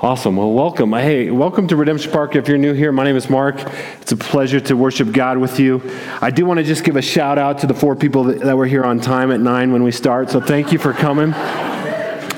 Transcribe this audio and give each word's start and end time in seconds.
Awesome. 0.00 0.36
Well, 0.36 0.52
welcome. 0.52 0.94
Uh, 0.94 1.00
hey, 1.00 1.28
welcome 1.28 1.66
to 1.66 1.74
Redemption 1.74 2.12
Park. 2.12 2.36
If 2.36 2.46
you're 2.46 2.56
new 2.56 2.72
here, 2.72 2.92
my 2.92 3.02
name 3.02 3.16
is 3.16 3.28
Mark. 3.28 3.56
It's 4.00 4.12
a 4.12 4.16
pleasure 4.16 4.60
to 4.60 4.76
worship 4.76 5.10
God 5.10 5.38
with 5.38 5.58
you. 5.58 5.82
I 6.20 6.30
do 6.30 6.46
want 6.46 6.58
to 6.58 6.64
just 6.64 6.84
give 6.84 6.94
a 6.94 7.02
shout 7.02 7.36
out 7.36 7.58
to 7.58 7.66
the 7.66 7.74
four 7.74 7.96
people 7.96 8.22
that, 8.24 8.38
that 8.42 8.56
were 8.56 8.66
here 8.66 8.84
on 8.84 9.00
time 9.00 9.32
at 9.32 9.40
nine 9.40 9.72
when 9.72 9.82
we 9.82 9.90
start. 9.90 10.30
So 10.30 10.40
thank 10.40 10.70
you 10.70 10.78
for 10.78 10.92
coming. 10.92 11.32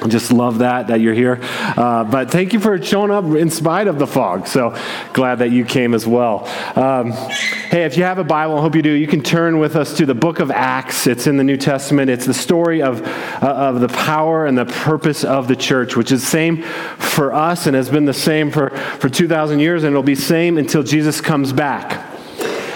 Just 0.09 0.33
love 0.33 0.59
that, 0.59 0.87
that 0.89 1.01
you're 1.01 1.15
here. 1.15 1.39
Uh, 1.43 2.05
but 2.05 2.31
thank 2.31 2.53
you 2.53 2.61
for 2.61 2.83
showing 2.83 3.11
up 3.11 3.25
in 3.25 3.51
spite 3.51 3.87
of 3.87 3.99
the 3.99 4.07
fog. 4.07 4.47
So 4.47 4.77
glad 5.13 5.41
that 5.41 5.51
you 5.51 5.65
came 5.65 5.95
as 5.95 6.07
well. 6.07 6.47
Um, 6.75 7.13
hey, 7.13 7.85
if 7.85 7.97
you 7.97 8.05
have 8.05 8.19
a 8.19 8.25
Bible, 8.25 8.59
I 8.59 8.63
hope 8.63 8.75
you 8.75 8.83
do, 8.83 8.91
you 8.91 9.07
can 9.07 9.23
turn 9.23 9.59
with 9.59 9.77
us 9.77 9.97
to 9.99 10.07
the 10.07 10.15
book 10.15 10.41
of 10.41 10.51
Acts. 10.51 11.07
It's 11.07 11.27
in 11.27 11.37
the 11.37 11.45
New 11.45 11.57
Testament. 11.57 12.11
It's 12.11 12.27
the 12.27 12.35
story 12.35 12.83
of, 12.83 13.03
uh, 13.03 13.47
of 13.47 13.81
the 13.81 13.89
power 13.89 14.47
and 14.47 14.57
the 14.57 14.67
purpose 14.67 15.23
of 15.23 15.49
the 15.49 15.57
church, 15.57 15.97
which 15.97 16.13
is 16.13 16.23
the 16.23 16.27
same 16.27 16.63
for 16.63 17.33
us 17.33 17.67
and 17.67 17.77
has 17.77 17.91
been 17.91 18.07
the 18.07 18.15
same 18.15 18.51
for, 18.51 18.71
for 18.71 19.09
2,000 19.09 19.61
years, 19.61 19.85
and 19.85 19.93
it'll 19.93 20.03
be 20.03 20.15
same 20.15 20.57
until 20.57 20.83
Jesus 20.83 21.21
comes 21.21 21.53
back. 21.53 22.10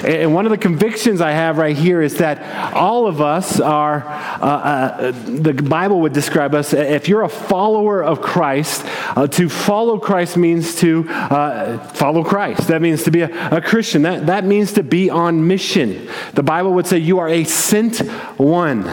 And 0.05 0.35
one 0.35 0.45
of 0.45 0.51
the 0.51 0.59
convictions 0.59 1.21
I 1.21 1.31
have 1.33 1.57
right 1.57 1.77
here 1.77 2.03
is 2.03 2.19
that 2.19 2.75
all 2.75 3.07
of 3.07 3.21
us 3.21 3.59
are, 3.59 4.05
uh, 4.07 4.45
uh, 4.45 5.11
the 5.13 5.55
Bible 5.55 6.01
would 6.03 6.13
describe 6.13 6.55
us, 6.55 6.73
if 6.75 7.09
you're 7.09 7.23
a 7.23 7.29
follower 7.29 8.03
of 8.03 8.21
Christ, 8.21 8.85
uh, 9.17 9.27
to 9.29 9.49
follow 9.49 9.99
Christ 9.99 10.37
means 10.37 10.77
to 10.77 11.07
uh, 11.09 11.79
follow 11.89 12.23
Christ. 12.23 12.69
That 12.69 12.83
means 12.83 13.05
to 13.05 13.11
be 13.11 13.23
a, 13.23 13.57
a 13.57 13.61
Christian. 13.61 14.03
That, 14.03 14.27
that 14.27 14.45
means 14.45 14.73
to 14.75 14.83
be 14.83 15.09
on 15.09 15.47
mission. 15.47 16.09
The 16.35 16.43
Bible 16.43 16.75
would 16.75 16.87
say 16.87 16.99
you 16.99 17.19
are 17.19 17.29
a 17.29 17.45
sent 17.45 17.99
one. 18.39 18.91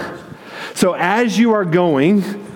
So 0.73 0.93
as 0.93 1.37
you 1.37 1.53
are 1.53 1.65
going, 1.65 2.50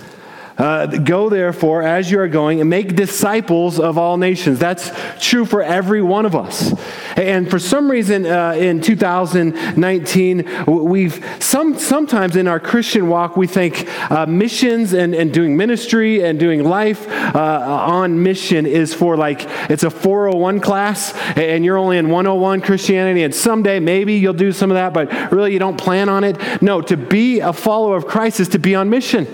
uh, 0.58 0.86
go 0.86 1.30
therefore 1.30 1.84
as 1.84 2.10
you 2.10 2.20
are 2.20 2.28
going 2.28 2.62
and 2.62 2.70
make 2.70 2.96
disciples 2.96 3.80
of 3.80 3.98
all 3.98 4.18
nations. 4.18 4.60
That's 4.60 4.92
true 5.20 5.46
for 5.46 5.62
every 5.62 6.02
one 6.02 6.26
of 6.26 6.36
us. 6.36 6.74
And 7.18 7.50
for 7.50 7.60
some 7.60 7.90
reason, 7.90 8.26
uh, 8.26 8.52
in 8.52 8.82
2019, 8.82 10.66
we've 10.66 11.38
some 11.40 11.78
sometimes 11.78 12.36
in 12.36 12.48
our 12.48 12.60
Christian 12.60 13.08
walk 13.08 13.38
we 13.38 13.48
think 13.48 13.88
uh, 14.12 14.26
missions 14.26 14.94
and, 14.94 15.14
and 15.14 15.34
doing 15.34 15.58
ministry 15.58 16.24
and 16.24 16.40
doing 16.40 16.64
life 16.64 17.08
uh, 17.10 17.40
on 17.88 18.22
mission 18.22 18.66
is 18.66 18.94
for 18.94 19.18
like 19.18 19.46
it's 19.70 19.84
a 19.84 19.90
401 19.90 20.60
class 20.60 21.14
and 21.38 21.64
you're 21.64 21.78
only 21.78 21.98
in 21.98 22.10
101 22.10 22.62
Christianity 22.62 23.24
and 23.24 23.34
someday 23.34 23.80
maybe 23.80 24.16
you'll 24.16 24.34
do 24.34 24.52
some 24.52 24.72
of 24.72 24.76
that, 24.76 24.94
but 24.94 25.32
really 25.32 25.54
you 25.54 25.60
don't 25.60 25.78
plan 25.78 26.10
on 26.10 26.24
it. 26.24 26.62
No, 26.62 26.82
to 26.82 26.98
be 26.98 27.40
a 27.40 27.54
follower 27.54 27.96
of 27.96 28.08
Christ 28.08 28.40
is 28.40 28.50
to 28.50 28.60
be 28.60 28.76
on 28.76 28.90
mission. 28.90 29.28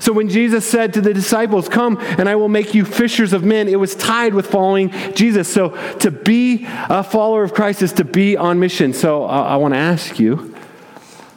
So 0.00 0.12
when 0.12 0.28
Jesus 0.28 0.68
said 0.68 0.94
to 0.94 1.00
the 1.00 1.14
disciples, 1.14 1.68
Come 1.68 1.98
and 2.00 2.28
I 2.28 2.34
will 2.34 2.48
make 2.48 2.74
you 2.74 2.84
fishers 2.84 3.32
of 3.32 3.44
men, 3.44 3.68
it 3.68 3.78
was 3.78 3.94
tied 3.94 4.34
with 4.34 4.46
following 4.46 4.90
Jesus. 5.14 5.52
So 5.52 5.70
to 5.98 6.10
be 6.10 6.66
a 6.66 7.04
follower 7.04 7.44
of 7.44 7.54
Christ 7.54 7.82
is 7.82 7.92
to 7.94 8.04
be 8.04 8.36
on 8.36 8.58
mission. 8.58 8.92
So 8.92 9.24
uh, 9.24 9.28
I 9.28 9.56
want 9.56 9.74
to 9.74 9.78
ask 9.78 10.18
you, 10.18 10.54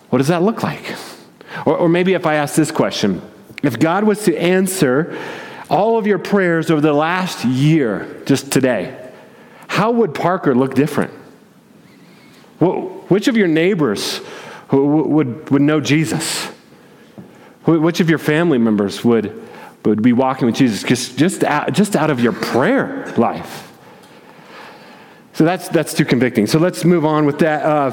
what 0.10 0.20
does 0.20 0.30
that 0.30 0.42
look 0.42 0.64
like? 0.64 0.96
Or, 1.66 1.78
or 1.78 1.90
maybe 1.90 2.14
if 2.14 2.26
I 2.26 2.36
ask 2.36 2.56
this 2.56 2.72
question 2.72 3.22
if 3.62 3.80
God 3.80 4.04
was 4.04 4.26
to 4.26 4.38
answer 4.38 5.18
all 5.70 5.98
of 5.98 6.06
your 6.06 6.20
prayers 6.20 6.70
over 6.70 6.82
the 6.82 6.94
last 6.94 7.46
year, 7.46 8.22
just 8.26 8.52
today, 8.52 9.12
how 9.68 9.92
would 9.92 10.14
Parker 10.14 10.54
look 10.54 10.76
different? 10.76 11.12
Which 12.60 13.28
of 13.28 13.36
your 13.36 13.48
neighbors 13.48 14.22
would, 14.72 15.50
would 15.50 15.62
know 15.62 15.82
Jesus? 15.82 16.53
Which 17.66 18.00
of 18.00 18.10
your 18.10 18.20
family 18.20 18.58
members 18.58 19.04
would, 19.04 19.48
would 19.86 20.02
be 20.02 20.14
walking 20.14 20.46
with 20.46 20.56
Jesus 20.56 20.84
just, 20.84 21.18
just, 21.18 21.44
out, 21.44 21.74
just 21.74 21.96
out 21.96 22.10
of 22.10 22.20
your 22.20 22.34
prayer 22.34 23.12
life? 23.18 23.73
So 25.34 25.46
that's, 25.46 25.68
that's 25.70 25.96
too 25.96 26.06
convicting. 26.06 26.46
So 26.46 26.60
let's 26.60 26.86
move 26.86 27.06
on 27.06 27.26
with 27.26 27.40
that. 27.40 27.64
Uh, 27.64 27.90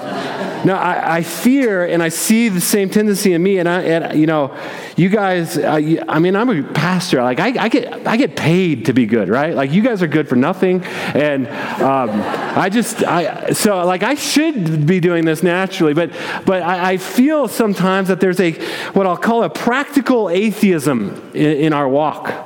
now, 0.63 0.79
I, 0.79 1.17
I, 1.17 1.23
fear 1.23 1.87
and 1.87 2.03
I 2.03 2.11
see 2.11 2.51
the 2.51 2.61
same 2.61 2.91
tendency 2.91 3.33
in 3.33 3.43
me. 3.43 3.59
And, 3.59 3.67
I, 3.67 3.81
and 3.81 4.21
you 4.21 4.27
know, 4.27 4.55
you 4.95 5.09
guys, 5.09 5.57
I, 5.57 6.05
I 6.07 6.19
mean, 6.19 6.37
I'm 6.37 6.51
a 6.51 6.63
pastor. 6.63 7.23
Like, 7.23 7.41
I, 7.41 7.65
I, 7.65 7.69
get, 7.71 8.07
I 8.07 8.19
get 8.19 8.37
paid 8.37 8.85
to 8.87 8.93
be 8.93 9.07
good, 9.07 9.31
right? 9.31 9.55
Like, 9.55 9.73
you 9.73 9.81
guys 9.83 10.03
are 10.03 10.07
good 10.07 10.29
for 10.29 10.37
nothing. 10.37 10.85
And 10.85 11.49
um, 11.81 12.11
I 12.59 12.69
just, 12.69 13.03
I, 13.05 13.53
so 13.53 13.87
like, 13.87 14.03
I 14.03 14.17
should 14.17 14.87
be 14.87 15.01
doing 15.01 15.25
this 15.25 15.43
naturally. 15.43 15.95
But, 15.95 16.11
but 16.45 16.63
I, 16.63 16.93
I, 16.93 16.97
feel 16.99 17.49
sometimes 17.49 18.09
that 18.09 18.21
there's 18.21 18.41
a, 18.41 18.53
what 18.93 19.07
I'll 19.07 19.17
call 19.17 19.45
a 19.45 19.49
practical 19.49 20.29
atheism 20.29 21.31
in, 21.33 21.57
in 21.57 21.73
our 21.73 21.89
walk. 21.89 22.40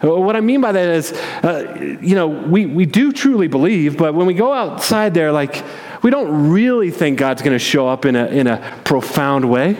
What 0.00 0.36
I 0.36 0.40
mean 0.40 0.60
by 0.60 0.72
that 0.72 0.88
is, 0.88 1.12
uh, 1.12 1.76
you 2.00 2.14
know, 2.14 2.28
we, 2.28 2.66
we 2.66 2.86
do 2.86 3.12
truly 3.12 3.48
believe, 3.48 3.96
but 3.96 4.14
when 4.14 4.26
we 4.26 4.34
go 4.34 4.52
outside 4.52 5.12
there, 5.12 5.32
like, 5.32 5.64
we 6.02 6.10
don't 6.10 6.50
really 6.50 6.92
think 6.92 7.18
God's 7.18 7.42
going 7.42 7.54
to 7.54 7.58
show 7.58 7.88
up 7.88 8.04
in 8.04 8.14
a, 8.14 8.26
in 8.26 8.46
a 8.46 8.80
profound 8.84 9.50
way. 9.50 9.76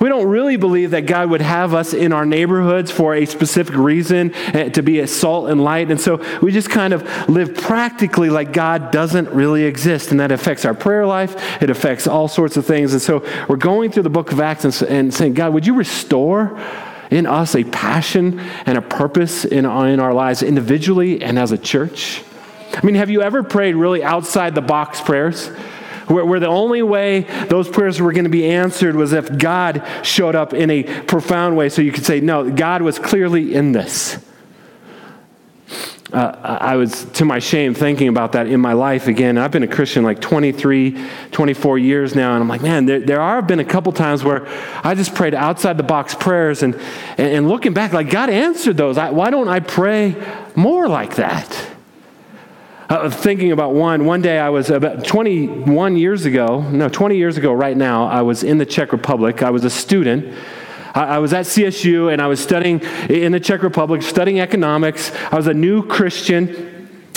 We 0.00 0.08
don't 0.08 0.26
really 0.26 0.56
believe 0.56 0.90
that 0.90 1.02
God 1.02 1.30
would 1.30 1.40
have 1.40 1.72
us 1.72 1.94
in 1.94 2.12
our 2.12 2.26
neighborhoods 2.26 2.90
for 2.90 3.14
a 3.14 3.26
specific 3.26 3.74
reason, 3.74 4.34
eh, 4.34 4.70
to 4.70 4.82
be 4.82 5.00
a 5.00 5.06
salt 5.06 5.50
and 5.50 5.62
light. 5.62 5.90
And 5.90 6.00
so 6.00 6.22
we 6.40 6.50
just 6.50 6.70
kind 6.70 6.92
of 6.92 7.28
live 7.28 7.54
practically 7.54 8.28
like 8.28 8.52
God 8.52 8.90
doesn't 8.90 9.30
really 9.30 9.64
exist. 9.64 10.10
And 10.10 10.20
that 10.20 10.32
affects 10.32 10.64
our 10.64 10.74
prayer 10.74 11.06
life, 11.06 11.62
it 11.62 11.70
affects 11.70 12.06
all 12.06 12.28
sorts 12.28 12.56
of 12.56 12.66
things. 12.66 12.92
And 12.92 13.00
so 13.00 13.24
we're 13.48 13.56
going 13.56 13.92
through 13.92 14.02
the 14.04 14.10
book 14.10 14.32
of 14.32 14.40
Acts 14.40 14.64
and, 14.64 14.90
and 14.90 15.14
saying, 15.14 15.34
God, 15.34 15.52
would 15.54 15.66
you 15.66 15.74
restore 15.74 16.60
in 17.10 17.26
us 17.26 17.54
a 17.54 17.64
passion 17.64 18.40
and 18.66 18.78
a 18.78 18.82
purpose 18.82 19.44
in, 19.44 19.64
in 19.64 20.00
our 20.00 20.14
lives 20.14 20.42
individually 20.42 21.22
and 21.22 21.38
as 21.38 21.52
a 21.52 21.58
church? 21.58 22.22
I 22.74 22.84
mean, 22.84 22.96
have 22.96 23.10
you 23.10 23.22
ever 23.22 23.42
prayed 23.42 23.74
really 23.74 24.02
outside 24.02 24.54
the 24.54 24.62
box 24.62 25.00
prayers? 25.00 25.48
Where, 26.08 26.24
where, 26.24 26.40
the 26.40 26.48
only 26.48 26.82
way 26.82 27.20
those 27.48 27.68
prayers 27.68 28.00
were 28.00 28.12
going 28.12 28.24
to 28.24 28.30
be 28.30 28.46
answered 28.46 28.94
was 28.94 29.12
if 29.14 29.38
God 29.38 29.86
showed 30.02 30.34
up 30.34 30.52
in 30.52 30.70
a 30.70 30.82
profound 31.04 31.56
way. 31.56 31.70
So 31.70 31.80
you 31.80 31.92
could 31.92 32.04
say, 32.04 32.20
no, 32.20 32.50
God 32.50 32.82
was 32.82 32.98
clearly 32.98 33.54
in 33.54 33.72
this 33.72 34.18
uh, 36.14 36.58
I 36.60 36.76
was, 36.76 37.04
to 37.14 37.24
my 37.24 37.40
shame, 37.40 37.74
thinking 37.74 38.08
about 38.08 38.32
that 38.32 38.46
in 38.46 38.60
my 38.60 38.72
life 38.72 39.08
again. 39.08 39.36
I've 39.36 39.50
been 39.50 39.64
a 39.64 39.68
Christian 39.68 40.04
like 40.04 40.20
23, 40.20 41.04
24 41.32 41.78
years 41.78 42.14
now, 42.14 42.34
and 42.34 42.42
I'm 42.42 42.48
like, 42.48 42.62
man, 42.62 42.86
there, 42.86 43.00
there 43.00 43.20
are 43.20 43.42
been 43.42 43.58
a 43.58 43.64
couple 43.64 43.92
times 43.92 44.22
where 44.22 44.46
I 44.84 44.94
just 44.94 45.14
prayed 45.14 45.34
outside 45.34 45.76
the 45.76 45.82
box 45.82 46.14
prayers, 46.14 46.62
and, 46.62 46.76
and, 47.18 47.48
looking 47.48 47.72
back, 47.72 47.92
like, 47.92 48.10
God 48.10 48.30
answered 48.30 48.76
those. 48.76 48.96
I, 48.96 49.10
why 49.10 49.30
don't 49.30 49.48
I 49.48 49.58
pray 49.58 50.14
more 50.54 50.86
like 50.86 51.16
that? 51.16 51.70
Uh, 52.88 53.10
thinking 53.10 53.50
about 53.50 53.72
one, 53.72 54.04
one 54.04 54.22
day 54.22 54.38
I 54.38 54.50
was 54.50 54.70
about 54.70 55.04
21 55.04 55.96
years 55.96 56.26
ago, 56.26 56.60
no, 56.60 56.88
20 56.88 57.16
years 57.16 57.36
ago 57.38 57.52
right 57.52 57.76
now, 57.76 58.06
I 58.06 58.22
was 58.22 58.44
in 58.44 58.58
the 58.58 58.66
Czech 58.66 58.92
Republic. 58.92 59.42
I 59.42 59.50
was 59.50 59.64
a 59.64 59.70
student 59.70 60.32
I 60.94 61.18
was 61.18 61.32
at 61.32 61.46
CSU 61.46 62.12
and 62.12 62.22
I 62.22 62.28
was 62.28 62.40
studying 62.40 62.80
in 63.10 63.32
the 63.32 63.40
Czech 63.40 63.62
Republic, 63.62 64.00
studying 64.02 64.38
economics. 64.38 65.10
I 65.32 65.36
was 65.36 65.48
a 65.48 65.54
new 65.54 65.84
Christian. 65.86 66.70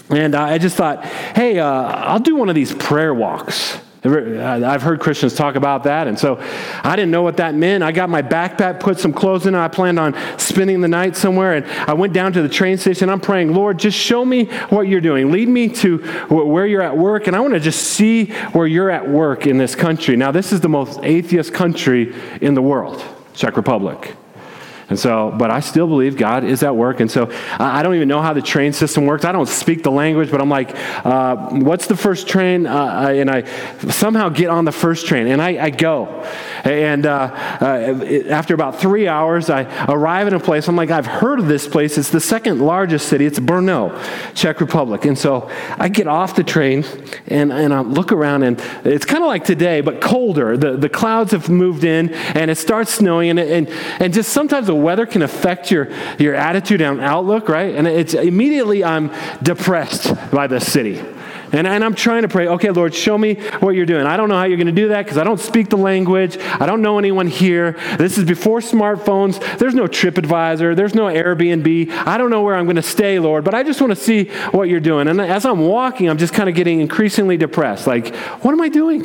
And 0.09 0.35
I 0.35 0.57
just 0.57 0.77
thought, 0.77 1.05
hey, 1.05 1.59
uh, 1.59 1.67
I'll 1.67 2.19
do 2.19 2.35
one 2.35 2.49
of 2.49 2.55
these 2.55 2.73
prayer 2.73 3.13
walks. 3.13 3.77
I've 4.03 4.81
heard 4.81 4.99
Christians 4.99 5.35
talk 5.35 5.55
about 5.55 5.83
that. 5.83 6.07
And 6.07 6.17
so 6.17 6.38
I 6.83 6.95
didn't 6.95 7.11
know 7.11 7.23
what 7.23 7.38
that 7.38 7.55
meant. 7.55 7.83
I 7.83 7.91
got 7.91 8.09
my 8.09 8.21
backpack, 8.21 8.79
put 8.79 8.99
some 8.99 9.11
clothes 9.11 9.45
in 9.45 9.53
it. 9.53 9.57
I 9.57 9.67
planned 9.67 9.99
on 9.99 10.15
spending 10.39 10.81
the 10.81 10.88
night 10.88 11.15
somewhere. 11.15 11.55
And 11.55 11.65
I 11.65 11.94
went 11.94 12.13
down 12.13 12.31
to 12.33 12.41
the 12.41 12.49
train 12.49 12.77
station. 12.77 13.09
I'm 13.09 13.19
praying, 13.19 13.53
Lord, 13.53 13.79
just 13.79 13.97
show 13.97 14.23
me 14.23 14.45
what 14.69 14.88
you're 14.88 15.01
doing. 15.01 15.31
Lead 15.31 15.49
me 15.49 15.67
to 15.69 15.97
where 16.29 16.65
you're 16.65 16.81
at 16.81 16.97
work. 16.97 17.27
And 17.27 17.35
I 17.35 17.41
want 17.41 17.53
to 17.53 17.59
just 17.59 17.83
see 17.83 18.27
where 18.53 18.67
you're 18.67 18.89
at 18.89 19.09
work 19.09 19.45
in 19.45 19.57
this 19.57 19.75
country. 19.75 20.15
Now, 20.15 20.31
this 20.31 20.53
is 20.53 20.61
the 20.61 20.69
most 20.69 20.99
atheist 21.03 21.53
country 21.53 22.15
in 22.41 22.53
the 22.53 22.61
world. 22.61 23.03
Czech 23.38 23.56
Republic. 23.56 23.98
And 24.90 24.98
so, 24.98 25.34
but 25.38 25.52
I 25.52 25.59
still 25.59 25.88
believe 25.88 26.16
God 26.16 26.46
is 26.46 26.64
at 26.64 26.74
work. 26.74 27.02
And 27.02 27.12
so 27.12 27.30
I 27.59 27.84
don't 27.84 27.96
even 27.96 28.08
know 28.08 28.22
how 28.22 28.31
the 28.31 28.42
train 28.42 28.72
system 28.72 29.06
works. 29.06 29.25
I 29.25 29.34
don't 29.34 29.48
speak 29.48 29.84
the 29.84 29.92
language, 29.92 30.31
but 30.31 30.39
I'm 30.39 30.50
like, 30.50 30.72
uh, 31.06 31.50
what's 31.50 31.88
the 31.88 31.98
first 31.98 32.28
train? 32.30 32.66
Uh, 32.66 33.10
and 33.13 33.30
I 33.30 33.44
somehow 33.89 34.30
get 34.30 34.50
on 34.50 34.63
the 34.63 34.72
first 34.72 35.06
train 35.06 35.28
and 35.28 35.42
I, 35.42 35.66
I 35.66 35.69
go. 35.72 36.07
And 36.63 37.06
uh, 37.06 37.30
uh 37.62 38.06
after 38.30 38.54
about 38.54 38.80
three 38.80 39.07
hours, 39.07 39.50
I 39.50 39.63
arrive 39.88 40.28
in 40.28 40.34
a 40.34 40.39
place. 40.39 40.69
I'm 40.69 40.78
like, 40.78 40.92
I've 40.92 41.06
heard 41.06 41.40
of 41.40 41.48
this 41.48 41.68
place. 41.68 41.98
It's 41.98 42.10
the 42.10 42.22
second 42.22 42.62
largest 42.62 43.10
city. 43.10 43.25
It's 43.25 43.40
Brno, 43.40 43.94
Czech 44.36 44.62
Republic. 44.62 45.04
And 45.04 45.18
so 45.18 45.50
I 45.78 45.90
get 45.90 46.07
off 46.07 46.36
the 46.36 46.44
train 46.45 46.86
and, 47.28 47.51
and 47.51 47.74
I 47.74 47.81
look 47.81 48.13
around 48.13 48.44
and 48.44 48.62
it's 48.86 49.06
kind 49.06 49.22
of 49.22 49.28
like 49.28 49.44
today, 49.44 49.81
but 49.81 50.00
colder. 50.00 50.56
The, 50.56 50.78
the 50.78 50.90
clouds 50.90 51.31
have 51.33 51.50
moved 51.50 51.83
in 51.83 52.13
and 52.13 52.50
it 52.50 52.57
starts 52.57 52.94
snowing 52.94 53.31
and, 53.31 53.40
and, 53.40 53.68
and 54.00 54.13
just 54.13 54.31
sometimes 54.31 54.68
the 54.68 54.76
weather 54.77 55.06
can 55.06 55.21
affect 55.21 55.71
your, 55.71 55.89
your 56.18 56.35
attitude 56.35 56.81
and 56.81 57.01
outlook, 57.01 57.50
right? 57.50 57.75
And 57.75 57.88
it's 57.88 58.13
immediately 58.13 58.83
I'm 58.83 59.12
depressed 59.41 60.13
by 60.31 60.47
the 60.47 60.59
city. 60.59 61.03
And, 61.51 61.65
and 61.65 61.83
I'm 61.83 61.95
trying 61.95 62.24
to 62.24 62.27
pray, 62.27 62.47
okay, 62.47 62.71
Lord, 62.71 62.94
show 62.94 63.18
me 63.18 63.35
what 63.59 63.71
you're 63.71 63.85
doing. 63.85 64.06
I 64.06 64.18
don't 64.18 64.27
know 64.27 64.35
how 64.35 64.44
you're 64.44 64.57
going 64.57 64.68
to 64.68 64.74
do 64.74 64.89
that 64.89 65.06
because 65.06 65.18
I 65.18 65.24
don't 65.24 65.39
speak 65.39 65.69
the 65.69 65.77
language. 65.77 66.38
I 66.38 66.65
don't 66.65 66.81
know 66.81 67.00
anyone 67.00 67.27
here. 67.27 67.74
This 67.97 68.18
is 68.18 68.25
before 68.25 68.59
smartphones. 68.59 69.39
There's 69.57 69.74
no 69.74 69.85
TripAdvisor. 69.85 70.75
There's 70.75 70.94
no 70.94 71.06
Airbnb. 71.06 71.89
I 71.89 72.18
don't 72.18 72.30
know 72.30 72.41
where 72.41 72.56
I'm 72.56 72.65
going 72.65 72.75
to 72.75 72.81
stay, 72.81 73.19
Lord, 73.19 73.45
but 73.45 73.53
I 73.53 73.63
just 73.63 73.80
want 73.80 73.91
to 73.91 73.95
see 73.95 74.25
what 74.51 74.68
you're 74.68 74.81
doing. 74.81 75.07
And 75.07 75.21
as 75.21 75.45
I'm 75.45 75.59
walking, 75.59 76.09
I'm 76.09 76.18
just 76.18 76.33
kind 76.33 76.50
of 76.50 76.56
getting 76.56 76.81
increasingly 76.81 77.38
depressed. 77.38 77.88
Like, 77.88 78.13
what 78.44 78.51
am 78.51 78.59
I 78.59 78.69
doing? 78.69 79.03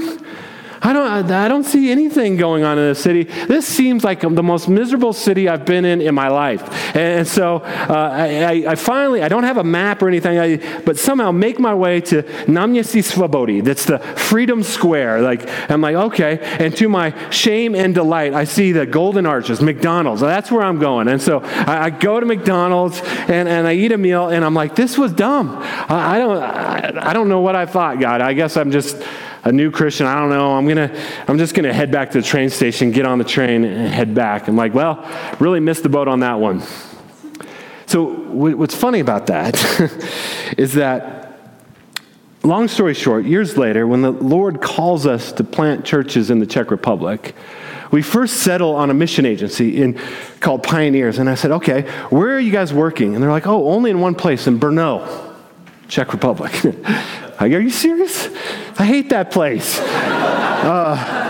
I 0.84 0.93
don't, 0.93 1.31
I 1.31 1.46
don't 1.46 1.64
see 1.64 1.93
anything 1.93 2.37
going 2.37 2.64
on 2.64 2.76
in 2.76 2.84
this 2.84 3.00
city. 3.00 3.23
This 3.23 3.67
seems 3.67 4.02
like 4.02 4.20
the 4.20 4.43
most 4.43 4.69
miserable 4.69 5.12
city 5.12 5.49
I've 5.49 5.64
been 5.64 5.84
in 5.84 6.00
in 6.00 6.14
my 6.14 6.29
life. 6.29 6.62
And 6.96 7.26
so 7.26 7.56
uh, 7.56 8.11
I, 8.12 8.64
I, 8.67 8.75
finally, 8.75 9.23
I 9.23 9.29
don't 9.29 9.44
have 9.44 9.58
a 9.58 9.64
map 9.64 10.02
or 10.02 10.08
anything, 10.08 10.38
I, 10.38 10.81
but 10.81 10.99
somehow 10.99 11.31
make 11.31 11.61
my 11.61 11.73
way 11.73 12.00
to 12.00 12.25
Náměstí 12.46 13.02
Svobody. 13.02 13.62
That's 13.62 13.84
the 13.84 14.00
Freedom 14.00 14.64
Square. 14.64 15.23
Like, 15.23 15.49
I'm 15.70 15.81
like, 15.81 15.94
okay. 15.94 16.40
And 16.58 16.76
to 16.76 16.88
my 16.88 17.14
shame 17.31 17.76
and 17.76 17.94
delight, 17.94 18.35
I 18.35 18.43
see 18.43 18.73
the 18.73 18.85
Golden 18.85 19.25
Arches, 19.25 19.62
McDonald's. 19.62 20.20
That's 20.20 20.50
where 20.50 20.62
I'm 20.62 20.81
going. 20.81 21.06
And 21.06 21.23
so 21.23 21.40
I, 21.43 21.85
I 21.85 21.90
go 21.90 22.19
to 22.19 22.26
McDonald's 22.26 23.00
and, 23.28 23.49
and 23.49 23.69
I 23.69 23.75
eat 23.75 23.93
a 23.93 23.99
meal, 23.99 24.31
and 24.31 24.44
I'm 24.44 24.55
like, 24.55 24.75
this 24.75 24.99
was 24.99 25.12
dumb. 25.12 25.58
I, 25.61 26.17
I 26.17 26.19
don't, 26.19 26.43
I, 26.43 27.11
I 27.11 27.12
don't 27.12 27.28
know 27.28 27.40
what 27.40 27.55
I 27.55 27.67
thought, 27.67 28.00
God. 28.00 28.20
I 28.20 28.32
guess 28.32 28.56
I'm 28.56 28.73
just 28.73 29.00
a 29.44 29.52
new 29.52 29.70
Christian. 29.70 30.06
I 30.06 30.14
don't 30.18 30.30
know. 30.30 30.52
I'm 30.52 30.66
gonna, 30.66 30.94
I'm 31.26 31.38
just 31.38 31.54
gonna 31.54 31.72
head 31.72 31.90
back 31.90 32.10
to 32.12 32.20
the 32.20 32.26
train 32.26 32.50
station, 32.50 32.90
get 32.90 33.06
on 33.06 33.18
the 33.18 33.24
train, 33.24 33.64
and 33.64 33.92
head 33.92 34.14
back. 34.14 34.48
I'm 34.48 34.56
like, 34.56 34.74
well, 34.74 35.06
really 35.40 35.60
missed 35.60 35.82
the 35.82 35.88
boat 35.88 36.08
on 36.08 36.20
that 36.20 36.38
one. 36.38 36.62
So 37.86 38.04
what's 38.04 38.74
funny 38.74 39.00
about 39.00 39.26
that 39.26 39.54
is 40.58 40.74
that. 40.74 41.20
Long 42.44 42.66
story 42.66 42.94
short, 42.94 43.24
years 43.24 43.56
later, 43.56 43.86
when 43.86 44.02
the 44.02 44.10
Lord 44.10 44.60
calls 44.60 45.06
us 45.06 45.30
to 45.34 45.44
plant 45.44 45.84
churches 45.84 46.28
in 46.28 46.40
the 46.40 46.46
Czech 46.46 46.72
Republic, 46.72 47.36
we 47.92 48.02
first 48.02 48.38
settle 48.38 48.74
on 48.74 48.90
a 48.90 48.94
mission 48.94 49.24
agency 49.24 49.80
in, 49.80 50.00
called 50.40 50.64
Pioneers. 50.64 51.18
And 51.18 51.30
I 51.30 51.36
said, 51.36 51.52
okay, 51.52 51.82
where 52.10 52.34
are 52.34 52.40
you 52.40 52.50
guys 52.50 52.72
working? 52.72 53.14
And 53.14 53.22
they're 53.22 53.30
like, 53.30 53.46
oh, 53.46 53.68
only 53.68 53.92
in 53.92 54.00
one 54.00 54.16
place, 54.16 54.48
in 54.48 54.58
Brno, 54.58 55.06
Czech 55.86 56.12
Republic. 56.12 56.52
Are 57.38 57.46
you 57.46 57.70
serious? 57.70 58.28
I 58.78 58.84
hate 58.84 59.10
that 59.10 59.30
place. 59.30 59.78
Uh, 59.80 61.22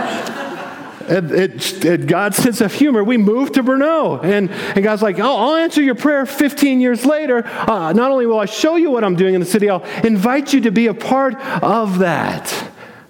it, 1.09 1.31
it, 1.33 1.85
it, 1.85 2.07
God's 2.07 2.37
sense 2.37 2.61
of 2.61 2.73
humor, 2.73 3.03
we 3.03 3.17
moved 3.17 3.55
to 3.55 3.63
Brno. 3.63 4.23
And, 4.23 4.51
and 4.51 4.83
God's 4.83 5.03
like, 5.03 5.19
oh, 5.19 5.37
I'll 5.37 5.57
answer 5.57 5.83
your 5.83 5.95
prayer 5.95 6.25
15 6.27 6.81
years 6.81 7.05
later. 7.05 7.45
Uh, 7.47 7.93
not 7.93 8.11
only 8.11 8.27
will 8.27 8.39
I 8.39 8.47
show 8.47 8.77
you 8.77 8.91
what 8.91 9.05
I'm 9.05 9.17
doing 9.17 9.35
in 9.35 9.41
the 9.41 9.47
city, 9.47 9.69
I'll 9.69 9.85
invite 10.05 10.53
you 10.53 10.61
to 10.63 10.71
be 10.71 10.87
a 10.87 10.95
part 10.95 11.35
of 11.63 11.99
that. 11.99 12.53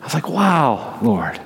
I 0.00 0.04
was 0.04 0.14
like, 0.14 0.28
wow, 0.28 0.98
Lord. 1.02 1.40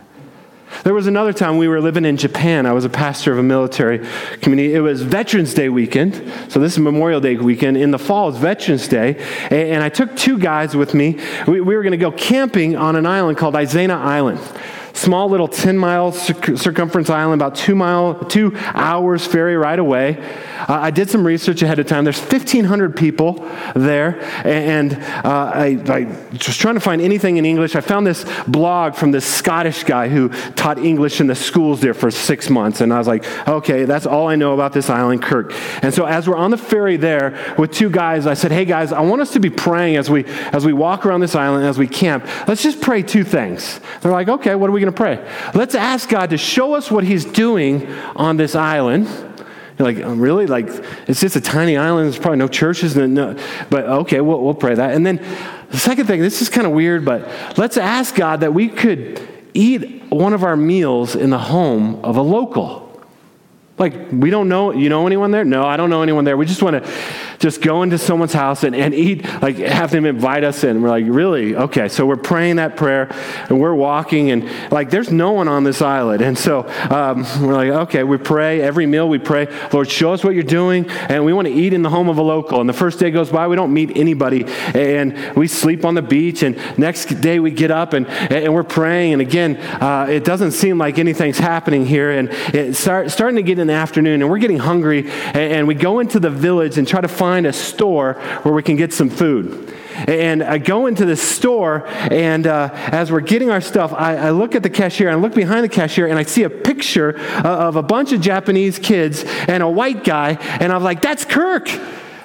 There 0.86 0.94
was 0.94 1.08
another 1.08 1.32
time 1.32 1.56
we 1.56 1.66
were 1.66 1.80
living 1.80 2.04
in 2.04 2.16
Japan. 2.16 2.64
I 2.64 2.72
was 2.72 2.84
a 2.84 2.88
pastor 2.88 3.32
of 3.32 3.40
a 3.40 3.42
military 3.42 4.06
community. 4.40 4.72
It 4.72 4.78
was 4.78 5.02
Veterans 5.02 5.52
Day 5.52 5.68
weekend. 5.68 6.14
So 6.48 6.60
this 6.60 6.74
is 6.74 6.78
Memorial 6.78 7.20
Day 7.20 7.34
weekend. 7.34 7.76
In 7.76 7.90
the 7.90 7.98
fall, 7.98 8.28
it's 8.28 8.38
Veterans 8.38 8.86
Day. 8.86 9.16
And 9.50 9.82
I 9.82 9.88
took 9.88 10.14
two 10.14 10.38
guys 10.38 10.76
with 10.76 10.94
me. 10.94 11.18
We, 11.48 11.60
we 11.60 11.74
were 11.74 11.82
going 11.82 11.90
to 11.90 11.96
go 11.96 12.12
camping 12.12 12.76
on 12.76 12.94
an 12.94 13.04
island 13.04 13.36
called 13.36 13.54
Izena 13.54 13.96
Island 13.96 14.38
small 14.96 15.28
little 15.28 15.48
10 15.48 15.76
mile 15.76 16.12
circumference 16.12 17.10
island, 17.10 17.40
about 17.40 17.54
two 17.54 17.74
mile, 17.74 18.14
two 18.14 18.52
hours 18.74 19.26
ferry 19.26 19.56
ride 19.56 19.78
away. 19.78 20.18
Uh, 20.60 20.72
I 20.74 20.90
did 20.90 21.10
some 21.10 21.26
research 21.26 21.62
ahead 21.62 21.78
of 21.78 21.86
time. 21.86 22.04
There's 22.04 22.20
1,500 22.20 22.96
people 22.96 23.34
there, 23.74 24.20
and 24.44 24.94
uh, 24.94 25.52
I, 25.54 25.82
I, 25.88 26.04
was 26.32 26.56
trying 26.56 26.74
to 26.74 26.80
find 26.80 27.02
anything 27.02 27.36
in 27.36 27.44
English. 27.44 27.76
I 27.76 27.80
found 27.80 28.06
this 28.06 28.24
blog 28.46 28.94
from 28.94 29.10
this 29.10 29.26
Scottish 29.26 29.84
guy 29.84 30.08
who 30.08 30.30
taught 30.54 30.78
English 30.78 31.20
in 31.20 31.26
the 31.26 31.34
schools 31.34 31.80
there 31.80 31.94
for 31.94 32.10
six 32.10 32.48
months, 32.48 32.80
and 32.80 32.92
I 32.92 32.98
was 32.98 33.06
like, 33.06 33.24
okay, 33.48 33.84
that's 33.84 34.06
all 34.06 34.28
I 34.28 34.36
know 34.36 34.54
about 34.54 34.72
this 34.72 34.88
island, 34.88 35.22
Kirk. 35.22 35.52
And 35.82 35.92
so 35.92 36.06
as 36.06 36.28
we're 36.28 36.36
on 36.36 36.50
the 36.50 36.58
ferry 36.58 36.96
there 36.96 37.54
with 37.58 37.72
two 37.72 37.90
guys, 37.90 38.26
I 38.26 38.34
said, 38.34 38.50
hey 38.50 38.64
guys, 38.64 38.92
I 38.92 39.00
want 39.00 39.20
us 39.22 39.32
to 39.32 39.40
be 39.40 39.50
praying 39.50 39.96
as 39.96 40.10
we 40.10 40.24
as 40.52 40.64
we 40.64 40.72
walk 40.72 41.04
around 41.04 41.20
this 41.20 41.34
island, 41.34 41.66
as 41.66 41.78
we 41.78 41.86
camp. 41.86 42.26
Let's 42.48 42.62
just 42.62 42.80
pray 42.80 43.02
two 43.02 43.24
things. 43.24 43.80
They're 44.00 44.12
like, 44.12 44.28
okay, 44.28 44.54
what 44.54 44.70
are 44.70 44.72
we 44.72 44.85
going 44.86 44.94
to 44.94 45.24
pray? 45.24 45.50
Let's 45.54 45.74
ask 45.74 46.08
God 46.08 46.30
to 46.30 46.38
show 46.38 46.74
us 46.74 46.90
what 46.90 47.04
He's 47.04 47.24
doing 47.24 47.90
on 48.14 48.36
this 48.36 48.54
island. 48.54 49.06
You're 49.78 49.92
like, 49.92 49.98
oh, 49.98 50.14
really? 50.14 50.46
Like, 50.46 50.68
it's 51.06 51.20
just 51.20 51.36
a 51.36 51.40
tiny 51.40 51.76
island. 51.76 52.06
There's 52.06 52.18
probably 52.18 52.38
no 52.38 52.48
churches. 52.48 52.96
No, 52.96 53.36
but 53.68 53.84
okay, 53.84 54.20
we'll, 54.20 54.40
we'll 54.40 54.54
pray 54.54 54.74
that. 54.74 54.94
And 54.94 55.04
then 55.04 55.16
the 55.70 55.78
second 55.78 56.06
thing, 56.06 56.20
this 56.20 56.40
is 56.40 56.48
kind 56.48 56.66
of 56.66 56.72
weird, 56.72 57.04
but 57.04 57.28
let's 57.58 57.76
ask 57.76 58.14
God 58.14 58.40
that 58.40 58.54
we 58.54 58.68
could 58.68 59.26
eat 59.52 60.04
one 60.10 60.32
of 60.32 60.44
our 60.44 60.56
meals 60.56 61.14
in 61.16 61.30
the 61.30 61.38
home 61.38 62.02
of 62.04 62.16
a 62.16 62.22
local. 62.22 62.84
Like, 63.78 64.10
we 64.10 64.30
don't 64.30 64.48
know, 64.48 64.72
you 64.72 64.88
know 64.88 65.06
anyone 65.06 65.30
there? 65.30 65.44
No, 65.44 65.66
I 65.66 65.76
don't 65.76 65.90
know 65.90 66.02
anyone 66.02 66.24
there. 66.24 66.36
We 66.38 66.46
just 66.46 66.62
want 66.62 66.82
to 66.82 66.90
just 67.38 67.60
go 67.60 67.82
into 67.82 67.98
someone's 67.98 68.32
house 68.32 68.62
and, 68.62 68.74
and 68.74 68.94
eat, 68.94 69.24
like 69.42 69.56
have 69.56 69.90
them 69.90 70.04
invite 70.04 70.44
us 70.44 70.64
in. 70.64 70.82
We're 70.82 70.88
like, 70.88 71.04
really? 71.06 71.54
Okay. 71.54 71.88
So 71.88 72.06
we're 72.06 72.16
praying 72.16 72.56
that 72.56 72.76
prayer 72.76 73.08
and 73.48 73.60
we're 73.60 73.74
walking 73.74 74.30
and 74.30 74.48
like 74.70 74.90
there's 74.90 75.10
no 75.10 75.32
one 75.32 75.48
on 75.48 75.64
this 75.64 75.82
island. 75.82 76.22
And 76.22 76.36
so 76.38 76.68
um, 76.90 77.24
we're 77.40 77.54
like, 77.54 77.70
okay, 77.88 78.04
we 78.04 78.16
pray. 78.16 78.60
Every 78.60 78.86
meal 78.86 79.08
we 79.08 79.18
pray, 79.18 79.46
Lord, 79.72 79.90
show 79.90 80.12
us 80.12 80.24
what 80.24 80.34
you're 80.34 80.42
doing. 80.42 80.88
And 80.88 81.24
we 81.24 81.32
want 81.32 81.48
to 81.48 81.54
eat 81.54 81.72
in 81.72 81.82
the 81.82 81.90
home 81.90 82.08
of 82.08 82.18
a 82.18 82.22
local. 82.22 82.60
And 82.60 82.68
the 82.68 82.74
first 82.74 82.98
day 82.98 83.10
goes 83.10 83.30
by, 83.30 83.46
we 83.48 83.56
don't 83.56 83.72
meet 83.72 83.96
anybody. 83.96 84.44
And 84.74 85.36
we 85.36 85.48
sleep 85.48 85.84
on 85.84 85.94
the 85.94 86.02
beach. 86.02 86.42
And 86.42 86.56
next 86.78 87.06
day 87.20 87.40
we 87.40 87.50
get 87.50 87.70
up 87.70 87.92
and, 87.92 88.06
and 88.06 88.54
we're 88.54 88.64
praying. 88.64 89.14
And 89.14 89.22
again, 89.22 89.56
uh, 89.56 90.06
it 90.08 90.24
doesn't 90.24 90.52
seem 90.52 90.78
like 90.78 90.98
anything's 90.98 91.38
happening 91.38 91.86
here. 91.86 92.10
And 92.10 92.30
it's 92.54 92.78
start, 92.78 93.10
starting 93.10 93.36
to 93.36 93.42
get 93.42 93.58
in 93.58 93.66
the 93.66 93.72
afternoon 93.72 94.22
and 94.22 94.30
we're 94.30 94.38
getting 94.38 94.58
hungry. 94.58 95.10
And, 95.10 95.36
and 95.36 95.68
we 95.68 95.74
go 95.74 95.98
into 95.98 96.20
the 96.20 96.30
village 96.30 96.78
and 96.78 96.86
try 96.86 97.00
to 97.00 97.08
find 97.08 97.35
find 97.36 97.46
a 97.46 97.52
store 97.52 98.14
where 98.44 98.54
we 98.54 98.62
can 98.62 98.76
get 98.76 98.94
some 98.94 99.10
food. 99.10 99.70
And 100.08 100.42
I 100.42 100.56
go 100.56 100.86
into 100.86 101.04
the 101.04 101.16
store, 101.16 101.86
and 101.86 102.46
uh, 102.46 102.70
as 102.72 103.12
we're 103.12 103.20
getting 103.20 103.50
our 103.50 103.60
stuff, 103.60 103.92
I, 103.92 104.16
I, 104.16 104.30
look 104.30 104.54
at 104.54 104.62
the 104.62 104.70
cashier, 104.70 105.08
and 105.08 105.18
I 105.18 105.20
look 105.20 105.34
behind 105.34 105.62
the 105.62 105.68
cashier, 105.68 106.06
and 106.06 106.18
I 106.18 106.22
see 106.22 106.44
a 106.44 106.50
picture 106.50 107.18
of 107.44 107.76
a 107.76 107.82
bunch 107.82 108.12
of 108.12 108.22
Japanese 108.22 108.78
kids 108.78 109.22
and 109.48 109.62
a 109.62 109.68
white 109.68 110.02
guy, 110.02 110.38
and 110.60 110.72
I'm 110.72 110.82
like, 110.82 111.02
that's 111.02 111.26
Kirk 111.26 111.68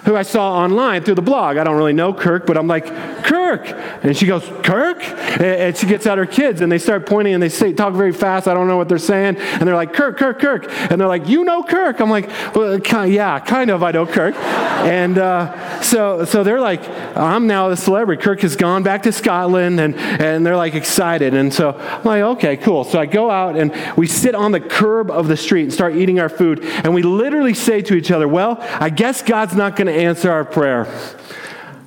who 0.06 0.16
I 0.16 0.24
saw 0.24 0.56
online 0.56 1.04
through 1.04 1.16
the 1.16 1.22
blog. 1.22 1.58
I 1.58 1.64
don't 1.64 1.78
really 1.78 1.94
know 1.94 2.14
Kirk, 2.14 2.46
but 2.46 2.58
I'm 2.58 2.68
like, 2.68 2.86
Kirk. 3.24 3.68
And 4.04 4.18
she 4.18 4.26
goes, 4.26 4.44
Kirk? 4.64 5.04
And 5.40 5.76
she 5.78 5.86
gets 5.86 6.08
out 6.08 6.18
her 6.18 6.26
kids 6.26 6.62
and 6.62 6.72
they 6.72 6.80
start 6.80 7.06
pointing 7.06 7.34
and 7.34 7.44
they 7.44 7.50
say, 7.50 7.74
talk 7.74 7.94
very 7.94 8.14
fast. 8.14 8.48
I 8.48 8.54
don't 8.54 8.68
know 8.68 8.78
what 8.78 8.90
they're 8.90 8.98
saying. 8.98 9.38
And 9.38 9.68
they're 9.68 9.76
like, 9.76 9.94
Kirk, 9.94 10.18
Kirk, 10.18 10.40
Kirk. 10.40 10.66
And 10.90 11.00
they're 11.00 11.08
like, 11.08 11.28
you 11.28 11.44
know 11.44 11.64
Kirk? 11.64 12.00
I'm 12.00 12.10
like, 12.10 12.30
well, 12.56 12.80
yeah, 13.08 13.40
kind 13.40 13.70
of, 13.70 13.84
I 13.84 13.92
know 13.92 14.06
Kirk. 14.06 14.36
and 14.36 15.18
uh, 15.18 15.52
so, 15.82 16.26
so 16.26 16.44
they're 16.44 16.60
like, 16.60 16.88
I'm 17.18 17.48
now 17.48 17.70
the 17.70 17.78
celebrity. 17.78 18.22
Kirk 18.22 18.42
has 18.42 18.56
gone 18.56 18.84
back 18.84 19.04
to 19.04 19.12
Scotland 19.12 19.80
and, 19.80 19.96
and 19.96 20.46
they're 20.46 20.58
like 20.58 20.76
excited. 20.76 21.34
And 21.34 21.54
so 21.54 21.72
I'm 21.72 22.04
like, 22.04 22.22
okay, 22.22 22.58
cool. 22.58 22.84
So 22.84 23.00
I 23.00 23.06
go 23.06 23.30
out 23.30 23.56
and 23.56 23.74
we 23.98 24.08
sit 24.08 24.36
on 24.36 24.52
the 24.52 24.60
curb 24.60 25.12
of 25.12 25.28
the 25.28 25.38
street 25.38 25.64
and 25.64 25.74
start 25.74 25.96
eating 25.96 26.20
our 26.20 26.30
food. 26.30 26.64
And 26.64 26.94
we 26.94 27.04
literally 27.04 27.54
say 27.54 27.82
to 27.82 27.96
each 27.96 28.12
other, 28.12 28.28
well, 28.28 28.58
I 28.60 28.90
guess 28.90 29.22
God's 29.22 29.56
not 29.56 29.76
going 29.76 29.88
to 29.88 29.94
answer 29.94 30.32
our 30.32 30.46
prayer. 30.46 30.88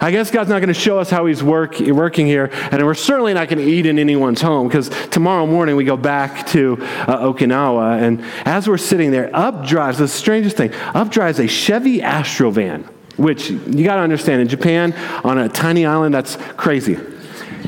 I 0.00 0.10
guess 0.10 0.30
God's 0.30 0.50
not 0.50 0.58
going 0.58 0.68
to 0.68 0.74
show 0.74 0.98
us 0.98 1.08
how 1.08 1.24
He's 1.24 1.42
work, 1.42 1.78
working 1.80 2.26
here, 2.26 2.50
and 2.52 2.84
we're 2.84 2.92
certainly 2.92 3.32
not 3.32 3.48
going 3.48 3.64
to 3.64 3.64
eat 3.64 3.86
in 3.86 3.98
anyone's 3.98 4.42
home 4.42 4.68
because 4.68 4.90
tomorrow 5.08 5.46
morning 5.46 5.76
we 5.76 5.84
go 5.84 5.96
back 5.96 6.46
to 6.48 6.76
uh, 6.82 7.18
Okinawa, 7.20 8.02
and 8.02 8.22
as 8.44 8.68
we're 8.68 8.76
sitting 8.76 9.12
there, 9.12 9.34
up 9.34 9.66
drives 9.66 9.96
the 9.96 10.08
strangest 10.08 10.58
thing. 10.58 10.74
Up 10.94 11.10
drives 11.10 11.38
a 11.38 11.46
Chevy 11.46 12.02
Astro 12.02 12.50
van, 12.50 12.86
which 13.16 13.50
you 13.50 13.85
got 13.85 13.97
to 13.97 14.02
understand 14.02 14.42
in 14.42 14.49
Japan 14.49 14.92
on 15.25 15.38
a 15.38 15.49
tiny 15.49 15.87
island 15.87 16.14
that's 16.14 16.37
crazy. 16.56 16.97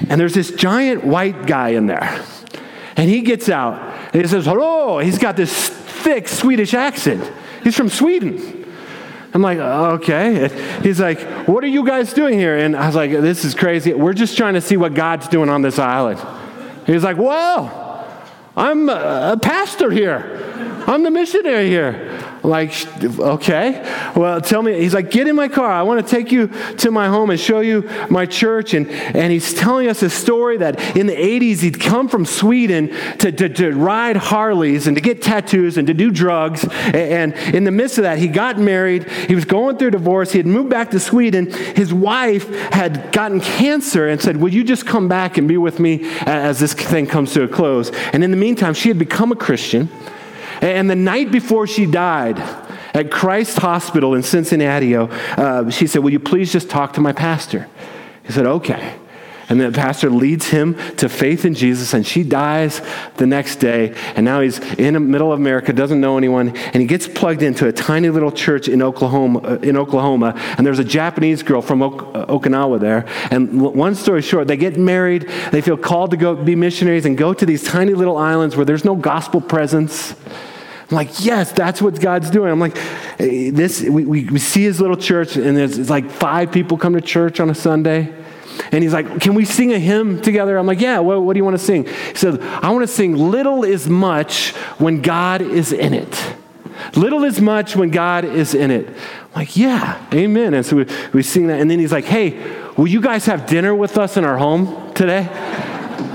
And 0.08 0.20
there's 0.20 0.34
this 0.34 0.50
giant 0.52 1.04
white 1.04 1.46
guy 1.46 1.70
in 1.70 1.86
there, 1.86 2.24
and 2.96 3.08
he 3.08 3.22
gets 3.22 3.48
out 3.48 3.80
and 4.12 4.22
he 4.22 4.28
says, 4.28 4.44
"Hello." 4.44 4.98
He's 4.98 5.18
got 5.18 5.36
this 5.36 5.68
thick 5.68 6.28
Swedish 6.28 6.74
accent. 6.74 7.30
He's 7.64 7.74
from 7.74 7.88
Sweden. 7.88 8.64
I'm 9.34 9.42
like, 9.42 9.58
okay. 9.58 10.48
He's 10.82 10.98
like, 10.98 11.20
what 11.46 11.62
are 11.62 11.66
you 11.66 11.84
guys 11.84 12.14
doing 12.14 12.38
here? 12.38 12.56
And 12.56 12.74
I 12.74 12.86
was 12.86 12.94
like, 12.94 13.10
this 13.10 13.44
is 13.44 13.54
crazy. 13.54 13.92
We're 13.92 14.14
just 14.14 14.34
trying 14.34 14.54
to 14.54 14.62
see 14.62 14.78
what 14.78 14.94
God's 14.94 15.28
doing 15.28 15.50
on 15.50 15.60
this 15.60 15.78
island. 15.78 16.18
He's 16.86 17.04
like, 17.04 17.18
well, 17.18 18.16
I'm 18.56 18.88
a 18.88 19.38
pastor 19.42 19.90
here. 19.90 20.42
I'm 20.86 21.02
the 21.02 21.10
missionary 21.10 21.68
here. 21.68 22.25
Like, 22.42 22.72
okay. 23.18 24.12
Well, 24.14 24.40
tell 24.40 24.62
me. 24.62 24.78
He's 24.78 24.94
like, 24.94 25.10
get 25.10 25.26
in 25.26 25.36
my 25.36 25.48
car. 25.48 25.70
I 25.70 25.82
want 25.82 26.04
to 26.04 26.10
take 26.10 26.30
you 26.30 26.48
to 26.78 26.90
my 26.90 27.08
home 27.08 27.30
and 27.30 27.40
show 27.40 27.60
you 27.60 27.88
my 28.10 28.26
church. 28.26 28.74
And, 28.74 28.88
and 28.88 29.32
he's 29.32 29.54
telling 29.54 29.88
us 29.88 30.02
a 30.02 30.10
story 30.10 30.58
that 30.58 30.96
in 30.96 31.06
the 31.06 31.16
80s, 31.16 31.60
he'd 31.60 31.80
come 31.80 32.08
from 32.08 32.24
Sweden 32.24 32.88
to, 33.18 33.32
to, 33.32 33.48
to 33.48 33.72
ride 33.72 34.16
Harleys 34.16 34.86
and 34.86 34.96
to 34.96 35.00
get 35.00 35.22
tattoos 35.22 35.76
and 35.76 35.86
to 35.86 35.94
do 35.94 36.10
drugs. 36.10 36.64
And, 36.64 37.34
and 37.34 37.54
in 37.54 37.64
the 37.64 37.70
midst 37.70 37.98
of 37.98 38.02
that, 38.02 38.18
he 38.18 38.28
got 38.28 38.58
married. 38.58 39.10
He 39.10 39.34
was 39.34 39.44
going 39.44 39.78
through 39.78 39.90
divorce. 39.90 40.32
He 40.32 40.38
had 40.38 40.46
moved 40.46 40.70
back 40.70 40.90
to 40.90 41.00
Sweden. 41.00 41.50
His 41.52 41.92
wife 41.92 42.48
had 42.72 43.12
gotten 43.12 43.40
cancer 43.40 44.08
and 44.08 44.20
said, 44.20 44.36
Will 44.36 44.52
you 44.52 44.64
just 44.64 44.86
come 44.86 45.08
back 45.08 45.38
and 45.38 45.48
be 45.48 45.56
with 45.56 45.80
me 45.80 46.00
as 46.26 46.60
this 46.60 46.74
thing 46.74 47.06
comes 47.06 47.32
to 47.34 47.42
a 47.42 47.48
close? 47.48 47.90
And 48.12 48.22
in 48.22 48.30
the 48.30 48.36
meantime, 48.36 48.74
she 48.74 48.88
had 48.88 48.98
become 48.98 49.32
a 49.32 49.36
Christian. 49.36 49.88
And 50.60 50.88
the 50.88 50.96
night 50.96 51.30
before 51.30 51.66
she 51.66 51.86
died, 51.86 52.38
at 52.96 53.10
Christ 53.10 53.58
Hospital 53.58 54.14
in 54.14 54.22
Cincinnati, 54.22 54.96
uh, 54.96 55.70
she 55.70 55.86
said, 55.86 56.02
Will 56.02 56.12
you 56.12 56.18
please 56.18 56.50
just 56.50 56.70
talk 56.70 56.94
to 56.94 57.00
my 57.02 57.12
pastor? 57.12 57.68
He 58.24 58.32
said, 58.32 58.46
Okay. 58.46 58.94
And 59.48 59.60
the 59.60 59.70
pastor 59.70 60.10
leads 60.10 60.48
him 60.48 60.76
to 60.96 61.08
faith 61.08 61.44
in 61.44 61.54
Jesus, 61.54 61.94
and 61.94 62.06
she 62.06 62.22
dies 62.22 62.80
the 63.16 63.26
next 63.26 63.56
day. 63.56 63.94
And 64.14 64.24
now 64.24 64.40
he's 64.40 64.58
in 64.74 64.94
the 64.94 65.00
middle 65.00 65.32
of 65.32 65.38
America, 65.38 65.72
doesn't 65.72 66.00
know 66.00 66.18
anyone, 66.18 66.56
and 66.56 66.76
he 66.76 66.86
gets 66.86 67.06
plugged 67.06 67.42
into 67.42 67.68
a 67.68 67.72
tiny 67.72 68.10
little 68.10 68.32
church 68.32 68.68
in 68.68 68.82
Oklahoma. 68.82 69.40
Uh, 69.46 69.58
in 69.62 69.76
Oklahoma, 69.76 70.34
and 70.56 70.66
there's 70.66 70.78
a 70.78 70.84
Japanese 70.84 71.42
girl 71.42 71.62
from 71.62 71.82
uh, 71.82 71.88
Okinawa 71.88 72.80
there. 72.80 73.06
And 73.30 73.60
one 73.60 73.94
story 73.94 74.22
short, 74.22 74.48
they 74.48 74.56
get 74.56 74.76
married. 74.76 75.28
They 75.50 75.60
feel 75.60 75.76
called 75.76 76.10
to 76.12 76.16
go 76.16 76.34
be 76.34 76.54
missionaries 76.54 77.06
and 77.06 77.16
go 77.16 77.34
to 77.34 77.46
these 77.46 77.62
tiny 77.62 77.94
little 77.94 78.16
islands 78.16 78.56
where 78.56 78.64
there's 78.64 78.84
no 78.84 78.94
gospel 78.94 79.40
presence. 79.40 80.14
I'm 80.90 80.96
like, 80.96 81.24
yes, 81.24 81.52
that's 81.52 81.82
what 81.82 82.00
God's 82.00 82.30
doing. 82.30 82.50
I'm 82.50 82.60
like, 82.60 82.76
this. 83.18 83.82
We, 83.82 84.04
we, 84.04 84.24
we 84.24 84.38
see 84.38 84.62
his 84.62 84.80
little 84.80 84.96
church, 84.96 85.36
and 85.36 85.56
there's 85.56 85.90
like 85.90 86.10
five 86.10 86.52
people 86.52 86.78
come 86.78 86.94
to 86.94 87.00
church 87.00 87.40
on 87.40 87.50
a 87.50 87.54
Sunday. 87.54 88.12
And 88.72 88.82
he's 88.82 88.92
like, 88.92 89.20
Can 89.20 89.34
we 89.34 89.44
sing 89.44 89.72
a 89.72 89.78
hymn 89.78 90.20
together? 90.20 90.58
I'm 90.58 90.66
like, 90.66 90.80
Yeah, 90.80 91.00
what, 91.00 91.22
what 91.22 91.34
do 91.34 91.38
you 91.38 91.44
want 91.44 91.58
to 91.58 91.64
sing? 91.64 91.84
He 91.84 92.14
said, 92.14 92.40
I 92.40 92.70
want 92.70 92.82
to 92.82 92.92
sing 92.92 93.14
Little 93.16 93.64
is 93.64 93.88
Much 93.88 94.50
when 94.78 95.02
God 95.02 95.42
is 95.42 95.72
in 95.72 95.94
it. 95.94 96.34
Little 96.94 97.24
is 97.24 97.40
much 97.40 97.74
when 97.74 97.90
God 97.90 98.24
is 98.24 98.54
in 98.54 98.70
it. 98.70 98.86
I'm 98.88 99.32
like, 99.34 99.56
yeah, 99.56 100.04
amen. 100.12 100.54
And 100.54 100.64
so 100.64 100.76
we, 100.76 100.86
we 101.12 101.22
sing 101.22 101.46
that. 101.48 101.60
And 101.60 101.70
then 101.70 101.78
he's 101.78 101.92
like, 101.92 102.04
hey, 102.04 102.38
will 102.76 102.86
you 102.86 103.00
guys 103.00 103.26
have 103.26 103.46
dinner 103.46 103.74
with 103.74 103.98
us 103.98 104.16
in 104.16 104.24
our 104.24 104.36
home 104.36 104.92
today? 104.94 105.28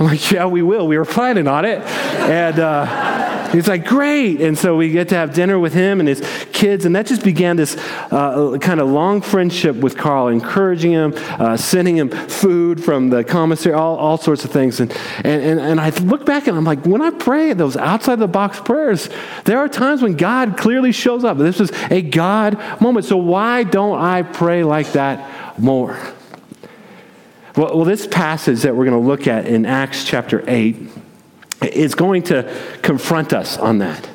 I'm 0.02 0.08
like, 0.08 0.32
yeah, 0.32 0.48
we 0.48 0.64
will. 0.64 0.88
We 0.88 0.98
were 0.98 1.06
planning 1.06 1.48
on 1.48 1.64
it. 1.64 1.80
And, 1.80 2.58
uh, 2.58 3.22
He's 3.52 3.68
like, 3.68 3.86
great. 3.86 4.40
And 4.40 4.58
so 4.58 4.78
we 4.78 4.92
get 4.92 5.10
to 5.10 5.16
have 5.16 5.34
dinner 5.34 5.60
with 5.60 5.74
him 5.74 6.00
and 6.00 6.08
his 6.08 6.22
kids. 6.54 6.86
And 6.86 6.96
that 6.96 7.06
just 7.06 7.22
began 7.22 7.58
this 7.58 7.76
uh, 8.10 8.58
kind 8.62 8.80
of 8.80 8.88
long 8.90 9.22
friendship 9.22 9.76
with 9.76 9.98
Carl, 9.98 10.30
encouraging 10.30 10.94
him, 10.94 11.14
uh, 11.18 11.58
sending 11.58 11.98
him 11.98 12.10
food 12.10 12.82
from 12.82 13.10
the 13.10 13.26
commissary, 13.26 13.76
all, 13.76 13.98
all 13.98 14.18
sorts 14.18 14.46
of 14.46 14.52
things. 14.52 14.80
And, 14.80 14.90
and, 15.26 15.44
and, 15.44 15.60
and 15.60 15.82
I 15.82 15.90
look 15.90 16.26
back 16.26 16.48
and 16.48 16.56
I'm 16.56 16.64
like, 16.64 16.86
when 16.86 17.02
I 17.02 17.10
pray 17.10 17.52
those 17.52 17.76
outside 17.76 18.20
the 18.20 18.28
box 18.28 18.62
prayers, 18.62 19.10
there 19.44 19.60
are 19.60 19.68
times 19.68 20.02
when 20.02 20.16
God 20.16 20.58
clearly 20.58 20.94
shows 20.94 21.26
up. 21.26 21.38
This 21.38 21.60
is 21.60 21.72
a 21.92 22.02
God 22.02 22.58
moment. 22.80 23.06
So 23.06 23.18
why 23.18 23.64
don't 23.64 24.00
I 24.00 24.22
pray 24.22 24.64
like 24.64 24.94
that 24.94 25.60
more? 25.60 26.00
Well, 27.56 27.78
well 27.78 27.86
this 27.86 28.08
passage 28.08 28.62
that 28.62 28.76
we're 28.76 28.86
going 28.86 29.02
to 29.02 29.08
look 29.08 29.28
at 29.28 29.46
in 29.46 29.66
Acts 29.66 30.04
chapter 30.04 30.44
8 30.48 30.76
is 31.64 31.96
going 31.96 32.24
to 32.24 32.52
confront 32.82 33.34
us 33.34 33.58
on 33.58 33.80
that. 33.80 34.10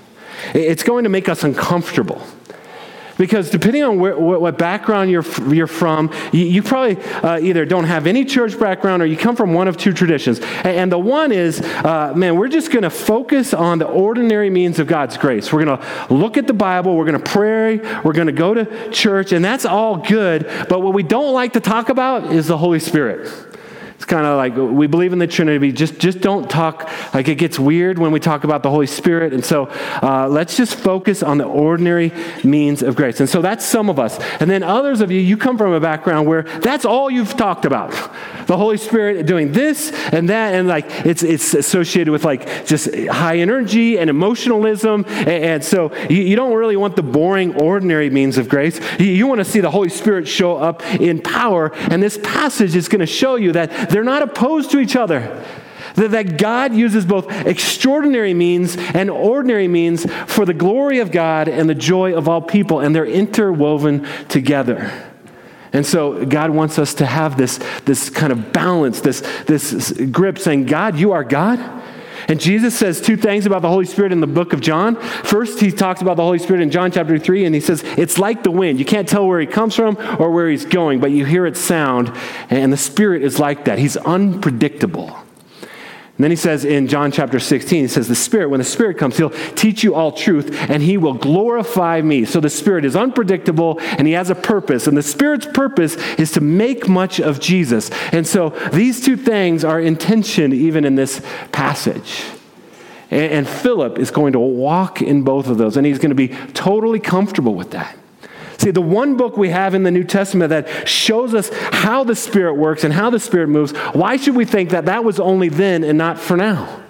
It's 0.55 0.83
going 0.83 1.05
to 1.05 1.11
make 1.11 1.29
us 1.29 1.45
uncomfortable. 1.45 2.25
Because 3.19 3.51
depending 3.51 3.83
on 3.83 3.99
where, 3.99 4.19
what 4.19 4.59
background 4.59 5.11
you're, 5.11 5.25
you're 5.49 5.67
from, 5.67 6.13
you, 6.33 6.45
you 6.45 6.63
probably 6.63 7.03
uh, 7.23 7.39
either 7.41 7.65
don't 7.65 7.85
have 7.85 8.07
any 8.07 8.25
church 8.25 8.59
background 8.59 9.03
or 9.03 9.07
you 9.07 9.17
come 9.17 9.37
from 9.37 9.55
one 9.55 9.69
of 9.69 9.77
two 9.77 9.93
traditions. 9.93 10.39
And, 10.41 10.67
and 10.67 10.93
the 10.93 10.99
one 10.99 11.33
is, 11.33 11.61
uh, 11.61 12.13
man, 12.15 12.37
we're 12.37 12.49
just 12.49 12.71
going 12.71 12.83
to 12.83 12.91
focus 12.91 13.55
on 13.55 13.79
the 13.79 13.87
ordinary 13.87 14.51
means 14.51 14.79
of 14.79 14.87
God's 14.87 15.17
grace. 15.17 15.53
We're 15.53 15.65
going 15.65 15.79
to 15.79 16.15
look 16.15 16.37
at 16.37 16.47
the 16.47 16.55
Bible, 16.55 16.97
we're 16.97 17.07
going 17.07 17.23
to 17.23 17.31
pray, 17.31 17.79
we're 18.03 18.13
going 18.13 18.27
to 18.27 18.33
go 18.33 18.55
to 18.55 18.91
church, 18.91 19.33
and 19.33 19.45
that's 19.45 19.65
all 19.65 19.97
good. 19.97 20.45
But 20.69 20.83
what 20.83 20.95
we 20.95 21.03
don't 21.03 21.33
like 21.33 21.55
to 21.55 21.61
talk 21.61 21.89
about 21.89 22.33
is 22.33 22.47
the 22.47 22.59
Holy 22.59 22.81
Spirit. 22.81 23.56
It's 23.97 24.05
kind 24.05 24.27
of 24.27 24.37
like 24.37 24.55
we 24.57 24.87
believe 24.87 25.15
in 25.15 25.19
the 25.19 25.27
Trinity. 25.27 25.73
Just, 25.73 25.99
just 25.99 26.21
don't 26.21 26.51
talk, 26.51 26.89
like 27.15 27.29
it 27.29 27.37
gets 27.37 27.59
weird 27.59 27.99
when 27.99 28.13
we 28.13 28.21
talk 28.21 28.45
about 28.45 28.63
the 28.63 28.69
Holy 28.69 28.87
Spirit. 28.87 29.33
And 29.33 29.43
so 29.43 29.69
uh, 30.03 30.29
let's 30.29 30.55
just 30.55 30.75
focus 30.75 31.23
on 31.23 31.39
the 31.39 31.45
ordinary 31.45 32.13
means 32.45 32.83
of 32.83 32.95
grace. 32.95 33.21
And 33.21 33.29
so 33.29 33.41
that's 33.41 33.65
some 33.65 33.89
of 33.89 33.99
us. 33.99 34.19
And 34.39 34.51
then 34.51 34.63
others 34.63 35.01
of 35.01 35.11
you, 35.11 35.21
you 35.21 35.39
come 35.39 35.57
from 35.57 35.73
a 35.73 35.81
background 35.81 36.29
where 36.29 36.43
that's 36.43 36.85
all 36.85 37.11
you've 37.11 37.37
talked 37.39 37.65
about 37.65 37.91
the 38.47 38.57
Holy 38.57 38.77
Spirit 38.77 39.27
doing 39.27 39.53
this 39.53 39.91
and 40.13 40.29
that. 40.29 40.55
And 40.55 40.69
like 40.69 40.87
it's, 41.05 41.23
it's 41.23 41.55
associated 41.55 42.11
with 42.11 42.25
like 42.25 42.67
just 42.67 42.95
high 42.95 43.39
energy 43.39 43.99
and 43.99 44.09
emotionalism. 44.09 45.05
And, 45.09 45.29
and 45.29 45.65
so 45.65 45.95
you, 46.09 46.23
you, 46.23 46.37
don't 46.37 46.53
really 46.53 46.77
want 46.77 46.97
the 46.97 47.03
boring, 47.03 47.61
ordinary 47.61 48.11
means 48.11 48.39
of 48.39 48.49
grace. 48.49 48.79
You, 48.99 49.07
you 49.07 49.27
want 49.27 49.39
to 49.41 49.45
see 49.45 49.61
the 49.61 49.71
Holy 49.71 49.89
Spirit 49.89 50.29
show 50.29 50.57
up 50.57 50.85
in 50.95 51.21
power. 51.21 51.75
And 51.75 52.03
this 52.03 52.19
passage 52.23 52.77
is 52.77 52.89
going 52.89 53.01
to 53.01 53.07
show 53.07 53.37
you 53.37 53.53
that 53.53 53.86
they're 53.91 54.05
not 54.05 54.23
opposed 54.23 54.71
to 54.73 54.79
each 54.79 54.97
other. 54.97 55.45
That 55.95 56.37
God 56.37 56.75
uses 56.75 57.07
both 57.07 57.31
extraordinary 57.47 58.35
means 58.35 58.77
and 58.77 59.09
ordinary 59.09 59.67
means 59.67 60.05
for 60.27 60.45
the 60.45 60.53
glory 60.53 60.99
of 60.99 61.11
God 61.11 61.49
and 61.49 61.71
the 61.71 61.75
joy 61.75 62.15
of 62.15 62.29
all 62.29 62.43
people, 62.43 62.81
and 62.81 62.95
they're 62.95 63.07
interwoven 63.07 64.07
together. 64.29 64.93
And 65.73 65.87
so 65.87 66.25
God 66.25 66.51
wants 66.51 66.79
us 66.79 66.95
to 66.95 67.07
have 67.07 67.37
this, 67.37 67.59
this 67.85 68.11
kind 68.11 68.33
of 68.33 68.53
balance, 68.53 69.01
this, 69.01 69.21
this 69.47 69.93
grip 70.11 70.39
saying, 70.39 70.67
God, 70.67 70.97
you 70.99 71.13
are 71.13 71.25
God. 71.25 71.59
And 72.29 72.41
Jesus 72.41 72.77
says 72.77 73.01
two 73.01 73.17
things 73.17 73.47
about 73.47 73.63
the 73.63 73.69
Holy 73.69 73.85
Spirit 73.85 74.13
in 74.13 74.21
the 74.21 74.27
book 74.27 74.53
of 74.53 74.61
John. 74.61 74.97
First, 74.97 75.61
he 75.61 75.71
talks 75.71 76.03
about 76.03 76.17
the 76.17 76.23
Holy 76.23 76.39
Spirit 76.39 76.63
in 76.63 76.71
John 76.71 76.91
chapter 76.91 77.19
3, 77.19 77.45
and 77.45 77.55
he 77.55 77.61
says, 77.61 77.83
It's 77.97 78.19
like 78.19 78.43
the 78.43 78.51
wind. 78.51 78.79
You 78.79 78.85
can't 78.85 79.09
tell 79.09 79.27
where 79.27 79.41
he 79.41 79.47
comes 79.47 79.75
from 79.75 79.97
or 80.19 80.31
where 80.31 80.49
he's 80.49 80.65
going, 80.65 81.01
but 81.01 81.11
you 81.11 81.25
hear 81.25 81.47
its 81.47 81.61
sound. 81.61 82.13
And 82.51 82.73
the 82.73 82.77
Spirit 82.77 83.23
is 83.23 83.39
like 83.39 83.67
that. 83.67 83.79
He's 83.79 83.97
unpredictable. 83.97 85.17
And 86.17 86.25
then 86.25 86.31
he 86.31 86.37
says 86.37 86.65
in 86.65 86.87
John 86.87 87.13
chapter 87.13 87.39
16, 87.39 87.83
he 87.83 87.89
says, 87.89 88.09
The 88.09 88.15
Spirit, 88.15 88.49
when 88.49 88.59
the 88.59 88.65
Spirit 88.65 88.97
comes, 88.97 89.19
He'll 89.19 89.31
teach 89.31 89.85
you 89.85 89.95
all 89.95 90.13
truth 90.13 90.51
and 90.71 90.83
He 90.83 90.97
will 90.97 91.13
glorify 91.13 92.01
me. 92.01 92.25
So 92.25 92.41
the 92.41 92.49
Spirit 92.49 92.87
is 92.87 92.97
unpredictable 92.97 93.79
and 93.81 94.07
He 94.07 94.15
has 94.15 94.31
a 94.31 94.35
purpose. 94.35 94.87
And 94.87 94.97
the 94.97 95.03
Spirit's 95.03 95.47
purpose 95.47 95.97
is 96.15 96.33
to 96.33 96.41
make 96.41 96.89
much 96.89 97.21
of 97.21 97.39
Jesus. 97.39 97.91
And 98.13 98.27
so 98.27 98.51
these 98.73 99.05
two 99.05 99.19
things 99.19 99.63
are 99.63 99.79
in 99.79 99.97
tension 99.97 100.55
even 100.55 100.87
in 100.87 100.95
this 100.95 101.21
passage. 101.53 102.25
And, 103.11 103.33
and 103.33 103.49
Philip 103.49 103.99
is 103.99 104.11
going 104.11 104.33
to 104.33 104.41
walk 104.41 105.03
in 105.03 105.23
both 105.23 105.49
of 105.49 105.59
those, 105.59 105.77
and 105.77 105.87
he's 105.87 105.99
going 105.99 106.11
to 106.11 106.15
be 106.15 106.29
totally 106.55 106.99
comfortable 106.99 107.55
with 107.55 107.73
that. 107.73 107.95
See, 108.59 108.71
the 108.71 108.81
one 108.81 109.17
book 109.17 109.37
we 109.37 109.51
have 109.51 109.75
in 109.75 109.83
the 109.83 109.91
New 109.91 110.05
Testament 110.05 110.51
that 110.51 110.89
shows 110.89 111.35
us 111.35 111.51
how 111.53 112.05
the 112.05 112.17
Spirit 112.17 112.55
works 112.55 112.85
and 112.85 112.93
how 112.93 113.11
the 113.11 113.21
Spirit 113.21 113.49
moves, 113.49 113.73
why 113.93 114.17
should 114.17 114.35
we 114.35 114.45
think 114.45 114.71
that 114.71 114.87
that 114.87 115.05
was 115.05 115.21
only 115.21 115.49
then 115.49 115.85
and 115.85 115.99
not 115.99 116.19
for 116.19 116.37
now? 116.37 116.83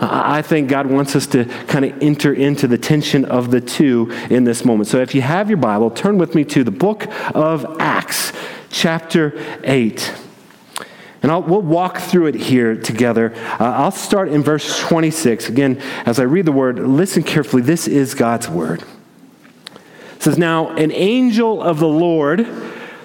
I 0.00 0.42
think 0.42 0.68
God 0.68 0.86
wants 0.86 1.14
us 1.14 1.26
to 1.28 1.44
kind 1.66 1.84
of 1.84 2.02
enter 2.02 2.32
into 2.32 2.66
the 2.66 2.76
tension 2.76 3.24
of 3.24 3.50
the 3.50 3.60
two 3.60 4.10
in 4.28 4.44
this 4.44 4.64
moment. 4.64 4.88
So 4.88 5.00
if 5.00 5.14
you 5.14 5.22
have 5.22 5.48
your 5.48 5.56
Bible, 5.56 5.90
turn 5.90 6.18
with 6.18 6.34
me 6.34 6.44
to 6.46 6.64
the 6.64 6.70
book 6.70 7.06
of 7.34 7.76
Acts, 7.78 8.32
chapter 8.70 9.32
8. 9.62 10.14
And 11.22 11.32
I'll, 11.32 11.42
we'll 11.42 11.62
walk 11.62 11.98
through 11.98 12.26
it 12.26 12.34
here 12.34 12.76
together. 12.76 13.32
Uh, 13.58 13.64
I'll 13.64 13.90
start 13.90 14.28
in 14.28 14.42
verse 14.42 14.78
26. 14.80 15.48
Again, 15.48 15.80
as 16.04 16.18
I 16.18 16.24
read 16.24 16.44
the 16.44 16.52
word, 16.52 16.78
listen 16.78 17.22
carefully. 17.22 17.62
This 17.62 17.88
is 17.88 18.14
God's 18.14 18.48
word 18.48 18.84
says, 20.24 20.38
Now 20.38 20.70
an 20.70 20.90
angel 20.90 21.62
of 21.62 21.78
the 21.78 21.88
Lord 21.88 22.46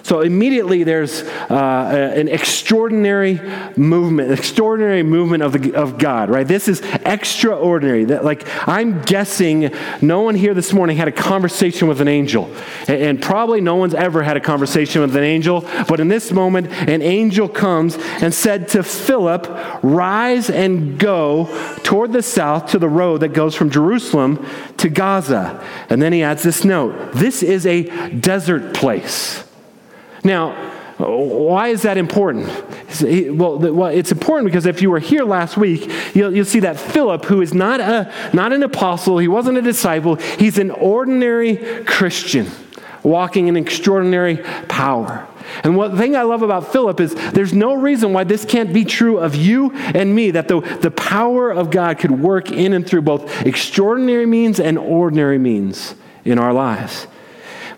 so 0.10 0.22
immediately 0.22 0.84
there's 0.84 1.22
uh, 1.22 2.12
an 2.16 2.30
extraordinary 2.30 3.40
movement, 3.78 4.32
extraordinary 4.32 5.04
movement 5.04 5.44
of, 5.44 5.54
the, 5.54 5.76
of 5.76 6.00
God, 6.00 6.32
right? 6.32 6.48
This 6.48 6.68
is 6.68 6.82
extraordinary. 7.06 8.06
That, 8.06 8.26
like, 8.26 8.48
I'm 8.68 9.04
guessing 9.04 9.72
no 10.02 10.22
one 10.22 10.34
here 10.34 10.56
this 10.56 10.74
morning 10.74 10.98
had 10.98 11.08
a 11.08 11.12
conversation 11.12 11.88
with 11.88 12.02
an 12.02 12.08
angel. 12.08 12.52
And, 12.88 13.04
and 13.04 13.22
probably 13.22 13.62
no 13.62 13.76
one's 13.76 13.94
ever 13.94 14.24
had 14.24 14.36
a 14.36 14.40
conversation 14.40 15.02
with 15.02 15.16
an 15.16 15.24
angel. 15.24 15.62
But 15.88 16.00
in 16.00 16.08
this 16.08 16.32
moment, 16.32 16.70
an 16.90 17.04
angel 17.04 17.48
comes 17.48 17.96
and 17.96 18.34
said 18.34 18.68
to 18.70 18.82
Philip, 18.82 19.46
Rise 19.84 20.50
and 20.50 20.98
go 20.98 21.46
toward 21.84 22.14
the 22.14 22.24
south 22.24 22.72
to 22.72 22.80
the 22.80 22.90
road 22.90 23.20
that 23.20 23.34
goes 23.34 23.54
from 23.54 23.70
Jerusalem 23.70 24.44
to 24.78 24.90
Gaza. 24.90 25.64
And 25.88 26.02
then 26.02 26.14
he 26.14 26.24
adds 26.24 26.42
this 26.42 26.66
note 26.66 27.12
this 27.14 27.44
is 27.44 27.68
a 27.68 27.84
desert 28.10 28.74
place. 28.74 29.44
Now, 30.24 30.54
Why 31.00 31.70
is 31.70 31.84
that 31.84 31.98
important? 31.98 32.48
Well, 33.02 33.86
it's 33.86 34.12
important 34.12 34.48
because 34.48 34.66
if 34.66 34.82
you 34.82 34.90
were 34.90 35.00
here 35.00 35.24
last 35.24 35.56
week, 35.56 35.90
you'll, 36.14 36.36
you'll, 36.36 36.44
see 36.44 36.60
that 36.60 36.78
Philip, 36.78 37.24
who 37.24 37.42
is 37.42 37.54
not, 37.54 37.80
a, 37.80 38.12
not 38.34 38.52
an 38.52 38.64
apostle, 38.64 39.18
he 39.18 39.30
wasn't 39.30 39.58
a 39.58 39.62
disciple, 39.62 40.16
he's 40.16 40.58
an 40.58 40.72
ordinary 40.72 41.86
Christian 41.86 42.48
walking 43.02 43.48
in 43.48 43.56
extraordinary 43.56 44.38
power. 44.68 45.26
And 45.64 45.78
what 45.78 45.96
thing 45.96 46.18
I 46.18 46.24
love 46.24 46.42
about 46.42 46.72
Philip 46.72 47.00
is 47.00 47.16
there's 47.32 47.54
no 47.54 47.76
reason 47.76 48.12
why 48.12 48.26
this 48.26 48.44
can't 48.44 48.74
be 48.74 48.84
true 48.84 49.20
of 49.20 49.36
you 49.36 49.72
and 49.74 50.14
me, 50.14 50.32
that 50.32 50.50
the, 50.50 50.60
the 50.82 50.92
power 50.92 51.50
of 51.50 51.72
God 51.72 51.98
could 51.98 52.12
work 52.12 52.52
in 52.52 52.74
and 52.74 52.86
through 52.86 53.04
both 53.04 53.46
extraordinary 53.46 54.26
means 54.26 54.60
and 54.60 54.78
ordinary 54.78 55.38
means 55.38 55.96
in 56.26 56.38
our 56.38 56.52
lives. 56.52 57.08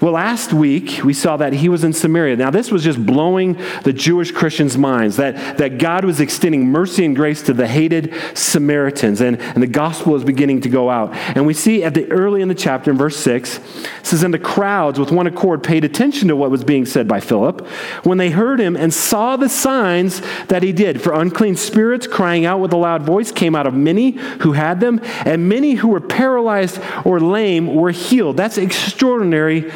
Well, 0.02 0.14
last 0.14 0.52
week 0.52 1.04
we 1.04 1.14
saw 1.14 1.38
that 1.38 1.54
he 1.54 1.70
was 1.70 1.84
in 1.84 1.94
Samaria. 1.94 2.36
Now, 2.36 2.50
this 2.50 2.72
was 2.72 2.84
just 2.84 3.06
blowing 3.06 3.54
the 3.84 3.94
Jewish 3.94 4.32
Christians' 4.32 4.76
minds 4.76 5.18
that, 5.18 5.60
that 5.60 5.78
God 5.78 6.06
was 6.06 6.20
extending 6.20 6.66
mercy 6.66 7.06
and 7.06 7.16
grace 7.16 7.44
to 7.44 7.54
the 7.54 7.68
hated 7.68 8.12
Samaritans, 8.34 9.22
and, 9.22 9.40
and 9.40 9.62
the 9.62 9.68
gospel 9.68 10.16
is 10.16 10.24
beginning 10.24 10.62
to 10.62 10.70
go 10.70 10.90
out. 10.90 11.14
And 11.14 11.46
we 11.46 11.54
see 11.54 11.84
at 11.84 11.94
the 11.94 12.12
early 12.12 12.42
in 12.42 12.48
the 12.48 12.56
chapter, 12.56 12.90
in 12.90 12.98
verse 12.98 13.16
6, 13.18 13.58
it 13.58 13.90
says, 14.02 14.24
And 14.24 14.34
the 14.34 14.40
crowds 14.40 14.98
with 14.98 15.12
one 15.12 15.28
accord 15.28 15.62
paid 15.62 15.86
attention 15.86 16.30
to 16.30 16.36
what 16.36 16.50
was 16.50 16.64
being 16.64 16.88
said 16.88 17.08
by 17.08 17.20
Philip 17.20 17.64
when 18.04 18.18
they 18.18 18.32
heard 18.32 18.60
him 18.60 18.76
and 18.76 18.92
saw 18.92 19.38
the 19.38 19.50
signs 19.50 20.24
that 20.48 20.64
he 20.64 20.72
did. 20.72 21.00
For 21.00 21.14
unclean 21.14 21.56
spirits 21.58 22.08
crying 22.08 22.44
out 22.44 22.60
with 22.60 22.74
a 22.74 22.78
loud 22.78 23.04
voice 23.04 23.32
came 23.32 23.54
out 23.54 23.68
of 23.68 23.76
many 23.76 24.14
who 24.40 24.54
had 24.54 24.80
them, 24.80 25.00
and 25.26 25.48
many 25.48 25.76
who 25.76 25.90
were 25.90 26.02
paralyzed 26.02 26.82
or 27.06 27.20
lame 27.20 27.76
were 27.76 27.92
healed. 27.92 28.36
That's 28.36 28.58
extraordinary 28.58 29.72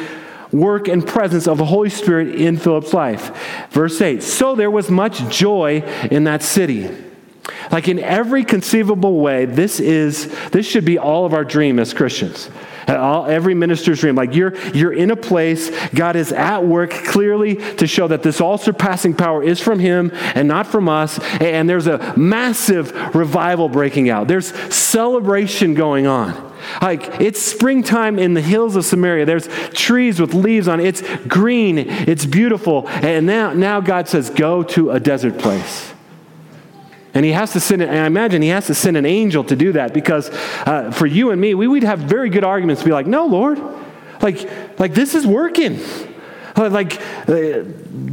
work 0.52 0.88
and 0.88 1.06
presence 1.06 1.46
of 1.46 1.58
the 1.58 1.64
Holy 1.64 1.90
Spirit 1.90 2.34
in 2.34 2.56
Philip's 2.56 2.94
life. 2.94 3.68
Verse 3.70 4.00
8 4.00 4.22
So 4.22 4.54
there 4.54 4.70
was 4.70 4.90
much 4.90 5.18
joy 5.28 5.82
in 6.10 6.24
that 6.24 6.42
city. 6.42 6.90
Like 7.70 7.88
in 7.88 7.98
every 7.98 8.44
conceivable 8.44 9.20
way, 9.20 9.44
this 9.44 9.80
is 9.80 10.32
this 10.50 10.66
should 10.66 10.84
be 10.84 10.98
all 10.98 11.24
of 11.24 11.32
our 11.32 11.44
dream 11.44 11.78
as 11.78 11.94
Christians. 11.94 12.50
All, 12.88 13.26
every 13.26 13.54
minister's 13.54 14.00
dream. 14.00 14.14
Like 14.14 14.34
you're, 14.34 14.56
you're 14.70 14.92
in 14.92 15.10
a 15.10 15.16
place, 15.16 15.70
God 15.90 16.16
is 16.16 16.32
at 16.32 16.64
work 16.64 16.90
clearly 16.90 17.56
to 17.76 17.86
show 17.86 18.08
that 18.08 18.22
this 18.22 18.40
all 18.40 18.58
surpassing 18.58 19.14
power 19.14 19.42
is 19.42 19.60
from 19.60 19.78
Him 19.78 20.10
and 20.14 20.48
not 20.48 20.66
from 20.66 20.88
us. 20.88 21.18
And 21.40 21.68
there's 21.68 21.86
a 21.86 22.16
massive 22.16 22.92
revival 23.14 23.68
breaking 23.68 24.10
out. 24.10 24.28
There's 24.28 24.54
celebration 24.74 25.74
going 25.74 26.06
on. 26.06 26.46
Like 26.80 27.20
it's 27.20 27.40
springtime 27.40 28.18
in 28.18 28.34
the 28.34 28.40
hills 28.40 28.76
of 28.76 28.84
Samaria. 28.84 29.24
There's 29.24 29.48
trees 29.70 30.20
with 30.20 30.34
leaves 30.34 30.68
on 30.68 30.80
it. 30.80 30.86
It's 30.86 31.26
green. 31.26 31.78
It's 31.78 32.26
beautiful. 32.26 32.88
And 32.88 33.26
now, 33.26 33.52
now 33.52 33.80
God 33.80 34.08
says, 34.08 34.30
go 34.30 34.62
to 34.62 34.90
a 34.90 35.00
desert 35.00 35.38
place. 35.38 35.92
And 37.16 37.24
he 37.24 37.32
has 37.32 37.54
to 37.54 37.60
send, 37.60 37.80
and 37.80 37.98
I 37.98 38.04
imagine 38.04 38.42
he 38.42 38.48
has 38.48 38.66
to 38.66 38.74
send 38.74 38.98
an 38.98 39.06
angel 39.06 39.42
to 39.44 39.56
do 39.56 39.72
that 39.72 39.94
because 39.94 40.28
uh, 40.66 40.90
for 40.90 41.06
you 41.06 41.30
and 41.30 41.40
me, 41.40 41.54
we 41.54 41.66
would 41.66 41.82
have 41.82 42.00
very 42.00 42.28
good 42.28 42.44
arguments 42.44 42.82
to 42.82 42.86
be 42.86 42.92
like, 42.92 43.06
no, 43.06 43.24
Lord, 43.24 43.58
like, 44.20 44.78
like 44.78 44.92
this 44.92 45.14
is 45.14 45.26
working. 45.26 45.80
Like, 46.58 47.00
uh, 47.26 47.64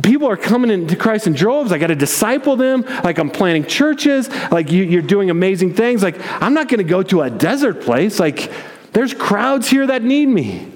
people 0.01 0.29
are 0.29 0.37
coming 0.37 0.71
into 0.71 0.95
Christ 0.95 1.27
in 1.27 1.33
droves. 1.33 1.73
I 1.73 1.79
got 1.79 1.87
to 1.87 1.95
disciple 1.95 2.55
them. 2.55 2.83
Like, 3.03 3.17
I'm 3.17 3.29
planting 3.29 3.65
churches. 3.65 4.29
Like, 4.49 4.71
you, 4.71 4.99
are 4.99 5.01
doing 5.01 5.29
amazing 5.29 5.73
things. 5.73 6.01
Like, 6.01 6.15
I'm 6.41 6.53
not 6.53 6.69
going 6.69 6.77
to 6.77 6.85
go 6.85 7.03
to 7.03 7.23
a 7.23 7.29
desert 7.29 7.81
place. 7.81 8.21
Like, 8.21 8.53
there's 8.93 9.13
crowds 9.13 9.69
here 9.69 9.85
that 9.87 10.01
need 10.01 10.27
me. 10.27 10.71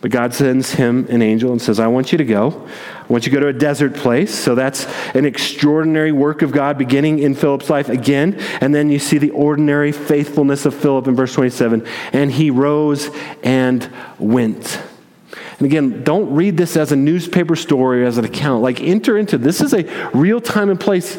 But 0.00 0.12
God 0.12 0.32
sends 0.32 0.72
him 0.72 1.06
an 1.10 1.20
angel 1.20 1.52
and 1.52 1.60
says, 1.60 1.78
I 1.78 1.88
want 1.88 2.10
you 2.10 2.16
to 2.16 2.24
go. 2.24 2.66
Want 3.08 3.24
you 3.24 3.32
go 3.32 3.40
to 3.40 3.48
a 3.48 3.52
desert 3.54 3.94
place. 3.94 4.34
So 4.34 4.54
that's 4.54 4.84
an 5.14 5.24
extraordinary 5.24 6.12
work 6.12 6.42
of 6.42 6.52
God 6.52 6.76
beginning 6.76 7.20
in 7.20 7.34
Philip's 7.34 7.70
life 7.70 7.88
again. 7.88 8.38
And 8.60 8.74
then 8.74 8.90
you 8.90 8.98
see 8.98 9.16
the 9.16 9.30
ordinary 9.30 9.92
faithfulness 9.92 10.66
of 10.66 10.74
Philip 10.74 11.08
in 11.08 11.16
verse 11.16 11.32
27. 11.32 11.86
And 12.12 12.30
he 12.30 12.50
rose 12.50 13.08
and 13.42 13.90
went. 14.18 14.82
And 15.58 15.66
again, 15.66 16.04
don't 16.04 16.34
read 16.34 16.56
this 16.56 16.76
as 16.76 16.92
a 16.92 16.96
newspaper 16.96 17.56
story 17.56 18.02
or 18.02 18.06
as 18.06 18.18
an 18.18 18.24
account. 18.24 18.62
Like, 18.62 18.80
enter 18.80 19.16
into 19.16 19.38
this 19.38 19.60
is 19.60 19.72
a 19.72 20.10
real 20.10 20.40
time 20.40 20.70
and 20.70 20.78
place 20.78 21.16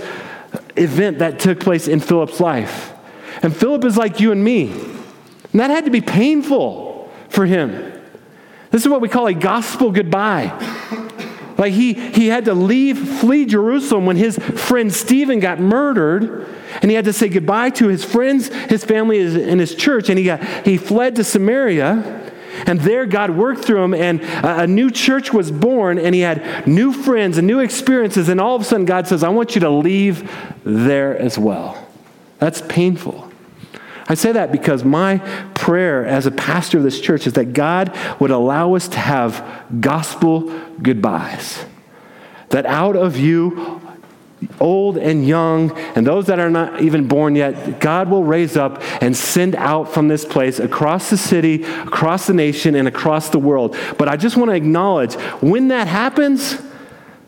event 0.77 1.19
that 1.19 1.39
took 1.39 1.59
place 1.59 1.87
in 1.87 1.99
Philip's 1.99 2.39
life. 2.39 2.93
And 3.41 3.55
Philip 3.55 3.83
is 3.83 3.97
like 3.97 4.19
you 4.19 4.31
and 4.31 4.43
me. 4.43 4.71
And 4.71 5.59
that 5.59 5.71
had 5.71 5.85
to 5.85 5.91
be 5.91 6.01
painful 6.01 7.11
for 7.29 7.45
him. 7.45 7.93
This 8.71 8.83
is 8.83 8.87
what 8.87 9.01
we 9.01 9.09
call 9.09 9.27
a 9.27 9.33
gospel 9.33 9.91
goodbye. 9.91 10.78
Like 11.59 11.73
he, 11.73 11.93
he 11.93 12.27
had 12.27 12.45
to 12.45 12.53
leave, 12.53 12.97
flee 13.19 13.45
Jerusalem 13.45 14.05
when 14.05 14.15
his 14.15 14.37
friend 14.37 14.91
Stephen 14.93 15.41
got 15.41 15.59
murdered, 15.59 16.47
and 16.81 16.89
he 16.89 16.95
had 16.95 17.03
to 17.05 17.13
say 17.13 17.27
goodbye 17.27 17.71
to 17.71 17.89
his 17.89 18.05
friends, 18.05 18.47
his 18.47 18.85
family, 18.85 19.19
and 19.19 19.59
his 19.59 19.75
church, 19.75 20.09
and 20.09 20.17
he, 20.17 20.23
got, 20.23 20.41
he 20.65 20.77
fled 20.77 21.17
to 21.17 21.23
Samaria. 21.23 22.31
And 22.65 22.79
there, 22.79 23.05
God 23.05 23.31
worked 23.31 23.63
through 23.63 23.83
him, 23.83 23.93
and 23.93 24.21
a 24.21 24.67
new 24.67 24.89
church 24.89 25.33
was 25.33 25.51
born, 25.51 25.99
and 25.99 26.15
he 26.15 26.21
had 26.21 26.65
new 26.65 26.93
friends 26.93 27.37
and 27.37 27.45
new 27.45 27.59
experiences. 27.59 28.29
And 28.29 28.39
all 28.39 28.55
of 28.55 28.61
a 28.61 28.65
sudden, 28.65 28.85
God 28.85 29.07
says, 29.07 29.21
I 29.21 29.29
want 29.29 29.55
you 29.55 29.61
to 29.61 29.69
leave 29.69 30.31
there 30.63 31.17
as 31.17 31.37
well. 31.37 31.87
That's 32.39 32.61
painful. 32.61 33.28
I 34.09 34.15
say 34.15 34.31
that 34.31 34.51
because 34.51 34.83
my 34.83 35.19
prayer 35.53 36.03
as 36.03 36.25
a 36.25 36.31
pastor 36.31 36.79
of 36.79 36.83
this 36.83 36.99
church 36.99 37.27
is 37.27 37.33
that 37.33 37.53
God 37.53 37.95
would 38.19 38.31
allow 38.31 38.73
us 38.73 38.87
to 38.89 38.97
have 38.97 39.63
gospel 39.79 40.51
goodbyes. 40.81 41.63
That 42.49 42.65
out 42.65 42.95
of 42.95 43.17
you, 43.17 43.79
old 44.59 44.97
and 44.97 45.27
young, 45.27 45.77
and 45.95 46.07
those 46.07 46.25
that 46.25 46.39
are 46.39 46.49
not 46.49 46.81
even 46.81 47.07
born 47.07 47.35
yet, 47.35 47.79
God 47.79 48.09
will 48.09 48.23
raise 48.23 48.57
up 48.57 48.81
and 48.99 49.15
send 49.15 49.55
out 49.55 49.93
from 49.93 50.07
this 50.07 50.25
place 50.25 50.59
across 50.59 51.11
the 51.11 51.17
city, 51.17 51.63
across 51.63 52.25
the 52.25 52.33
nation, 52.33 52.73
and 52.73 52.87
across 52.87 53.29
the 53.29 53.37
world. 53.37 53.77
But 53.99 54.07
I 54.07 54.17
just 54.17 54.37
want 54.37 54.49
to 54.49 54.55
acknowledge 54.55 55.13
when 55.41 55.67
that 55.67 55.87
happens, 55.87 56.59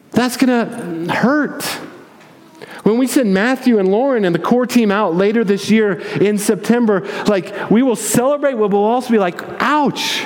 that's 0.10 0.36
going 0.36 1.06
to 1.06 1.13
hurt. 1.13 1.63
When 2.84 2.98
we 2.98 3.08
send 3.08 3.34
Matthew 3.34 3.78
and 3.78 3.89
Lauren 3.89 4.26
and 4.26 4.34
the 4.34 4.39
core 4.39 4.65
team 4.65 4.91
out 4.91 5.15
later 5.15 5.44
this 5.44 5.70
year 5.70 6.00
in 6.00 6.38
September, 6.38 7.02
like 7.28 7.70
we 7.70 7.84
will 7.84 7.96
celebrate, 7.96 8.56
but 8.56 8.70
we'll 8.70 8.84
also 8.84 9.12
be 9.12 9.20
like, 9.20 9.41
ouch. 9.62 10.26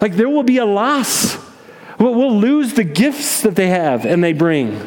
Like 0.00 0.14
there 0.14 0.28
will 0.28 0.42
be 0.42 0.58
a 0.58 0.66
loss. 0.66 1.38
We'll 1.98 2.38
lose 2.38 2.74
the 2.74 2.84
gifts 2.84 3.42
that 3.42 3.56
they 3.56 3.68
have 3.68 4.04
and 4.04 4.22
they 4.22 4.32
bring. 4.32 4.78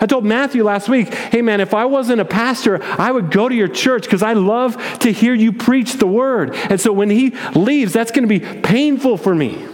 I 0.00 0.06
told 0.06 0.24
Matthew 0.24 0.64
last 0.64 0.88
week, 0.88 1.14
hey 1.14 1.42
man, 1.42 1.60
if 1.60 1.74
I 1.74 1.84
wasn't 1.84 2.20
a 2.20 2.24
pastor, 2.24 2.82
I 2.82 3.12
would 3.12 3.30
go 3.30 3.48
to 3.48 3.54
your 3.54 3.68
church 3.68 4.02
because 4.02 4.22
I 4.22 4.32
love 4.32 4.98
to 5.00 5.12
hear 5.12 5.32
you 5.32 5.52
preach 5.52 5.94
the 5.94 6.06
word. 6.06 6.54
And 6.54 6.80
so 6.80 6.92
when 6.92 7.08
he 7.08 7.30
leaves, 7.54 7.92
that's 7.92 8.10
going 8.10 8.28
to 8.28 8.40
be 8.40 8.60
painful 8.62 9.16
for 9.16 9.34
me, 9.34 9.64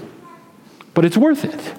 but 0.92 1.04
it's 1.04 1.16
worth 1.16 1.44
it. 1.44 1.74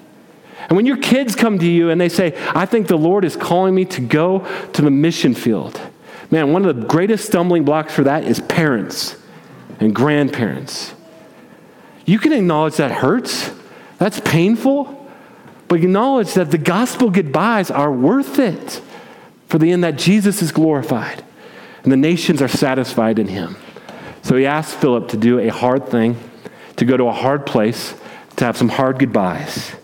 And 0.70 0.76
when 0.76 0.86
your 0.86 0.96
kids 0.96 1.34
come 1.36 1.58
to 1.58 1.66
you 1.66 1.90
and 1.90 2.00
they 2.00 2.08
say, 2.08 2.34
I 2.54 2.64
think 2.64 2.86
the 2.86 2.96
Lord 2.96 3.26
is 3.26 3.36
calling 3.36 3.74
me 3.74 3.84
to 3.86 4.00
go 4.00 4.46
to 4.72 4.82
the 4.82 4.90
mission 4.90 5.34
field, 5.34 5.78
man, 6.30 6.52
one 6.52 6.64
of 6.64 6.74
the 6.74 6.86
greatest 6.86 7.26
stumbling 7.26 7.64
blocks 7.64 7.92
for 7.92 8.04
that 8.04 8.24
is 8.24 8.40
parents 8.40 9.16
and 9.80 9.94
grandparents. 9.94 10.94
You 12.06 12.18
can 12.18 12.32
acknowledge 12.32 12.76
that 12.76 12.92
hurts, 12.92 13.50
that's 13.98 14.20
painful. 14.20 14.96
But 15.68 15.84
acknowledge 15.84 16.34
that 16.34 16.50
the 16.50 16.58
gospel 16.58 17.10
goodbyes 17.10 17.70
are 17.70 17.92
worth 17.92 18.40
it 18.40 18.82
for 19.46 19.58
the 19.58 19.70
end 19.70 19.84
that 19.84 19.94
Jesus 19.94 20.42
is 20.42 20.50
glorified 20.50 21.22
and 21.84 21.92
the 21.92 21.96
nations 21.96 22.42
are 22.42 22.48
satisfied 22.48 23.20
in 23.20 23.28
him. 23.28 23.56
So 24.22 24.36
he 24.36 24.46
asked 24.46 24.74
Philip 24.74 25.08
to 25.10 25.16
do 25.16 25.38
a 25.38 25.46
hard 25.46 25.88
thing, 25.88 26.18
to 26.74 26.84
go 26.84 26.96
to 26.96 27.04
a 27.04 27.12
hard 27.12 27.46
place, 27.46 27.94
to 28.34 28.44
have 28.44 28.56
some 28.56 28.68
hard 28.68 28.98
goodbyes. 28.98 29.76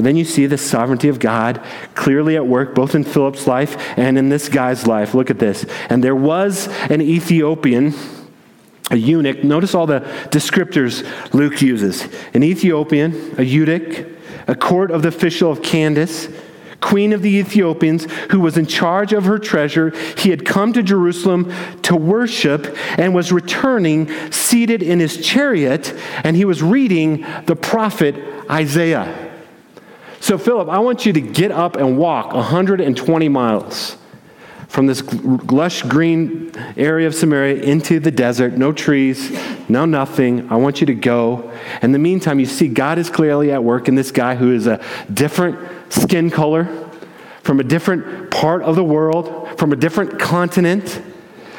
But 0.00 0.04
then 0.04 0.16
you 0.16 0.24
see 0.24 0.46
the 0.46 0.56
sovereignty 0.56 1.10
of 1.10 1.18
God 1.18 1.62
clearly 1.94 2.34
at 2.34 2.46
work, 2.46 2.74
both 2.74 2.94
in 2.94 3.04
Philip's 3.04 3.46
life 3.46 3.76
and 3.98 4.16
in 4.16 4.30
this 4.30 4.48
guy's 4.48 4.86
life. 4.86 5.12
Look 5.12 5.28
at 5.28 5.38
this. 5.38 5.66
And 5.90 6.02
there 6.02 6.16
was 6.16 6.68
an 6.88 7.02
Ethiopian, 7.02 7.92
a 8.90 8.96
eunuch. 8.96 9.44
Notice 9.44 9.74
all 9.74 9.84
the 9.84 10.00
descriptors 10.30 11.04
Luke 11.34 11.60
uses 11.60 12.08
an 12.32 12.42
Ethiopian, 12.42 13.34
a 13.36 13.42
eunuch 13.42 14.06
a 14.48 14.54
court 14.54 14.90
of 14.90 15.02
the 15.02 15.08
official 15.08 15.52
of 15.52 15.60
Candace, 15.60 16.28
queen 16.80 17.12
of 17.12 17.20
the 17.20 17.36
Ethiopians, 17.36 18.10
who 18.30 18.40
was 18.40 18.56
in 18.56 18.64
charge 18.64 19.12
of 19.12 19.26
her 19.26 19.38
treasure. 19.38 19.90
He 20.16 20.30
had 20.30 20.46
come 20.46 20.72
to 20.72 20.82
Jerusalem 20.82 21.52
to 21.82 21.94
worship 21.94 22.74
and 22.96 23.14
was 23.14 23.32
returning 23.32 24.08
seated 24.32 24.82
in 24.82 24.98
his 24.98 25.22
chariot, 25.22 25.94
and 26.24 26.36
he 26.36 26.46
was 26.46 26.62
reading 26.62 27.26
the 27.44 27.54
prophet 27.54 28.16
Isaiah. 28.48 29.29
So, 30.20 30.36
Philip, 30.36 30.68
I 30.68 30.78
want 30.80 31.06
you 31.06 31.14
to 31.14 31.20
get 31.20 31.50
up 31.50 31.76
and 31.76 31.96
walk 31.96 32.34
120 32.34 33.28
miles 33.30 33.96
from 34.68 34.86
this 34.86 35.02
lush 35.14 35.82
green 35.82 36.52
area 36.76 37.06
of 37.06 37.14
Samaria 37.14 37.62
into 37.62 37.98
the 37.98 38.10
desert, 38.10 38.52
no 38.52 38.70
trees, 38.70 39.30
no, 39.68 39.86
nothing. 39.86 40.50
I 40.52 40.56
want 40.56 40.80
you 40.80 40.86
to 40.88 40.94
go. 40.94 41.50
In 41.82 41.92
the 41.92 41.98
meantime, 41.98 42.38
you 42.38 42.44
see 42.44 42.68
God 42.68 42.98
is 42.98 43.08
clearly 43.08 43.50
at 43.50 43.64
work 43.64 43.88
in 43.88 43.94
this 43.94 44.12
guy 44.12 44.34
who 44.36 44.52
is 44.52 44.66
a 44.66 44.84
different 45.12 45.58
skin 45.90 46.30
color, 46.30 46.68
from 47.42 47.58
a 47.58 47.64
different 47.64 48.30
part 48.30 48.62
of 48.62 48.76
the 48.76 48.84
world, 48.84 49.58
from 49.58 49.72
a 49.72 49.76
different 49.76 50.20
continent, 50.20 51.02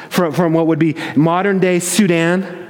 from, 0.08 0.32
from 0.32 0.52
what 0.52 0.68
would 0.68 0.78
be 0.78 0.94
modern 1.16 1.58
day 1.58 1.80
Sudan 1.80 2.61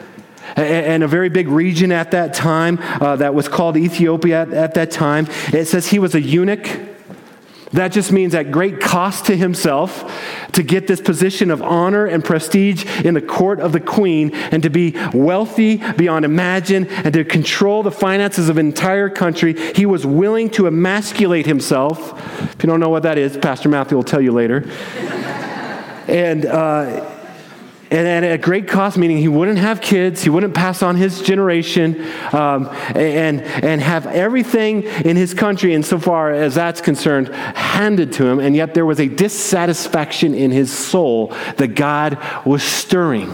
and 0.56 1.02
a 1.02 1.08
very 1.08 1.28
big 1.28 1.48
region 1.48 1.92
at 1.92 2.10
that 2.12 2.34
time 2.34 2.78
uh, 2.80 3.16
that 3.16 3.34
was 3.34 3.48
called 3.48 3.76
Ethiopia 3.76 4.42
at, 4.42 4.52
at 4.52 4.74
that 4.74 4.90
time. 4.90 5.26
It 5.52 5.66
says 5.66 5.88
he 5.88 5.98
was 5.98 6.14
a 6.14 6.20
eunuch. 6.20 6.68
That 7.72 7.88
just 7.88 8.12
means 8.12 8.34
at 8.34 8.52
great 8.52 8.80
cost 8.80 9.26
to 9.26 9.36
himself 9.36 10.04
to 10.52 10.62
get 10.62 10.86
this 10.86 11.00
position 11.00 11.50
of 11.50 11.62
honor 11.62 12.04
and 12.04 12.22
prestige 12.22 12.84
in 13.02 13.14
the 13.14 13.22
court 13.22 13.60
of 13.60 13.72
the 13.72 13.80
queen 13.80 14.34
and 14.34 14.62
to 14.62 14.68
be 14.68 14.94
wealthy 15.14 15.78
beyond 15.92 16.26
imagine 16.26 16.86
and 16.88 17.14
to 17.14 17.24
control 17.24 17.82
the 17.82 17.90
finances 17.90 18.50
of 18.50 18.58
an 18.58 18.66
entire 18.66 19.08
country. 19.08 19.54
He 19.72 19.86
was 19.86 20.04
willing 20.04 20.50
to 20.50 20.66
emasculate 20.66 21.46
himself. 21.46 22.12
If 22.42 22.62
you 22.62 22.66
don't 22.66 22.80
know 22.80 22.90
what 22.90 23.04
that 23.04 23.16
is, 23.16 23.38
Pastor 23.38 23.70
Matthew 23.70 23.96
will 23.96 24.04
tell 24.04 24.20
you 24.20 24.32
later. 24.32 24.68
and, 26.08 26.44
uh, 26.44 27.11
and 27.92 28.24
at 28.24 28.40
great 28.40 28.68
cost, 28.68 28.96
meaning 28.96 29.18
he 29.18 29.28
wouldn't 29.28 29.58
have 29.58 29.80
kids, 29.80 30.22
he 30.22 30.30
wouldn't 30.30 30.54
pass 30.54 30.82
on 30.82 30.96
his 30.96 31.20
generation, 31.20 32.06
um, 32.32 32.68
and, 32.94 33.42
and 33.42 33.80
have 33.82 34.06
everything 34.06 34.84
in 35.04 35.16
his 35.16 35.34
country, 35.34 35.74
insofar 35.74 36.32
as 36.32 36.54
that's 36.54 36.80
concerned, 36.80 37.28
handed 37.28 38.12
to 38.12 38.26
him. 38.26 38.40
And 38.40 38.56
yet 38.56 38.72
there 38.72 38.86
was 38.86 38.98
a 38.98 39.08
dissatisfaction 39.08 40.34
in 40.34 40.50
his 40.50 40.72
soul 40.72 41.28
that 41.58 41.74
God 41.74 42.18
was 42.46 42.62
stirring. 42.62 43.30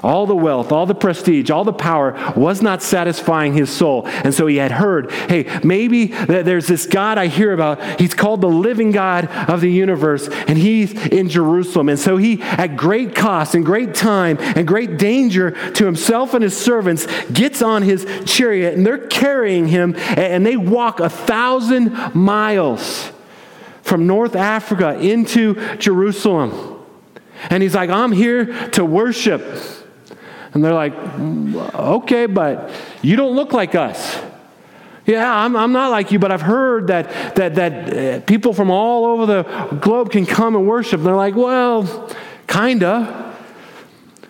All 0.00 0.26
the 0.26 0.36
wealth, 0.36 0.70
all 0.70 0.86
the 0.86 0.94
prestige, 0.94 1.50
all 1.50 1.64
the 1.64 1.72
power 1.72 2.12
was 2.36 2.62
not 2.62 2.82
satisfying 2.82 3.52
his 3.52 3.68
soul. 3.68 4.06
And 4.06 4.32
so 4.32 4.46
he 4.46 4.56
had 4.56 4.70
heard, 4.70 5.10
hey, 5.10 5.60
maybe 5.64 6.06
there's 6.06 6.68
this 6.68 6.86
God 6.86 7.18
I 7.18 7.26
hear 7.26 7.52
about. 7.52 8.00
He's 8.00 8.14
called 8.14 8.40
the 8.40 8.48
living 8.48 8.92
God 8.92 9.26
of 9.26 9.60
the 9.60 9.70
universe, 9.70 10.28
and 10.28 10.56
he's 10.56 10.92
in 10.92 11.28
Jerusalem. 11.28 11.88
And 11.88 11.98
so 11.98 12.16
he, 12.16 12.40
at 12.42 12.76
great 12.76 13.16
cost 13.16 13.56
and 13.56 13.66
great 13.66 13.94
time 13.94 14.38
and 14.40 14.68
great 14.68 14.98
danger 14.98 15.50
to 15.72 15.84
himself 15.84 16.32
and 16.32 16.44
his 16.44 16.56
servants, 16.56 17.08
gets 17.32 17.60
on 17.60 17.82
his 17.82 18.06
chariot, 18.24 18.74
and 18.74 18.86
they're 18.86 19.08
carrying 19.08 19.66
him, 19.66 19.96
and 19.96 20.46
they 20.46 20.56
walk 20.56 21.00
a 21.00 21.10
thousand 21.10 22.14
miles 22.14 23.10
from 23.82 24.06
North 24.06 24.36
Africa 24.36 24.96
into 25.00 25.76
Jerusalem. 25.78 26.84
And 27.50 27.64
he's 27.64 27.74
like, 27.74 27.90
I'm 27.90 28.12
here 28.12 28.68
to 28.70 28.84
worship. 28.84 29.42
And 30.54 30.64
they're 30.64 30.74
like, 30.74 30.94
okay, 31.74 32.26
but 32.26 32.70
you 33.02 33.16
don't 33.16 33.36
look 33.36 33.52
like 33.52 33.74
us. 33.74 34.18
Yeah, 35.04 35.34
I'm, 35.34 35.56
I'm 35.56 35.72
not 35.72 35.90
like 35.90 36.12
you, 36.12 36.18
but 36.18 36.30
I've 36.30 36.42
heard 36.42 36.88
that, 36.88 37.34
that, 37.36 37.54
that 37.54 37.72
uh, 37.96 38.20
people 38.26 38.52
from 38.52 38.70
all 38.70 39.06
over 39.06 39.26
the 39.26 39.42
globe 39.80 40.10
can 40.10 40.26
come 40.26 40.54
and 40.54 40.66
worship. 40.66 40.98
And 40.98 41.06
they're 41.06 41.16
like, 41.16 41.34
well, 41.34 42.10
kinda. 42.46 43.34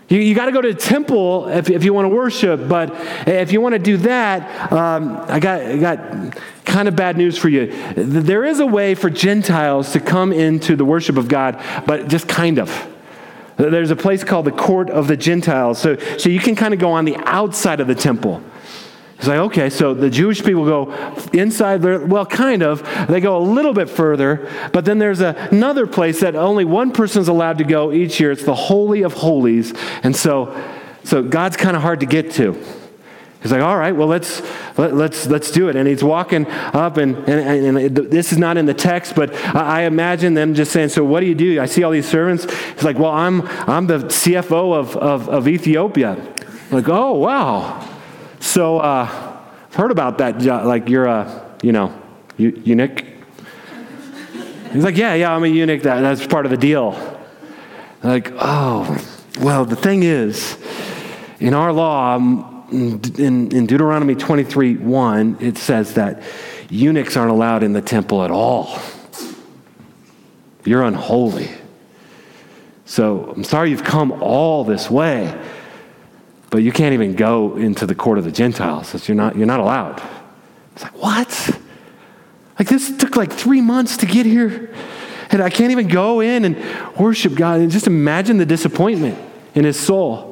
You, 0.08 0.20
you 0.20 0.34
got 0.34 0.46
to 0.46 0.52
go 0.52 0.62
to 0.62 0.68
a 0.68 0.74
temple 0.74 1.48
if, 1.48 1.68
if 1.68 1.84
you 1.84 1.92
want 1.92 2.06
to 2.06 2.08
worship, 2.08 2.68
but 2.68 2.94
if 3.28 3.52
you 3.52 3.60
want 3.60 3.74
to 3.74 3.78
do 3.78 3.98
that, 3.98 4.72
um, 4.72 5.18
I, 5.28 5.38
got, 5.38 5.60
I 5.60 5.76
got 5.76 6.38
kind 6.64 6.88
of 6.88 6.96
bad 6.96 7.16
news 7.16 7.36
for 7.36 7.48
you. 7.48 7.66
There 7.94 8.44
is 8.44 8.60
a 8.60 8.66
way 8.66 8.94
for 8.94 9.10
Gentiles 9.10 9.92
to 9.92 10.00
come 10.00 10.32
into 10.32 10.76
the 10.76 10.84
worship 10.84 11.16
of 11.16 11.28
God, 11.28 11.62
but 11.86 12.08
just 12.08 12.28
kind 12.28 12.58
of. 12.58 12.94
There's 13.58 13.90
a 13.90 13.96
place 13.96 14.22
called 14.22 14.46
the 14.46 14.52
court 14.52 14.88
of 14.88 15.08
the 15.08 15.16
Gentiles. 15.16 15.80
So, 15.80 15.96
so 16.16 16.28
you 16.28 16.38
can 16.38 16.54
kind 16.54 16.72
of 16.72 16.80
go 16.80 16.92
on 16.92 17.04
the 17.04 17.16
outside 17.24 17.80
of 17.80 17.88
the 17.88 17.94
temple. 17.94 18.42
It's 19.18 19.26
like, 19.26 19.38
okay, 19.38 19.68
so 19.68 19.94
the 19.94 20.10
Jewish 20.10 20.44
people 20.44 20.64
go 20.64 20.92
inside 21.32 21.82
there, 21.82 21.98
well, 22.06 22.24
kind 22.24 22.62
of. 22.62 22.88
They 23.08 23.20
go 23.20 23.36
a 23.36 23.42
little 23.42 23.72
bit 23.72 23.90
further, 23.90 24.48
but 24.72 24.84
then 24.84 25.00
there's 25.00 25.20
a, 25.20 25.34
another 25.50 25.88
place 25.88 26.20
that 26.20 26.36
only 26.36 26.64
one 26.64 26.92
person's 26.92 27.26
allowed 27.26 27.58
to 27.58 27.64
go 27.64 27.90
each 27.90 28.20
year. 28.20 28.30
It's 28.30 28.44
the 28.44 28.54
Holy 28.54 29.02
of 29.02 29.14
Holies. 29.14 29.74
And 30.04 30.14
so, 30.14 30.56
so 31.02 31.24
God's 31.24 31.56
kind 31.56 31.74
of 31.76 31.82
hard 31.82 31.98
to 32.00 32.06
get 32.06 32.30
to. 32.32 32.62
He's 33.42 33.52
like, 33.52 33.62
all 33.62 33.76
right, 33.76 33.94
well, 33.94 34.08
let's, 34.08 34.42
let, 34.76 34.94
let's, 34.94 35.26
let's 35.28 35.52
do 35.52 35.68
it. 35.68 35.76
And 35.76 35.86
he's 35.86 36.02
walking 36.02 36.46
up, 36.48 36.96
and, 36.96 37.16
and, 37.28 37.78
and, 37.78 37.96
this 37.96 38.32
is 38.32 38.38
not 38.38 38.56
in 38.56 38.66
the 38.66 38.74
text, 38.74 39.14
but 39.14 39.32
I 39.54 39.82
imagine 39.82 40.34
them 40.34 40.54
just 40.54 40.72
saying, 40.72 40.88
so 40.88 41.04
what 41.04 41.20
do 41.20 41.26
you 41.26 41.36
do? 41.36 41.60
I 41.60 41.66
see 41.66 41.84
all 41.84 41.92
these 41.92 42.08
servants. 42.08 42.52
He's 42.72 42.82
like, 42.82 42.98
well, 42.98 43.12
I'm, 43.12 43.42
I'm 43.68 43.86
the 43.86 43.98
CFO 43.98 44.74
of, 44.74 44.96
of, 44.96 45.28
of 45.28 45.46
Ethiopia. 45.46 46.16
I'm 46.16 46.70
like, 46.72 46.88
oh, 46.88 47.14
wow. 47.14 47.88
So 48.40 48.78
uh, 48.80 49.40
I've 49.66 49.74
heard 49.74 49.92
about 49.92 50.18
that. 50.18 50.42
Like, 50.42 50.88
you're 50.88 51.06
a, 51.06 51.56
you 51.62 51.70
know, 51.70 51.96
eunuch. 52.38 53.04
He's 54.72 54.84
like, 54.84 54.96
yeah, 54.96 55.14
yeah, 55.14 55.32
I'm 55.32 55.44
a 55.44 55.48
eunuch. 55.48 55.82
That, 55.82 56.00
that's 56.00 56.26
part 56.26 56.44
of 56.44 56.50
the 56.50 56.56
deal. 56.56 57.18
Like, 58.02 58.32
oh, 58.34 59.00
well, 59.40 59.64
the 59.64 59.76
thing 59.76 60.02
is, 60.02 60.58
in 61.38 61.54
our 61.54 61.72
law, 61.72 62.57
in, 62.70 63.50
in 63.52 63.66
Deuteronomy 63.66 64.14
23 64.14 64.76
1, 64.76 65.38
it 65.40 65.56
says 65.56 65.94
that 65.94 66.22
eunuchs 66.68 67.16
aren't 67.16 67.30
allowed 67.30 67.62
in 67.62 67.72
the 67.72 67.82
temple 67.82 68.22
at 68.24 68.30
all. 68.30 68.78
You're 70.64 70.82
unholy. 70.82 71.50
So 72.84 73.32
I'm 73.36 73.44
sorry 73.44 73.70
you've 73.70 73.84
come 73.84 74.12
all 74.22 74.64
this 74.64 74.90
way, 74.90 75.38
but 76.50 76.58
you 76.58 76.72
can't 76.72 76.94
even 76.94 77.14
go 77.14 77.56
into 77.56 77.86
the 77.86 77.94
court 77.94 78.18
of 78.18 78.24
the 78.24 78.32
Gentiles. 78.32 79.08
You're 79.08 79.16
not, 79.16 79.36
you're 79.36 79.46
not 79.46 79.60
allowed. 79.60 80.02
It's 80.74 80.82
like, 80.82 80.96
what? 80.96 81.60
Like 82.58 82.68
this 82.68 82.96
took 82.96 83.16
like 83.16 83.32
three 83.32 83.60
months 83.60 83.98
to 83.98 84.06
get 84.06 84.26
here, 84.26 84.74
and 85.30 85.42
I 85.42 85.50
can't 85.50 85.70
even 85.70 85.88
go 85.88 86.20
in 86.20 86.44
and 86.44 86.96
worship 86.96 87.34
God. 87.34 87.60
And 87.60 87.70
just 87.70 87.86
imagine 87.86 88.38
the 88.38 88.46
disappointment 88.46 89.18
in 89.54 89.64
his 89.64 89.78
soul. 89.78 90.27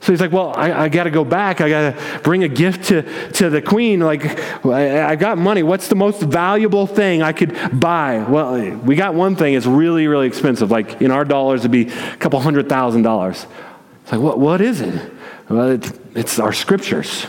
So 0.00 0.12
he's 0.12 0.20
like, 0.20 0.32
Well, 0.32 0.52
I, 0.56 0.84
I 0.84 0.88
got 0.88 1.04
to 1.04 1.10
go 1.10 1.24
back. 1.24 1.60
I 1.60 1.68
got 1.68 1.96
to 1.96 2.20
bring 2.20 2.44
a 2.44 2.48
gift 2.48 2.84
to, 2.88 3.02
to 3.32 3.50
the 3.50 3.62
queen. 3.62 4.00
Like, 4.00 4.24
I, 4.64 5.10
I, 5.10 5.16
got 5.16 5.38
money. 5.38 5.62
What's 5.62 5.88
the 5.88 5.94
most 5.94 6.20
valuable 6.22 6.86
thing 6.86 7.22
I 7.22 7.32
could 7.32 7.80
buy? 7.80 8.18
Well, 8.18 8.76
we 8.78 8.94
got 8.94 9.14
one 9.14 9.36
thing. 9.36 9.54
It's 9.54 9.66
really, 9.66 10.06
really 10.06 10.26
expensive. 10.26 10.70
Like, 10.70 11.00
in 11.00 11.10
our 11.10 11.24
dollars, 11.24 11.60
it'd 11.60 11.70
be 11.70 11.88
a 11.88 12.16
couple 12.16 12.38
hundred 12.40 12.68
thousand 12.68 13.02
dollars. 13.02 13.46
It's 14.02 14.12
like, 14.12 14.20
What, 14.20 14.38
what 14.38 14.60
is 14.60 14.80
it? 14.80 15.12
Well, 15.48 15.70
it's, 15.70 15.92
it's 16.14 16.38
our 16.38 16.52
scriptures. 16.52 17.26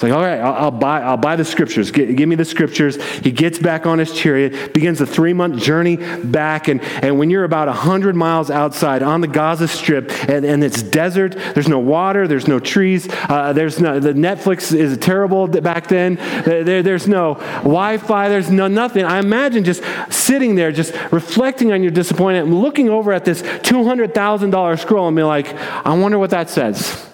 It's 0.00 0.04
like, 0.04 0.14
all 0.14 0.22
right, 0.22 0.40
I'll, 0.40 0.54
I'll, 0.54 0.70
buy, 0.70 1.02
I'll 1.02 1.18
buy 1.18 1.36
the 1.36 1.44
scriptures. 1.44 1.90
Give, 1.90 2.26
me 2.26 2.34
the 2.34 2.46
scriptures. 2.46 2.96
He 3.18 3.30
gets 3.30 3.58
back 3.58 3.84
on 3.84 3.98
his 3.98 4.14
chariot, 4.14 4.72
begins 4.72 4.98
a 5.02 5.04
three 5.04 5.34
month 5.34 5.62
journey 5.62 5.96
back. 6.24 6.68
And, 6.68 6.80
and 6.80 7.18
when 7.18 7.28
you're 7.28 7.44
about 7.44 7.68
100 7.68 8.16
miles 8.16 8.50
outside 8.50 9.02
on 9.02 9.20
the 9.20 9.28
Gaza 9.28 9.68
Strip 9.68 10.10
and, 10.26 10.46
and 10.46 10.64
it's 10.64 10.82
desert, 10.82 11.34
there's 11.52 11.68
no 11.68 11.78
water, 11.78 12.26
there's 12.26 12.48
no 12.48 12.58
trees, 12.58 13.10
uh, 13.28 13.52
there's 13.52 13.78
no, 13.78 14.00
the 14.00 14.14
Netflix 14.14 14.74
is 14.74 14.96
terrible 14.96 15.46
back 15.46 15.88
then. 15.88 16.14
There, 16.14 16.82
there's 16.82 17.06
no 17.06 17.34
Wi 17.34 17.98
Fi, 17.98 18.30
there's 18.30 18.48
no 18.48 18.68
nothing. 18.68 19.04
I 19.04 19.18
imagine 19.18 19.64
just 19.64 19.82
sitting 20.08 20.54
there, 20.54 20.72
just 20.72 20.94
reflecting 21.12 21.72
on 21.72 21.82
your 21.82 21.92
disappointment 21.92 22.48
looking 22.48 22.88
over 22.88 23.12
at 23.12 23.26
this 23.26 23.42
$200,000 23.42 24.78
scroll 24.78 25.08
and 25.08 25.14
being 25.14 25.28
like, 25.28 25.54
I 25.84 25.92
wonder 25.92 26.18
what 26.18 26.30
that 26.30 26.48
says. 26.48 27.09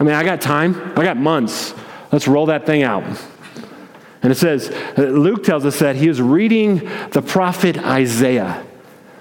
I 0.00 0.02
mean, 0.02 0.14
I 0.14 0.24
got 0.24 0.40
time, 0.40 0.98
I 0.98 1.04
got 1.04 1.18
months. 1.18 1.74
Let's 2.10 2.26
roll 2.26 2.46
that 2.46 2.64
thing 2.64 2.82
out. 2.82 3.04
And 4.22 4.32
it 4.32 4.36
says, 4.36 4.70
uh, 4.98 5.02
Luke 5.02 5.44
tells 5.44 5.66
us 5.66 5.78
that 5.78 5.96
he 5.96 6.08
is 6.08 6.20
reading 6.20 6.88
the 7.10 7.22
prophet 7.22 7.78
Isaiah. 7.78 8.66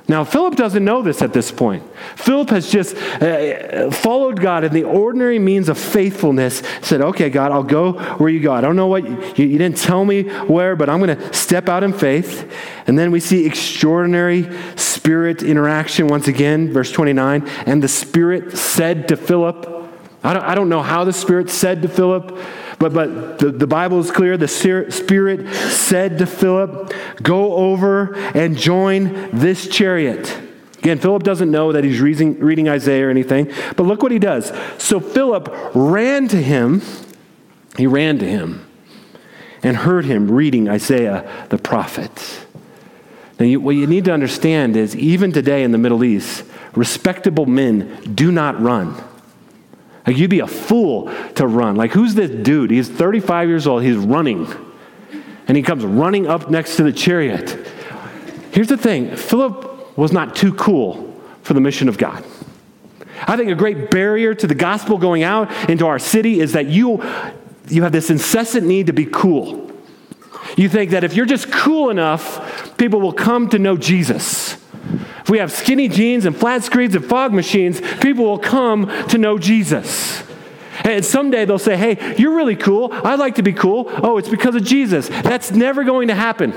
Now, 0.07 0.23
Philip 0.23 0.55
doesn't 0.55 0.83
know 0.83 1.03
this 1.03 1.21
at 1.21 1.33
this 1.33 1.51
point. 1.51 1.83
Philip 2.15 2.49
has 2.49 2.71
just 2.71 2.95
uh, 3.21 3.91
followed 3.91 4.41
God 4.41 4.63
in 4.63 4.73
the 4.73 4.85
ordinary 4.85 5.37
means 5.37 5.69
of 5.69 5.77
faithfulness. 5.77 6.63
Said, 6.81 7.01
okay, 7.01 7.29
God, 7.29 7.51
I'll 7.51 7.61
go 7.61 7.93
where 8.15 8.29
you 8.29 8.39
go. 8.39 8.51
I 8.51 8.59
don't 8.59 8.75
know 8.75 8.87
what, 8.87 9.03
you, 9.37 9.45
you 9.45 9.57
didn't 9.59 9.77
tell 9.77 10.03
me 10.03 10.23
where, 10.23 10.75
but 10.75 10.89
I'm 10.89 10.99
going 10.99 11.15
to 11.15 11.33
step 11.33 11.69
out 11.69 11.83
in 11.83 11.93
faith. 11.93 12.51
And 12.87 12.97
then 12.97 13.11
we 13.11 13.19
see 13.19 13.45
extraordinary 13.45 14.49
spirit 14.77 15.43
interaction 15.43 16.07
once 16.07 16.27
again, 16.27 16.73
verse 16.73 16.91
29. 16.91 17.47
And 17.67 17.83
the 17.83 17.87
Spirit 17.87 18.57
said 18.57 19.09
to 19.09 19.15
Philip, 19.15 19.78
I 20.23 20.33
don't, 20.33 20.43
I 20.43 20.55
don't 20.55 20.69
know 20.69 20.81
how 20.81 21.05
the 21.05 21.13
Spirit 21.13 21.49
said 21.49 21.81
to 21.81 21.87
Philip, 21.87 22.37
but, 22.77 22.93
but 22.93 23.39
the, 23.39 23.51
the 23.51 23.67
Bible 23.67 23.99
is 23.99 24.11
clear. 24.11 24.37
The 24.37 24.47
Spirit 24.47 25.53
said 25.53 26.17
to 26.17 26.25
Philip, 26.25 26.93
Go 27.21 27.53
over 27.53 28.15
and 28.15 28.57
join 28.57 29.29
this 29.31 29.67
chariot. 29.67 30.37
Again, 30.79 30.99
Philip 30.99 31.23
doesn't 31.23 31.51
know 31.51 31.73
that 31.73 31.83
he's 31.83 31.99
reading, 31.99 32.39
reading 32.39 32.69
Isaiah 32.69 33.07
or 33.07 33.09
anything, 33.09 33.51
but 33.75 33.83
look 33.83 34.01
what 34.01 34.13
he 34.13 34.19
does. 34.19 34.51
So 34.77 34.99
Philip 34.99 35.53
ran 35.73 36.27
to 36.29 36.41
him, 36.41 36.81
he 37.77 37.85
ran 37.85 38.17
to 38.19 38.25
him 38.25 38.65
and 39.61 39.75
heard 39.75 40.05
him 40.05 40.31
reading 40.31 40.69
Isaiah 40.69 41.47
the 41.49 41.57
prophet. 41.57 42.45
Now, 43.39 43.45
you, 43.45 43.59
what 43.59 43.75
you 43.75 43.87
need 43.87 44.05
to 44.05 44.13
understand 44.13 44.75
is 44.75 44.95
even 44.95 45.31
today 45.31 45.63
in 45.63 45.71
the 45.71 45.77
Middle 45.77 46.03
East, 46.03 46.43
respectable 46.75 47.45
men 47.45 48.13
do 48.15 48.31
not 48.31 48.61
run. 48.61 49.01
Like, 50.09 50.17
you'd 50.17 50.31
be 50.31 50.39
a 50.39 50.47
fool 50.47 51.13
to 51.35 51.45
run. 51.45 51.75
Like, 51.75 51.91
who's 51.91 52.15
this 52.15 52.31
dude? 52.31 52.71
He's 52.71 52.89
35 52.89 53.47
years 53.47 53.67
old, 53.67 53.83
he's 53.83 53.95
running. 53.95 54.47
And 55.47 55.55
he 55.55 55.61
comes 55.61 55.85
running 55.85 56.25
up 56.25 56.49
next 56.49 56.77
to 56.77 56.83
the 56.83 56.91
chariot. 56.91 57.51
Here's 58.51 58.69
the 58.69 58.75
thing 58.75 59.15
Philip 59.15 59.95
was 59.95 60.11
not 60.11 60.35
too 60.35 60.51
cool 60.55 61.15
for 61.43 61.53
the 61.53 61.61
mission 61.61 61.87
of 61.87 61.99
God. 61.99 62.25
I 63.27 63.37
think 63.37 63.51
a 63.51 63.55
great 63.55 63.91
barrier 63.91 64.33
to 64.33 64.47
the 64.47 64.55
gospel 64.55 64.97
going 64.97 65.21
out 65.21 65.51
into 65.69 65.85
our 65.85 65.99
city 65.99 66.39
is 66.39 66.53
that 66.53 66.65
you, 66.65 67.03
you 67.67 67.83
have 67.83 67.91
this 67.91 68.09
incessant 68.09 68.65
need 68.65 68.87
to 68.87 68.93
be 68.93 69.05
cool. 69.05 69.71
You 70.57 70.69
think 70.69 70.89
that 70.89 71.03
if 71.03 71.13
you're 71.13 71.27
just 71.27 71.51
cool 71.51 71.91
enough, 71.91 72.75
people 72.79 72.99
will 72.99 73.13
come 73.13 73.47
to 73.49 73.59
know 73.59 73.77
Jesus. 73.77 74.57
We 75.29 75.37
have 75.37 75.51
skinny 75.51 75.87
jeans 75.87 76.25
and 76.25 76.35
flat 76.35 76.63
screens 76.63 76.95
and 76.95 77.05
fog 77.05 77.33
machines, 77.33 77.81
people 77.99 78.25
will 78.25 78.39
come 78.39 78.87
to 79.09 79.17
know 79.17 79.37
Jesus. 79.37 80.23
And 80.83 81.03
someday 81.03 81.45
they'll 81.45 81.59
say, 81.59 81.75
hey, 81.75 82.15
you're 82.17 82.35
really 82.35 82.55
cool. 82.55 82.89
I'd 82.91 83.19
like 83.19 83.35
to 83.35 83.43
be 83.43 83.53
cool. 83.53 83.85
Oh, 83.87 84.17
it's 84.17 84.29
because 84.29 84.55
of 84.55 84.63
Jesus. 84.63 85.09
That's 85.09 85.51
never 85.51 85.83
going 85.83 86.07
to 86.07 86.15
happen. 86.15 86.53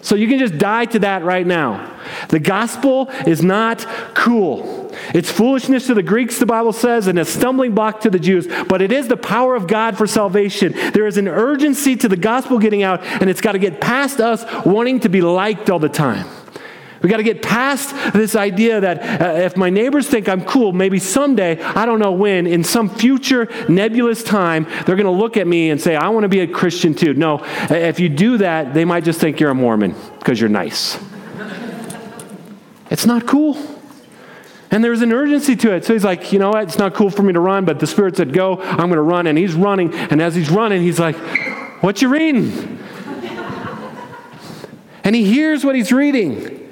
So 0.00 0.16
you 0.16 0.28
can 0.28 0.38
just 0.38 0.58
die 0.58 0.84
to 0.86 0.98
that 1.00 1.24
right 1.24 1.46
now. 1.46 1.90
The 2.28 2.38
gospel 2.38 3.08
is 3.26 3.42
not 3.42 3.86
cool. 4.14 4.94
It's 5.14 5.30
foolishness 5.30 5.86
to 5.86 5.94
the 5.94 6.02
Greeks, 6.02 6.38
the 6.38 6.46
Bible 6.46 6.74
says, 6.74 7.06
and 7.06 7.18
a 7.18 7.24
stumbling 7.24 7.74
block 7.74 8.02
to 8.02 8.10
the 8.10 8.18
Jews, 8.18 8.46
but 8.68 8.82
it 8.82 8.92
is 8.92 9.08
the 9.08 9.16
power 9.16 9.54
of 9.54 9.66
God 9.66 9.96
for 9.96 10.06
salvation. 10.06 10.72
There 10.92 11.06
is 11.06 11.16
an 11.16 11.26
urgency 11.26 11.96
to 11.96 12.08
the 12.08 12.18
gospel 12.18 12.58
getting 12.58 12.82
out, 12.82 13.02
and 13.02 13.30
it's 13.30 13.40
got 13.40 13.52
to 13.52 13.58
get 13.58 13.80
past 13.80 14.20
us 14.20 14.44
wanting 14.66 15.00
to 15.00 15.08
be 15.08 15.22
liked 15.22 15.70
all 15.70 15.78
the 15.78 15.88
time. 15.88 16.26
We 17.04 17.10
got 17.10 17.18
to 17.18 17.22
get 17.22 17.42
past 17.42 17.94
this 18.14 18.34
idea 18.34 18.80
that 18.80 19.20
uh, 19.20 19.42
if 19.42 19.58
my 19.58 19.68
neighbors 19.68 20.08
think 20.08 20.26
I'm 20.26 20.42
cool, 20.42 20.72
maybe 20.72 20.98
someday, 20.98 21.62
I 21.62 21.84
don't 21.84 21.98
know 21.98 22.12
when, 22.12 22.46
in 22.46 22.64
some 22.64 22.88
future 22.88 23.46
nebulous 23.68 24.22
time, 24.22 24.64
they're 24.86 24.96
going 24.96 25.04
to 25.04 25.10
look 25.10 25.36
at 25.36 25.46
me 25.46 25.68
and 25.68 25.78
say, 25.78 25.96
I 25.96 26.08
want 26.08 26.24
to 26.24 26.30
be 26.30 26.40
a 26.40 26.46
Christian 26.46 26.94
too. 26.94 27.12
No, 27.12 27.44
if 27.68 28.00
you 28.00 28.08
do 28.08 28.38
that, 28.38 28.72
they 28.72 28.86
might 28.86 29.04
just 29.04 29.20
think 29.20 29.38
you're 29.38 29.50
a 29.50 29.54
Mormon 29.54 29.94
because 30.18 30.40
you're 30.40 30.48
nice. 30.48 30.98
it's 32.90 33.04
not 33.04 33.26
cool. 33.26 33.58
And 34.70 34.82
there's 34.82 35.02
an 35.02 35.12
urgency 35.12 35.56
to 35.56 35.74
it. 35.74 35.84
So 35.84 35.92
he's 35.92 36.04
like, 36.04 36.32
you 36.32 36.38
know 36.38 36.52
what? 36.52 36.62
It's 36.62 36.78
not 36.78 36.94
cool 36.94 37.10
for 37.10 37.22
me 37.22 37.34
to 37.34 37.40
run, 37.40 37.66
but 37.66 37.80
the 37.80 37.86
Spirit 37.86 38.16
said, 38.16 38.32
go. 38.32 38.62
I'm 38.62 38.88
going 38.88 38.92
to 38.92 39.02
run. 39.02 39.26
And 39.26 39.36
he's 39.36 39.52
running. 39.52 39.92
And 39.92 40.22
as 40.22 40.34
he's 40.34 40.48
running, 40.48 40.80
he's 40.80 40.98
like, 40.98 41.16
what 41.82 42.00
you 42.00 42.08
reading? 42.08 42.78
And 45.04 45.14
he 45.14 45.26
hears 45.26 45.66
what 45.66 45.76
he's 45.76 45.92
reading. 45.92 46.63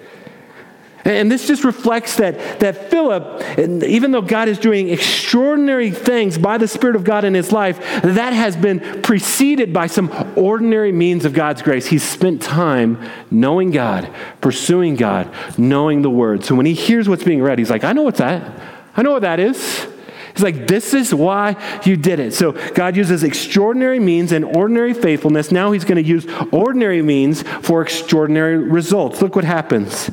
And 1.05 1.31
this 1.31 1.49
just 1.49 1.65
reflects 1.65 2.17
that, 2.17 2.61
that 2.61 2.91
Philip, 2.91 3.59
even 3.59 4.13
though 4.13 4.23
God 4.23 4.49
is 4.49 4.59
doing 4.59 4.89
extraordinary 4.89 5.91
things 5.91 6.39
by 6.39 6.59
the 6.59 6.69
Spirit 6.69 6.95
of 6.95 7.03
God 7.03 7.25
in 7.25 7.35
his 7.35 7.51
life, 7.51 7.79
that 8.03 8.33
has 8.33 8.57
been 8.57 9.03
preceded 9.03 9.73
by 9.73 9.89
some 9.89 10.33
ordinary 10.37 10.93
means 10.93 11.25
of 11.25 11.33
God's 11.33 11.61
grace. 11.61 11.87
He's 11.87 12.05
spent 12.05 12.41
time 12.41 13.05
knowing 13.31 13.73
God, 13.73 14.09
pursuing 14.41 14.95
God, 14.95 15.33
knowing 15.59 16.03
the 16.03 16.11
Word. 16.11 16.45
So 16.45 16.55
when 16.55 16.67
he 16.67 16.75
hears 16.75 17.09
what's 17.09 17.25
being 17.25 17.43
read, 17.43 17.59
he's 17.59 17.71
like, 17.71 17.85
I 17.85 17.93
know 17.93 18.03
what's 18.03 18.19
that. 18.19 18.61
I 18.97 19.03
know 19.03 19.13
what 19.13 19.23
that 19.23 19.41
is. 19.41 19.87
He's 20.35 20.43
like, 20.43 20.67
this 20.67 20.95
is 20.95 21.13
why 21.13 21.57
you 21.85 21.97
did 21.97 22.19
it. 22.19 22.33
So 22.33 22.53
God 22.73 22.97
uses 22.97 23.23
extraordinary 23.23 23.99
means 23.99 24.33
and 24.33 24.45
ordinary 24.45 24.95
faithfulness. 24.95 25.53
Now 25.53 25.73
he's 25.73 25.85
going 25.85 26.03
to 26.03 26.09
use 26.09 26.27
ordinary 26.53 27.03
means 27.03 27.43
for 27.43 27.83
extraordinary 27.83 28.57
results. 28.57 29.21
Look 29.21 29.37
what 29.37 29.45
happens. 29.45 30.11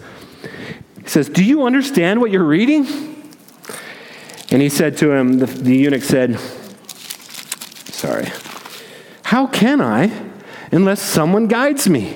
He 1.09 1.13
says, 1.13 1.27
Do 1.27 1.43
you 1.43 1.63
understand 1.63 2.21
what 2.21 2.29
you're 2.29 2.43
reading? 2.43 2.85
And 4.51 4.61
he 4.61 4.69
said 4.69 4.95
to 4.97 5.11
him, 5.11 5.39
the, 5.39 5.47
the 5.47 5.75
eunuch 5.75 6.03
said, 6.03 6.39
Sorry, 7.89 8.27
how 9.23 9.47
can 9.47 9.81
I 9.81 10.11
unless 10.71 11.01
someone 11.01 11.47
guides 11.47 11.89
me? 11.89 12.15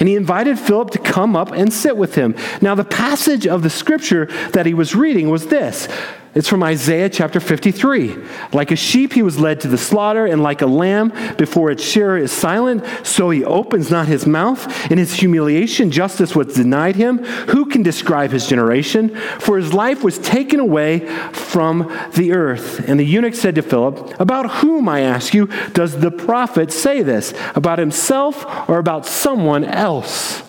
And 0.00 0.08
he 0.08 0.16
invited 0.16 0.58
Philip 0.58 0.92
to 0.92 0.98
come 1.00 1.36
up 1.36 1.52
and 1.52 1.70
sit 1.70 1.98
with 1.98 2.14
him. 2.14 2.34
Now, 2.62 2.74
the 2.74 2.82
passage 2.82 3.46
of 3.46 3.62
the 3.62 3.68
scripture 3.68 4.24
that 4.52 4.64
he 4.64 4.72
was 4.72 4.94
reading 4.94 5.28
was 5.28 5.48
this 5.48 5.86
it's 6.34 6.48
from 6.48 6.62
Isaiah 6.62 7.08
chapter 7.08 7.38
53. 7.38 8.16
Like 8.52 8.70
a 8.70 8.76
sheep, 8.76 9.12
he 9.12 9.22
was 9.22 9.38
led 9.38 9.60
to 9.60 9.68
the 9.68 9.78
slaughter, 9.78 10.26
and 10.26 10.42
like 10.42 10.62
a 10.62 10.66
lamb 10.66 11.12
before 11.36 11.70
its 11.70 11.84
shearer 11.84 12.18
is 12.18 12.32
silent, 12.32 12.84
so 13.04 13.30
he 13.30 13.44
opens 13.44 13.90
not 13.90 14.08
his 14.08 14.26
mouth. 14.26 14.90
In 14.90 14.98
his 14.98 15.14
humiliation, 15.14 15.90
justice 15.90 16.34
was 16.34 16.54
denied 16.54 16.96
him. 16.96 17.18
Who 17.24 17.66
can 17.66 17.82
describe 17.82 18.32
his 18.32 18.48
generation? 18.48 19.14
For 19.38 19.58
his 19.58 19.72
life 19.72 20.02
was 20.02 20.18
taken 20.18 20.58
away 20.58 21.06
from 21.32 21.96
the 22.14 22.32
earth. 22.32 22.88
And 22.88 22.98
the 22.98 23.04
eunuch 23.04 23.34
said 23.34 23.54
to 23.54 23.62
Philip, 23.62 24.18
About 24.20 24.50
whom, 24.56 24.88
I 24.88 25.00
ask 25.00 25.34
you, 25.34 25.46
does 25.72 26.00
the 26.00 26.10
prophet 26.10 26.72
say 26.72 27.02
this? 27.02 27.32
About 27.54 27.78
himself 27.78 28.68
or 28.68 28.78
about 28.78 29.06
someone 29.06 29.64
else? 29.64 30.42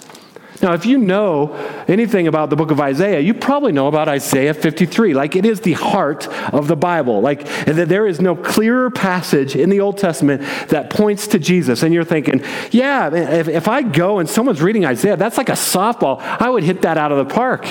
Now, 0.62 0.74
if 0.74 0.86
you 0.86 0.98
know 0.98 1.54
anything 1.88 2.28
about 2.28 2.50
the 2.50 2.56
book 2.56 2.72
of 2.72 2.80
Isaiah, 2.80 3.20
you 3.20 3.34
probably 3.34 3.72
know 3.72 3.88
about 3.88 4.08
Isaiah 4.08 4.54
53. 4.54 5.14
Like, 5.14 5.36
it 5.36 5.46
is 5.46 5.62
the 5.62 5.74
heart 5.74 6.28
of 6.54 6.68
the 6.68 6.76
Bible. 6.76 7.22
Like, 7.22 7.46
there 7.66 8.08
is 8.08 8.22
no 8.22 8.36
clearer 8.36 8.90
passage 8.90 9.56
in 9.56 9.70
the 9.70 9.82
Old 9.82 9.98
Testament 9.98 10.42
that 10.70 10.90
points 10.90 11.28
to 11.28 11.40
Jesus. 11.40 11.84
And 11.84 11.94
you're 11.94 12.06
thinking, 12.06 12.42
yeah, 12.72 13.14
if, 13.14 13.48
if 13.48 13.68
I 13.68 13.82
go 13.82 14.20
and 14.20 14.30
someone's 14.30 14.62
reading 14.62 14.86
Isaiah, 14.86 15.18
that's 15.18 15.38
like 15.38 15.50
a 15.50 15.54
softball. 15.54 16.20
I 16.20 16.50
would 16.50 16.64
hit 16.64 16.84
that 16.84 16.98
out 16.98 17.12
of 17.12 17.28
the 17.28 17.34
park 17.34 17.66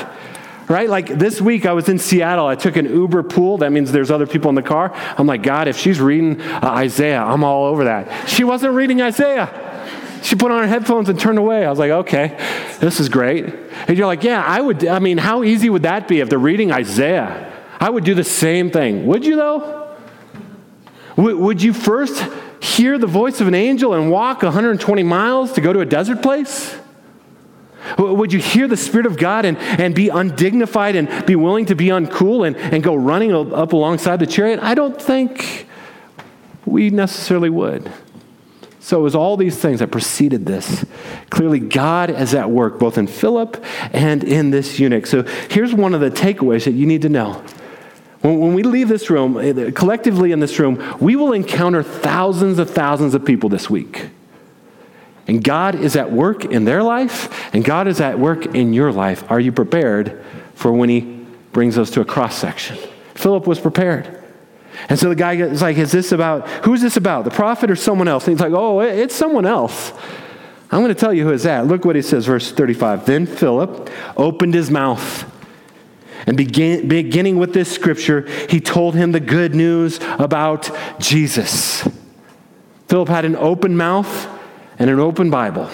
right? 0.68 0.88
Like 0.88 1.08
this 1.18 1.42
week, 1.42 1.66
I 1.66 1.72
was 1.72 1.90
in 1.90 1.98
Seattle. 1.98 2.46
I 2.46 2.54
took 2.54 2.76
an 2.76 2.86
Uber 2.86 3.24
pool. 3.24 3.58
That 3.58 3.70
means 3.70 3.92
there's 3.92 4.10
other 4.10 4.26
people 4.26 4.48
in 4.48 4.54
the 4.54 4.62
car. 4.62 4.92
I'm 5.18 5.26
like, 5.26 5.42
God, 5.42 5.68
if 5.68 5.76
she's 5.76 6.00
reading 6.00 6.40
uh, 6.40 6.60
Isaiah, 6.62 7.22
I'm 7.22 7.44
all 7.44 7.66
over 7.66 7.84
that. 7.84 8.28
She 8.28 8.44
wasn't 8.44 8.72
reading 8.74 9.02
Isaiah. 9.02 9.73
She 10.24 10.36
put 10.36 10.50
on 10.50 10.62
her 10.62 10.66
headphones 10.66 11.10
and 11.10 11.20
turned 11.20 11.36
away. 11.36 11.66
I 11.66 11.70
was 11.70 11.78
like, 11.78 11.90
okay, 11.90 12.28
this 12.80 12.98
is 12.98 13.10
great. 13.10 13.44
And 13.86 13.98
you're 13.98 14.06
like, 14.06 14.24
yeah, 14.24 14.42
I 14.42 14.58
would, 14.58 14.86
I 14.86 14.98
mean, 14.98 15.18
how 15.18 15.42
easy 15.42 15.68
would 15.68 15.82
that 15.82 16.08
be 16.08 16.20
if 16.20 16.30
they're 16.30 16.38
reading 16.38 16.72
Isaiah? 16.72 17.52
I 17.78 17.90
would 17.90 18.04
do 18.04 18.14
the 18.14 18.24
same 18.24 18.70
thing. 18.70 19.06
Would 19.06 19.26
you, 19.26 19.36
though? 19.36 19.94
would 21.16 21.62
you 21.62 21.74
first 21.74 22.24
hear 22.58 22.96
the 22.96 23.06
voice 23.06 23.42
of 23.42 23.48
an 23.48 23.54
angel 23.54 23.92
and 23.92 24.10
walk 24.10 24.42
120 24.42 25.02
miles 25.02 25.52
to 25.52 25.60
go 25.60 25.74
to 25.74 25.80
a 25.80 25.86
desert 25.86 26.22
place? 26.22 26.74
Would 27.98 28.32
you 28.32 28.38
hear 28.38 28.66
the 28.66 28.78
Spirit 28.78 29.04
of 29.04 29.18
God 29.18 29.44
and, 29.44 29.58
and 29.58 29.94
be 29.94 30.08
undignified 30.08 30.96
and 30.96 31.26
be 31.26 31.36
willing 31.36 31.66
to 31.66 31.74
be 31.74 31.88
uncool 31.88 32.46
and, 32.46 32.56
and 32.56 32.82
go 32.82 32.94
running 32.94 33.34
up 33.34 33.74
alongside 33.74 34.20
the 34.20 34.26
chariot? 34.26 34.58
I 34.62 34.74
don't 34.74 35.00
think 35.00 35.68
we 36.64 36.88
necessarily 36.88 37.50
would. 37.50 37.92
So 38.84 39.00
it 39.00 39.02
was 39.02 39.14
all 39.14 39.38
these 39.38 39.56
things 39.56 39.80
that 39.80 39.90
preceded 39.90 40.44
this. 40.44 40.84
Clearly, 41.30 41.58
God 41.58 42.10
is 42.10 42.34
at 42.34 42.50
work 42.50 42.78
both 42.78 42.98
in 42.98 43.06
Philip 43.06 43.64
and 43.94 44.22
in 44.22 44.50
this 44.50 44.78
eunuch. 44.78 45.06
So 45.06 45.22
here's 45.22 45.72
one 45.72 45.94
of 45.94 46.02
the 46.02 46.10
takeaways 46.10 46.66
that 46.66 46.72
you 46.72 46.84
need 46.84 47.00
to 47.00 47.08
know. 47.08 47.42
When, 48.20 48.52
we 48.52 48.62
leave 48.62 48.88
this 48.88 49.08
room, 49.08 49.38
eh, 49.38 49.70
collectively 49.70 50.32
in 50.32 50.40
this 50.40 50.58
room, 50.58 50.98
we 51.00 51.16
will 51.16 51.32
encounter 51.32 51.82
thousands 51.82 52.58
of 52.58 52.68
thousands 52.68 53.14
of 53.14 53.24
people 53.24 53.48
this 53.48 53.70
week. 53.70 54.10
And 55.26 55.42
God 55.42 55.74
is 55.76 55.96
at 55.96 56.12
work 56.12 56.44
in 56.44 56.66
their 56.66 56.82
life, 56.82 57.54
and 57.54 57.64
God 57.64 57.88
is 57.88 58.02
at 58.02 58.18
work 58.18 58.54
in 58.54 58.74
your 58.74 58.92
life. 58.92 59.24
Are 59.30 59.40
you 59.40 59.50
prepared 59.50 60.22
for 60.54 60.70
when 60.74 60.90
He 60.90 61.24
brings 61.52 61.78
us 61.78 61.88
to 61.92 62.02
a 62.02 62.04
cross 62.04 62.36
section? 62.36 62.76
Philip 63.14 63.46
was 63.46 63.58
prepared. 63.58 64.23
And 64.88 64.98
so 64.98 65.08
the 65.08 65.14
guy 65.14 65.34
is 65.34 65.62
like, 65.62 65.76
Is 65.76 65.92
this 65.92 66.12
about, 66.12 66.48
who's 66.64 66.80
this 66.80 66.96
about? 66.96 67.24
The 67.24 67.30
prophet 67.30 67.70
or 67.70 67.76
someone 67.76 68.08
else? 68.08 68.26
And 68.26 68.36
he's 68.36 68.40
like, 68.40 68.52
Oh, 68.52 68.80
it's 68.80 69.14
someone 69.14 69.46
else. 69.46 69.92
I'm 70.70 70.80
going 70.80 70.88
to 70.88 71.00
tell 71.00 71.14
you 71.14 71.24
who 71.24 71.32
is 71.32 71.44
that. 71.44 71.66
Look 71.66 71.84
what 71.84 71.94
he 71.94 72.02
says, 72.02 72.26
verse 72.26 72.50
35. 72.50 73.06
Then 73.06 73.26
Philip 73.26 73.90
opened 74.16 74.54
his 74.54 74.70
mouth. 74.70 75.30
And 76.26 76.36
begin, 76.36 76.88
beginning 76.88 77.38
with 77.38 77.52
this 77.52 77.70
scripture, 77.70 78.22
he 78.48 78.58
told 78.60 78.94
him 78.94 79.12
the 79.12 79.20
good 79.20 79.54
news 79.54 80.00
about 80.18 80.70
Jesus. 80.98 81.86
Philip 82.88 83.08
had 83.08 83.24
an 83.24 83.36
open 83.36 83.76
mouth 83.76 84.28
and 84.78 84.90
an 84.90 85.00
open 85.00 85.30
Bible. 85.30 85.70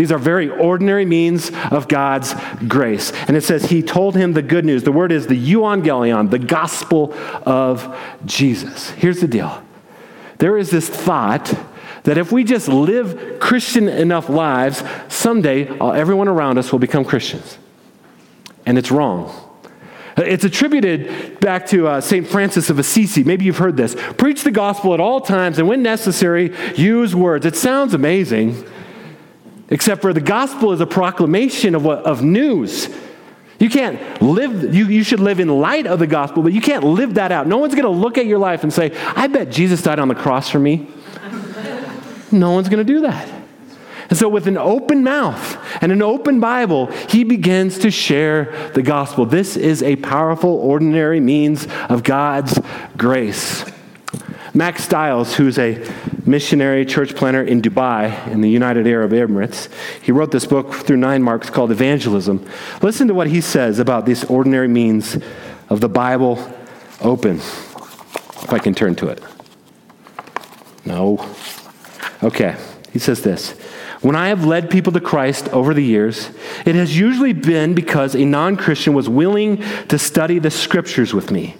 These 0.00 0.12
are 0.12 0.18
very 0.18 0.48
ordinary 0.48 1.04
means 1.04 1.50
of 1.70 1.86
God's 1.86 2.34
grace. 2.66 3.12
And 3.28 3.36
it 3.36 3.42
says 3.42 3.66
he 3.66 3.82
told 3.82 4.16
him 4.16 4.32
the 4.32 4.40
good 4.40 4.64
news. 4.64 4.82
The 4.82 4.92
word 4.92 5.12
is 5.12 5.26
the 5.26 5.36
euangelion, 5.36 6.30
the 6.30 6.38
gospel 6.38 7.12
of 7.44 7.94
Jesus. 8.24 8.88
Here's 8.92 9.20
the 9.20 9.28
deal 9.28 9.62
there 10.38 10.56
is 10.56 10.70
this 10.70 10.88
thought 10.88 11.52
that 12.04 12.16
if 12.16 12.32
we 12.32 12.44
just 12.44 12.66
live 12.66 13.40
Christian 13.40 13.90
enough 13.90 14.30
lives, 14.30 14.82
someday 15.08 15.68
uh, 15.68 15.90
everyone 15.90 16.28
around 16.28 16.56
us 16.56 16.72
will 16.72 16.78
become 16.78 17.04
Christians. 17.04 17.58
And 18.64 18.78
it's 18.78 18.90
wrong. 18.90 19.30
It's 20.16 20.44
attributed 20.44 21.40
back 21.40 21.66
to 21.66 21.88
uh, 21.88 22.00
St. 22.00 22.26
Francis 22.26 22.70
of 22.70 22.78
Assisi. 22.78 23.22
Maybe 23.22 23.44
you've 23.44 23.58
heard 23.58 23.76
this. 23.76 23.94
Preach 24.16 24.44
the 24.44 24.50
gospel 24.50 24.94
at 24.94 25.00
all 25.00 25.20
times, 25.20 25.58
and 25.58 25.68
when 25.68 25.82
necessary, 25.82 26.56
use 26.74 27.14
words. 27.14 27.44
It 27.44 27.54
sounds 27.54 27.92
amazing, 27.92 28.64
except 29.70 30.02
for 30.02 30.12
the 30.12 30.20
gospel 30.20 30.72
is 30.72 30.80
a 30.80 30.86
proclamation 30.86 31.74
of, 31.74 31.84
what, 31.84 32.04
of 32.04 32.22
news. 32.22 32.88
You 33.58 33.68
can't 33.68 34.22
live, 34.22 34.74
you, 34.74 34.86
you 34.86 35.04
should 35.04 35.20
live 35.20 35.38
in 35.38 35.48
light 35.48 35.86
of 35.86 35.98
the 35.98 36.06
gospel, 36.06 36.42
but 36.42 36.52
you 36.52 36.60
can't 36.60 36.82
live 36.82 37.14
that 37.14 37.30
out. 37.30 37.46
No 37.46 37.58
one's 37.58 37.74
going 37.74 37.84
to 37.84 37.90
look 37.90 38.18
at 38.18 38.26
your 38.26 38.38
life 38.38 38.62
and 38.62 38.72
say, 38.72 38.96
I 39.14 39.26
bet 39.26 39.50
Jesus 39.50 39.82
died 39.82 39.98
on 39.98 40.08
the 40.08 40.14
cross 40.14 40.48
for 40.48 40.58
me. 40.58 40.88
no 42.32 42.52
one's 42.52 42.68
going 42.68 42.84
to 42.84 42.92
do 42.92 43.02
that. 43.02 43.28
And 44.08 44.18
so, 44.18 44.28
with 44.28 44.48
an 44.48 44.58
open 44.58 45.04
mouth 45.04 45.56
and 45.80 45.92
an 45.92 46.02
open 46.02 46.40
Bible, 46.40 46.86
he 47.08 47.22
begins 47.22 47.78
to 47.78 47.92
share 47.92 48.70
the 48.74 48.82
gospel. 48.82 49.24
This 49.24 49.56
is 49.56 49.84
a 49.84 49.94
powerful, 49.96 50.50
ordinary 50.50 51.20
means 51.20 51.68
of 51.88 52.02
God's 52.02 52.58
grace. 52.96 53.64
Mack 54.52 54.80
Stiles, 54.80 55.36
who's 55.36 55.58
a 55.58 55.74
missionary 56.26 56.84
church 56.84 57.14
planter 57.14 57.42
in 57.42 57.62
Dubai 57.62 58.26
in 58.28 58.40
the 58.40 58.50
United 58.50 58.86
Arab 58.86 59.12
Emirates, 59.12 59.68
he 60.02 60.12
wrote 60.12 60.30
this 60.30 60.46
book 60.46 60.74
through 60.74 60.96
nine 60.96 61.22
marks 61.22 61.50
called 61.50 61.70
Evangelism. 61.70 62.46
Listen 62.82 63.08
to 63.08 63.14
what 63.14 63.28
he 63.28 63.40
says 63.40 63.78
about 63.78 64.06
these 64.06 64.24
ordinary 64.24 64.68
means 64.68 65.18
of 65.68 65.80
the 65.80 65.88
Bible 65.88 66.38
open. 67.00 67.36
If 67.36 68.52
I 68.52 68.58
can 68.58 68.74
turn 68.74 68.94
to 68.96 69.08
it. 69.08 69.22
No. 70.84 71.24
Okay. 72.22 72.56
He 72.92 72.98
says 72.98 73.22
this 73.22 73.52
When 74.00 74.16
I 74.16 74.28
have 74.28 74.44
led 74.44 74.70
people 74.70 74.92
to 74.92 75.00
Christ 75.00 75.48
over 75.50 75.74
the 75.74 75.84
years, 75.84 76.30
it 76.66 76.74
has 76.74 76.98
usually 76.98 77.32
been 77.32 77.74
because 77.74 78.14
a 78.14 78.24
non 78.24 78.56
Christian 78.56 78.94
was 78.94 79.08
willing 79.08 79.58
to 79.88 79.98
study 79.98 80.38
the 80.38 80.50
scriptures 80.50 81.14
with 81.14 81.30
me. 81.30 81.56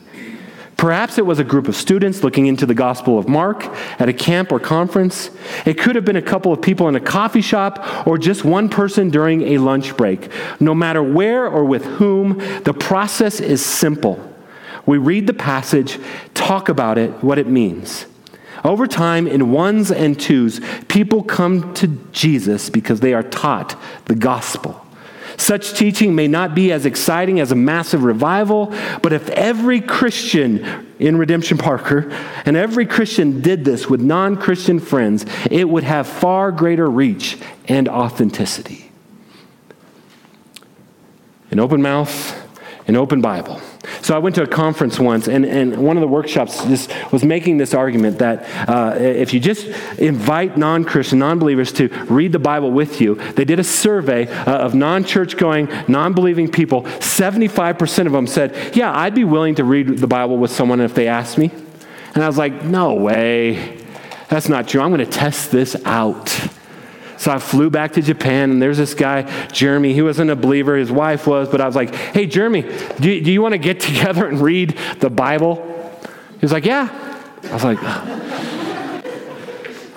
Perhaps 0.80 1.18
it 1.18 1.26
was 1.26 1.38
a 1.38 1.44
group 1.44 1.68
of 1.68 1.76
students 1.76 2.24
looking 2.24 2.46
into 2.46 2.64
the 2.64 2.72
Gospel 2.72 3.18
of 3.18 3.28
Mark 3.28 3.66
at 4.00 4.08
a 4.08 4.14
camp 4.14 4.50
or 4.50 4.58
conference. 4.58 5.28
It 5.66 5.74
could 5.74 5.94
have 5.94 6.06
been 6.06 6.16
a 6.16 6.22
couple 6.22 6.54
of 6.54 6.62
people 6.62 6.88
in 6.88 6.96
a 6.96 7.00
coffee 7.00 7.42
shop 7.42 8.06
or 8.06 8.16
just 8.16 8.46
one 8.46 8.70
person 8.70 9.10
during 9.10 9.42
a 9.42 9.58
lunch 9.58 9.94
break. 9.94 10.30
No 10.58 10.74
matter 10.74 11.02
where 11.02 11.46
or 11.46 11.66
with 11.66 11.84
whom, 11.84 12.38
the 12.64 12.72
process 12.72 13.40
is 13.40 13.62
simple. 13.62 14.26
We 14.86 14.96
read 14.96 15.26
the 15.26 15.34
passage, 15.34 15.98
talk 16.32 16.70
about 16.70 16.96
it, 16.96 17.10
what 17.22 17.38
it 17.38 17.46
means. 17.46 18.06
Over 18.64 18.86
time, 18.86 19.26
in 19.26 19.52
ones 19.52 19.90
and 19.90 20.18
twos, 20.18 20.62
people 20.88 21.22
come 21.22 21.74
to 21.74 21.88
Jesus 22.12 22.70
because 22.70 23.00
they 23.00 23.12
are 23.12 23.22
taught 23.22 23.78
the 24.06 24.14
gospel. 24.14 24.86
Such 25.40 25.72
teaching 25.72 26.14
may 26.14 26.28
not 26.28 26.54
be 26.54 26.70
as 26.70 26.84
exciting 26.84 27.40
as 27.40 27.50
a 27.50 27.54
massive 27.54 28.04
revival, 28.04 28.74
but 29.02 29.14
if 29.14 29.30
every 29.30 29.80
Christian 29.80 30.94
in 30.98 31.16
Redemption 31.16 31.56
Parker 31.56 32.10
and 32.44 32.58
every 32.58 32.84
Christian 32.84 33.40
did 33.40 33.64
this 33.64 33.88
with 33.88 34.02
non 34.02 34.36
Christian 34.36 34.78
friends, 34.78 35.24
it 35.50 35.66
would 35.66 35.82
have 35.82 36.06
far 36.06 36.52
greater 36.52 36.90
reach 36.90 37.38
and 37.68 37.88
authenticity. 37.88 38.92
An 41.50 41.58
open 41.58 41.80
mouth, 41.80 42.38
an 42.86 42.96
open 42.96 43.22
Bible. 43.22 43.62
So 44.02 44.14
I 44.14 44.18
went 44.18 44.34
to 44.36 44.42
a 44.42 44.46
conference 44.46 44.98
once, 44.98 45.28
and, 45.28 45.44
and 45.44 45.76
one 45.76 45.96
of 45.96 46.00
the 46.00 46.08
workshops 46.08 46.64
just 46.64 46.90
was 47.12 47.22
making 47.22 47.58
this 47.58 47.74
argument 47.74 48.18
that 48.18 48.68
uh, 48.68 48.96
if 48.98 49.34
you 49.34 49.40
just 49.40 49.66
invite 49.98 50.56
non 50.56 50.84
Christian, 50.84 51.18
non 51.18 51.38
believers 51.38 51.72
to 51.74 51.88
read 52.08 52.32
the 52.32 52.38
Bible 52.38 52.70
with 52.70 53.00
you, 53.00 53.16
they 53.32 53.44
did 53.44 53.58
a 53.58 53.64
survey 53.64 54.26
uh, 54.28 54.58
of 54.58 54.74
non 54.74 55.04
church 55.04 55.36
going, 55.36 55.68
non 55.86 56.14
believing 56.14 56.50
people. 56.50 56.82
75% 56.82 58.06
of 58.06 58.12
them 58.12 58.26
said, 58.26 58.74
Yeah, 58.74 58.96
I'd 58.96 59.14
be 59.14 59.24
willing 59.24 59.56
to 59.56 59.64
read 59.64 59.98
the 59.98 60.06
Bible 60.06 60.38
with 60.38 60.50
someone 60.50 60.80
if 60.80 60.94
they 60.94 61.08
asked 61.08 61.36
me. 61.36 61.50
And 62.14 62.24
I 62.24 62.26
was 62.26 62.38
like, 62.38 62.64
No 62.64 62.94
way. 62.94 63.78
That's 64.28 64.48
not 64.48 64.68
true. 64.68 64.80
I'm 64.80 64.90
going 64.90 65.04
to 65.04 65.10
test 65.10 65.50
this 65.50 65.76
out. 65.84 66.28
So 67.20 67.30
I 67.30 67.38
flew 67.38 67.68
back 67.68 67.92
to 67.92 68.00
Japan, 68.00 68.50
and 68.50 68.62
there's 68.62 68.78
this 68.78 68.94
guy, 68.94 69.30
Jeremy. 69.48 69.92
He 69.92 70.00
wasn't 70.00 70.30
a 70.30 70.36
believer, 70.36 70.74
his 70.74 70.90
wife 70.90 71.26
was, 71.26 71.50
but 71.50 71.60
I 71.60 71.66
was 71.66 71.76
like, 71.76 71.94
hey, 71.94 72.24
Jeremy, 72.24 72.62
do 72.98 73.10
you, 73.10 73.20
do 73.22 73.30
you 73.30 73.42
want 73.42 73.52
to 73.52 73.58
get 73.58 73.78
together 73.88 74.26
and 74.26 74.40
read 74.40 74.78
the 75.00 75.10
Bible? 75.10 75.56
He 76.32 76.38
was 76.40 76.50
like, 76.50 76.64
yeah. 76.64 76.88
I 77.44 77.52
was 77.52 77.62
like, 77.62 77.78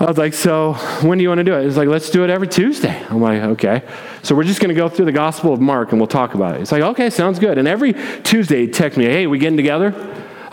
I 0.01 0.05
was 0.05 0.17
like, 0.17 0.33
so 0.33 0.73
when 1.01 1.17
do 1.17 1.21
you 1.21 1.29
want 1.29 1.37
to 1.37 1.45
do 1.45 1.53
it? 1.53 1.63
He's 1.63 1.77
like, 1.77 1.87
let's 1.87 2.09
do 2.09 2.25
it 2.25 2.29
every 2.29 2.49
Tuesday. 2.49 3.01
I'm 3.09 3.21
like, 3.21 3.41
okay. 3.41 3.83
So 4.21 4.35
we're 4.35 4.43
just 4.43 4.59
going 4.59 4.75
to 4.75 4.75
go 4.75 4.89
through 4.89 5.05
the 5.05 5.13
Gospel 5.13 5.53
of 5.53 5.61
Mark 5.61 5.93
and 5.93 6.01
we'll 6.01 6.07
talk 6.07 6.33
about 6.33 6.55
it. 6.55 6.61
It's 6.61 6.73
like, 6.73 6.81
okay, 6.81 7.09
sounds 7.09 7.39
good. 7.39 7.57
And 7.57 7.69
every 7.69 7.93
Tuesday 8.23 8.65
he'd 8.65 8.73
text 8.73 8.97
me, 8.97 9.05
hey, 9.05 9.27
we 9.27 9.37
getting 9.39 9.55
together? 9.55 9.91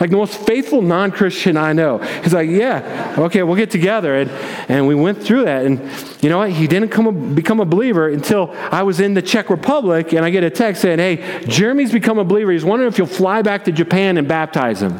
Like 0.01 0.09
the 0.09 0.17
most 0.17 0.35
faithful 0.47 0.81
non 0.81 1.11
Christian 1.11 1.55
I 1.55 1.73
know. 1.73 1.99
He's 1.99 2.33
like, 2.33 2.49
Yeah, 2.49 3.15
okay, 3.19 3.43
we'll 3.43 3.55
get 3.55 3.69
together. 3.69 4.15
And, 4.15 4.31
and 4.67 4.87
we 4.87 4.95
went 4.95 5.21
through 5.21 5.45
that. 5.45 5.63
And 5.63 5.79
you 6.21 6.29
know 6.29 6.39
what? 6.39 6.49
He 6.49 6.65
didn't 6.65 6.89
come 6.89 7.35
become 7.35 7.59
a 7.59 7.65
believer 7.65 8.09
until 8.09 8.49
I 8.51 8.81
was 8.81 8.99
in 8.99 9.13
the 9.13 9.21
Czech 9.21 9.51
Republic 9.51 10.11
and 10.13 10.25
I 10.25 10.31
get 10.31 10.43
a 10.43 10.49
text 10.49 10.81
saying, 10.81 10.97
Hey, 10.97 11.45
Jeremy's 11.47 11.91
become 11.91 12.17
a 12.17 12.23
believer. 12.23 12.51
He's 12.51 12.65
wondering 12.65 12.91
if 12.91 12.97
you'll 12.97 13.07
fly 13.07 13.43
back 13.43 13.63
to 13.65 13.71
Japan 13.71 14.17
and 14.17 14.27
baptize 14.27 14.81
him. 14.81 14.99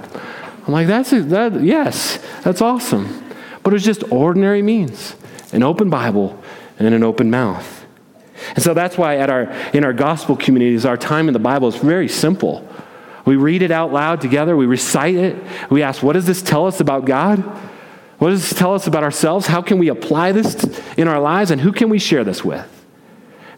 I'm 0.68 0.72
like, 0.72 0.86
That's 0.86 1.12
a, 1.12 1.24
that, 1.24 1.62
yes, 1.62 2.24
that's 2.44 2.62
awesome. 2.62 3.34
But 3.64 3.74
it 3.74 3.76
was 3.76 3.84
just 3.84 4.04
ordinary 4.12 4.62
means 4.62 5.16
an 5.52 5.64
open 5.64 5.90
Bible 5.90 6.40
and 6.78 6.94
an 6.94 7.04
open 7.04 7.32
mouth. 7.32 7.86
And 8.56 8.64
so 8.64 8.74
that's 8.74 8.98
why 8.98 9.18
at 9.18 9.30
our, 9.30 9.52
in 9.74 9.84
our 9.84 9.94
gospel 9.94 10.36
communities, 10.36 10.86
our 10.86 10.98
time 10.98 11.28
in 11.28 11.34
the 11.34 11.40
Bible 11.40 11.68
is 11.68 11.76
very 11.76 12.08
simple. 12.08 12.68
We 13.26 13.36
read 13.36 13.62
it 13.62 13.72
out 13.72 13.94
loud 13.94 14.22
together, 14.22 14.56
we 14.58 14.66
recite 14.66 15.16
it, 15.16 15.36
we 15.70 15.84
ask, 15.84 16.02
what 16.02 16.14
does 16.14 16.26
this 16.26 16.42
tell 16.42 16.66
us 16.66 16.80
about 16.80 17.06
God? 17.06 17.40
What 18.18 18.30
does 18.30 18.48
this 18.48 18.58
tell 18.58 18.74
us 18.74 18.88
about 18.88 19.04
ourselves? 19.04 19.48
How 19.48 19.62
can 19.62 19.80
we 19.80 19.88
apply 19.90 20.32
this 20.32 20.64
in 20.98 21.08
our 21.08 21.20
lives, 21.20 21.52
and 21.52 21.60
who 21.60 21.72
can 21.72 21.90
we 21.90 22.00
share 22.00 22.24
this 22.24 22.44
with? 22.44 22.68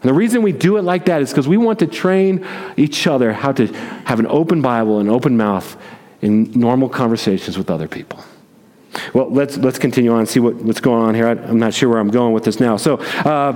And 0.04 0.10
the 0.10 0.14
reason 0.14 0.42
we 0.42 0.52
do 0.52 0.76
it 0.76 0.82
like 0.82 1.06
that 1.06 1.22
is 1.22 1.30
because 1.30 1.48
we 1.48 1.56
want 1.56 1.78
to 1.78 1.86
train 1.86 2.46
each 2.76 3.06
other 3.06 3.32
how 3.32 3.52
to 3.52 3.66
have 4.04 4.20
an 4.20 4.26
open 4.26 4.60
Bible 4.60 5.00
and 5.00 5.08
open 5.08 5.36
mouth 5.36 5.76
in 6.20 6.50
normal 6.52 6.88
conversations 6.88 7.56
with 7.56 7.70
other 7.70 7.88
people. 7.88 8.22
Well, 9.12 9.30
let's, 9.30 9.56
let's 9.56 9.78
continue 9.78 10.12
on 10.12 10.20
and 10.20 10.28
see 10.28 10.40
what, 10.40 10.54
what's 10.56 10.80
going 10.80 11.02
on 11.02 11.14
here. 11.14 11.26
I, 11.26 11.32
am 11.32 11.58
not 11.58 11.74
sure 11.74 11.88
where 11.88 11.98
I'm 11.98 12.10
going 12.10 12.32
with 12.32 12.44
this 12.44 12.60
now. 12.60 12.76
So, 12.76 12.96
uh, 12.96 13.52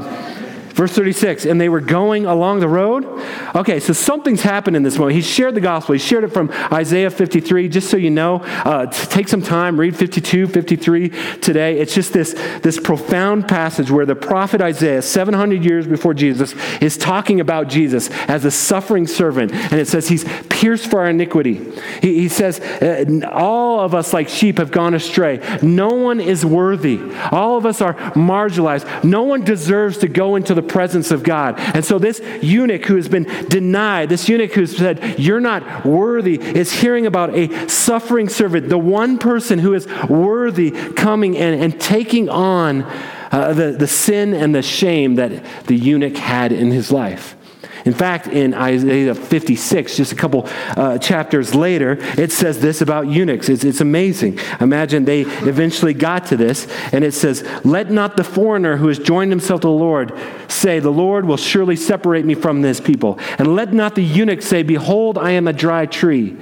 Verse 0.79 0.93
36, 0.93 1.45
and 1.45 1.61
they 1.61 1.69
were 1.69 1.81
going 1.81 2.25
along 2.25 2.61
the 2.61 2.69
road. 2.69 3.05
Okay, 3.53 3.81
so 3.81 3.93
something's 3.93 4.43
happened 4.43 4.77
in 4.77 4.85
this 4.85 4.97
moment. 4.97 5.17
He 5.17 5.23
shared 5.23 5.57
the 5.57 5.61
gospel. 5.61 5.95
He 5.95 5.99
shared 5.99 6.23
it 6.23 6.29
from 6.29 6.53
Isaiah 6.73 7.11
53, 7.11 7.69
just 7.69 7.91
so 7.91 7.97
you 7.97 8.11
know. 8.11 8.37
Uh, 8.37 8.87
take 8.87 9.27
some 9.27 9.43
time, 9.43 9.81
read 9.81 9.97
52, 9.97 10.47
53 10.47 11.09
today. 11.41 11.81
It's 11.81 11.93
just 11.93 12.13
this, 12.13 12.35
this 12.63 12.79
profound 12.79 13.49
passage 13.49 13.91
where 13.91 14.07
the 14.07 14.15
prophet 14.15 14.61
Isaiah, 14.61 15.03
700 15.03 15.65
years 15.65 15.89
before 15.89 16.15
Jesus, 16.15 16.55
is 16.81 16.97
talking 16.97 17.41
about 17.41 17.67
Jesus 17.67 18.09
as 18.29 18.45
a 18.45 18.51
suffering 18.53 19.09
servant. 19.09 19.51
And 19.51 19.81
it 19.81 19.89
says 19.89 20.07
he's 20.07 20.25
pierced 20.49 20.93
for 20.93 21.01
our 21.01 21.11
iniquity. 21.11 21.55
He, 22.01 22.21
he 22.21 22.29
says, 22.29 22.61
uh, 22.61 23.29
All 23.33 23.81
of 23.81 23.97
us 23.97 24.13
like 24.13 24.29
sheep 24.29 24.59
have 24.59 24.71
gone 24.71 24.95
astray. 24.95 25.41
No 25.61 25.89
one 25.89 26.21
is 26.21 26.47
worthy. 26.47 27.01
All 27.33 27.57
of 27.57 27.67
us 27.67 27.81
are 27.81 27.95
marginalized. 28.15 29.03
No 29.03 29.25
one 29.25 29.43
deserves 29.43 29.99
to 29.99 30.07
go 30.07 30.37
into 30.37 30.55
the 30.55 30.68
presence 30.69 31.11
of 31.11 31.23
God. 31.23 31.59
And 31.59 31.85
so 31.85 31.99
this 31.99 32.21
eunuch 32.43 32.85
who 32.85 32.97
has 32.97 33.09
been 33.09 33.25
denied, 33.49 34.09
this 34.09 34.29
eunuch 34.29 34.53
who 34.53 34.67
said, 34.67 35.19
You're 35.19 35.41
not 35.41 35.85
worthy, 35.85 36.41
is 36.41 36.73
hearing 36.73 37.07
about 37.07 37.35
a 37.35 37.69
suffering 37.69 38.29
servant, 38.29 38.69
the 38.69 38.79
one 38.79 39.19
person 39.19 39.59
who 39.59 39.75
is 39.75 39.87
worthy 40.09 40.71
coming 40.71 41.37
and, 41.37 41.61
and 41.61 41.81
taking 41.81 42.29
on 42.29 42.83
uh, 43.31 43.53
the, 43.53 43.73
the 43.73 43.87
sin 43.87 44.35
and 44.35 44.55
the 44.55 44.63
shame 44.63 45.17
that 45.17 45.45
the 45.67 45.77
eunuch 45.77 46.17
had 46.17 46.53
in 46.53 46.71
his 46.71 46.91
life. 46.91 47.37
In 47.89 47.95
fact, 47.95 48.27
in 48.27 48.53
Isaiah 48.53 49.15
56, 49.15 49.97
just 49.97 50.13
a 50.13 50.15
couple 50.15 50.47
uh, 50.77 50.99
chapters 50.99 51.55
later, 51.55 51.97
it 52.19 52.31
says 52.31 52.61
this 52.61 52.83
about 52.83 53.09
eunuchs. 53.09 53.49
It's, 53.49 53.65
it's 53.65 53.81
amazing. 53.81 54.39
Imagine 54.61 55.07
they 55.07 55.23
eventually 55.23 55.95
got 55.95 56.27
to 56.27 56.37
this, 56.37 56.69
and 56.93 57.03
it 57.03 57.13
says, 57.13 57.49
Let 57.65 57.91
not 57.91 58.19
the 58.19 58.25
foreigner 58.25 58.77
who 58.77 58.89
has 58.89 58.99
joined 58.99 59.33
himself 59.33 59.63
to 59.63 59.69
the 59.69 59.73
Lord 59.73 60.13
say, 60.49 60.81
The 60.81 60.91
Lord 60.91 61.25
will 61.25 61.39
surely 61.39 61.77
separate 61.77 62.27
me 62.27 62.35
from 62.35 62.61
this 62.61 62.79
people. 62.79 63.19
And 63.39 63.57
let 63.57 63.73
not 63.73 63.95
the 63.95 64.05
eunuch 64.05 64.43
say, 64.43 64.63
Behold, 64.63 65.17
I 65.17 65.31
am 65.31 65.49
a 65.49 65.55
dry 65.55 65.87
tree. 65.87 66.37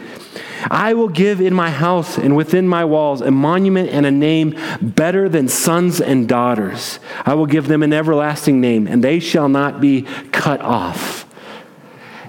I 0.69 0.95
will 0.95 1.09
give 1.09 1.41
in 1.41 1.55
my 1.55 1.71
house 1.71 2.19
and 2.19 2.35
within 2.35 2.67
my 2.67 2.85
walls 2.85 3.21
a 3.21 3.31
monument 3.31 3.91
and 3.91 4.05
a 4.05 4.11
name 4.11 4.59
better 4.83 5.29
than 5.29 5.47
sons 5.47 6.01
and 6.01 6.29
daughters. 6.29 6.99
I 7.25 7.35
will 7.35 7.47
give 7.47 7.69
them 7.69 7.85
an 7.85 7.93
everlasting 7.93 8.61
name, 8.61 8.89
and 8.89 9.05
they 9.05 9.21
shall 9.21 9.49
not 9.49 9.81
be 9.81 10.03
cut 10.33 10.61
off. 10.61 11.23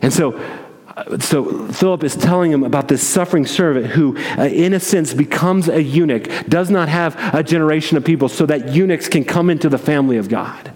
And 0.01 0.13
so, 0.13 0.39
so 1.19 1.67
Philip 1.67 2.03
is 2.03 2.15
telling 2.15 2.51
him 2.51 2.63
about 2.63 2.87
this 2.87 3.07
suffering 3.07 3.45
servant 3.45 3.87
who, 3.87 4.17
uh, 4.37 4.43
in 4.43 4.73
a 4.73 4.79
sense, 4.79 5.13
becomes 5.13 5.69
a 5.69 5.81
eunuch, 5.81 6.27
does 6.47 6.69
not 6.69 6.89
have 6.89 7.15
a 7.33 7.43
generation 7.43 7.97
of 7.97 8.03
people, 8.03 8.29
so 8.29 8.45
that 8.45 8.69
eunuchs 8.69 9.07
can 9.07 9.23
come 9.23 9.49
into 9.49 9.69
the 9.69 9.77
family 9.77 10.17
of 10.17 10.29
God. 10.29 10.71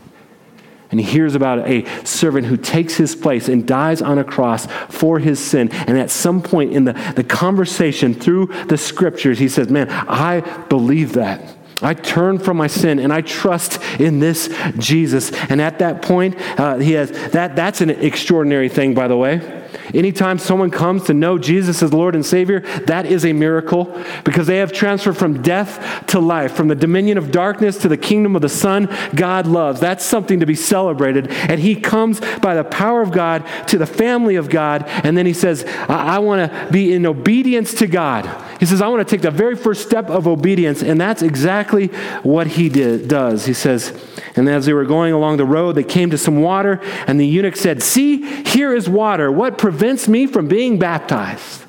And 0.91 0.99
he 0.99 1.05
hears 1.05 1.35
about 1.35 1.67
a 1.67 1.85
servant 2.05 2.47
who 2.47 2.57
takes 2.57 2.95
his 2.95 3.15
place 3.15 3.47
and 3.47 3.65
dies 3.65 4.01
on 4.01 4.17
a 4.17 4.25
cross 4.25 4.65
for 4.89 5.19
his 5.19 5.39
sin. 5.39 5.69
And 5.71 5.97
at 5.97 6.11
some 6.11 6.41
point 6.41 6.73
in 6.73 6.83
the, 6.83 6.93
the 7.15 7.23
conversation 7.23 8.13
through 8.13 8.47
the 8.67 8.77
scriptures, 8.77 9.39
he 9.39 9.47
says, 9.47 9.69
Man, 9.69 9.89
I 9.89 10.41
believe 10.65 11.13
that. 11.13 11.57
I 11.81 11.93
turn 11.93 12.37
from 12.39 12.57
my 12.57 12.67
sin 12.67 12.99
and 12.99 13.11
I 13.11 13.21
trust 13.21 13.81
in 13.99 14.19
this 14.19 14.49
Jesus. 14.77 15.31
And 15.49 15.61
at 15.61 15.79
that 15.79 16.01
point, 16.01 16.35
uh, 16.59 16.77
he 16.77 16.93
has 16.93 17.11
that. 17.31 17.55
That's 17.55 17.81
an 17.81 17.89
extraordinary 17.89 18.69
thing, 18.69 18.93
by 18.93 19.07
the 19.07 19.17
way. 19.17 19.61
Anytime 19.93 20.37
someone 20.37 20.71
comes 20.71 21.03
to 21.05 21.13
know 21.13 21.37
Jesus 21.37 21.83
as 21.83 21.93
Lord 21.93 22.15
and 22.15 22.25
Savior, 22.25 22.61
that 22.85 23.05
is 23.05 23.25
a 23.25 23.33
miracle 23.33 24.01
because 24.23 24.47
they 24.47 24.57
have 24.57 24.71
transferred 24.71 25.17
from 25.17 25.41
death 25.41 26.05
to 26.07 26.19
life, 26.19 26.53
from 26.53 26.67
the 26.67 26.75
dominion 26.75 27.17
of 27.17 27.31
darkness 27.31 27.77
to 27.79 27.87
the 27.87 27.97
kingdom 27.97 28.35
of 28.35 28.41
the 28.41 28.49
Son 28.49 28.89
God 29.15 29.47
loves. 29.47 29.79
That's 29.79 30.05
something 30.05 30.39
to 30.39 30.45
be 30.45 30.55
celebrated. 30.55 31.29
And 31.29 31.59
he 31.59 31.75
comes 31.75 32.21
by 32.41 32.55
the 32.55 32.63
power 32.63 33.01
of 33.01 33.11
God 33.11 33.45
to 33.67 33.77
the 33.77 33.85
family 33.85 34.35
of 34.35 34.49
God. 34.49 34.83
And 34.87 35.17
then 35.17 35.25
he 35.25 35.33
says, 35.33 35.65
I, 35.89 36.15
I 36.15 36.19
want 36.19 36.51
to 36.51 36.71
be 36.71 36.93
in 36.93 37.05
obedience 37.05 37.73
to 37.75 37.87
God. 37.87 38.25
He 38.61 38.67
says, 38.67 38.79
I 38.79 38.87
want 38.89 39.05
to 39.05 39.11
take 39.11 39.23
the 39.23 39.31
very 39.31 39.55
first 39.55 39.81
step 39.81 40.11
of 40.11 40.27
obedience. 40.27 40.83
And 40.83 41.01
that's 41.01 41.23
exactly 41.23 41.87
what 42.21 42.45
he 42.45 42.69
did, 42.69 43.07
does. 43.07 43.47
He 43.47 43.55
says, 43.55 43.91
and 44.35 44.47
as 44.47 44.67
they 44.67 44.73
were 44.73 44.85
going 44.85 45.13
along 45.13 45.37
the 45.37 45.45
road, 45.45 45.73
they 45.73 45.83
came 45.83 46.11
to 46.11 46.17
some 46.17 46.43
water, 46.43 46.79
and 47.07 47.19
the 47.19 47.25
eunuch 47.25 47.55
said, 47.55 47.81
See, 47.81 48.23
here 48.43 48.71
is 48.71 48.87
water. 48.87 49.31
What 49.31 49.57
prevents 49.57 50.07
me 50.07 50.27
from 50.27 50.47
being 50.47 50.77
baptized? 50.77 51.63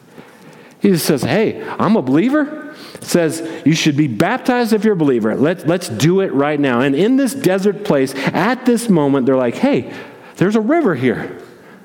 He 0.81 0.91
just 0.91 1.07
says, 1.07 1.23
Hey, 1.23 1.67
I'm 1.79 1.97
a 1.97 2.03
believer. 2.03 2.77
Says 3.01 3.41
you 3.65 3.75
should 3.75 3.97
be 3.97 4.07
baptized 4.07 4.75
if 4.75 4.85
you're 4.85 4.93
a 4.93 4.97
believer. 4.97 5.35
Let, 5.35 5.67
let's 5.67 5.89
do 5.89 6.21
it 6.21 6.31
right 6.35 6.61
now. 6.61 6.83
And 6.83 6.95
in 6.95 7.17
this 7.17 7.33
desert 7.35 7.87
place, 7.87 8.15
at 8.15 8.67
this 8.67 8.91
moment, 8.91 9.25
they're 9.25 9.35
like, 9.35 9.55
Hey, 9.55 9.95
there's 10.37 10.57
a 10.57 10.61
river 10.61 10.95
here. 10.95 11.41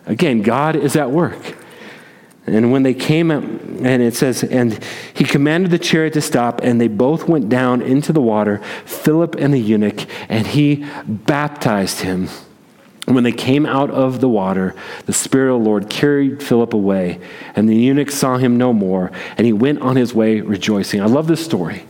Again, 0.06 0.42
God 0.42 0.76
is 0.76 0.98
at 0.98 1.12
work. 1.12 1.57
And 2.48 2.72
when 2.72 2.84
they 2.84 2.94
came 2.94 3.30
up, 3.30 3.44
and 3.44 4.02
it 4.02 4.16
says, 4.16 4.42
and 4.42 4.82
he 5.14 5.26
commanded 5.26 5.70
the 5.70 5.78
chariot 5.78 6.14
to 6.14 6.22
stop, 6.22 6.62
and 6.64 6.80
they 6.80 6.88
both 6.88 7.28
went 7.28 7.50
down 7.50 7.82
into 7.82 8.14
the 8.14 8.22
water, 8.22 8.60
Philip 8.86 9.36
and 9.36 9.54
the 9.54 9.60
eunuch, 9.60 10.06
and 10.30 10.48
he 10.48 10.86
baptized 11.06 12.00
him. 12.00 12.30
And 13.06 13.16
when 13.16 13.26
they 13.26 13.34
came 13.34 13.66
out 13.66 13.92
of 13.92 14.22
the 14.22 14.30
water, 14.30 14.76
the 15.06 15.14
Spirit 15.14 15.54
of 15.54 15.62
the 15.62 15.66
Lord 15.70 15.90
carried 15.90 16.42
Philip 16.42 16.74
away, 16.74 17.20
and 17.54 17.68
the 17.68 17.76
eunuch 17.76 18.12
saw 18.12 18.38
him 18.38 18.58
no 18.58 18.72
more, 18.72 19.12
and 19.38 19.46
he 19.46 19.54
went 19.54 19.82
on 19.82 19.98
his 19.98 20.14
way 20.14 20.40
rejoicing. 20.40 21.02
I 21.02 21.06
love 21.06 21.28
this 21.28 21.44
story. 21.44 21.86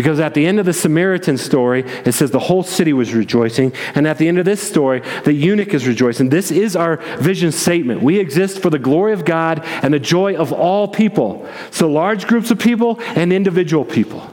Because 0.00 0.18
at 0.18 0.32
the 0.32 0.46
end 0.46 0.58
of 0.58 0.64
the 0.64 0.72
Samaritan 0.72 1.36
story, 1.36 1.84
it 2.06 2.12
says 2.12 2.30
the 2.30 2.38
whole 2.38 2.62
city 2.62 2.94
was 2.94 3.12
rejoicing. 3.12 3.70
And 3.94 4.06
at 4.06 4.16
the 4.16 4.28
end 4.28 4.38
of 4.38 4.46
this 4.46 4.66
story, 4.66 5.02
the 5.24 5.32
eunuch 5.34 5.74
is 5.74 5.86
rejoicing. 5.86 6.30
This 6.30 6.50
is 6.50 6.74
our 6.74 6.96
vision 7.18 7.52
statement. 7.52 8.00
We 8.00 8.18
exist 8.18 8.62
for 8.62 8.70
the 8.70 8.78
glory 8.78 9.12
of 9.12 9.26
God 9.26 9.60
and 9.82 9.92
the 9.92 9.98
joy 9.98 10.36
of 10.36 10.54
all 10.54 10.88
people. 10.88 11.46
So, 11.70 11.86
large 11.86 12.26
groups 12.26 12.50
of 12.50 12.58
people 12.58 12.98
and 13.14 13.30
individual 13.30 13.84
people. 13.84 14.26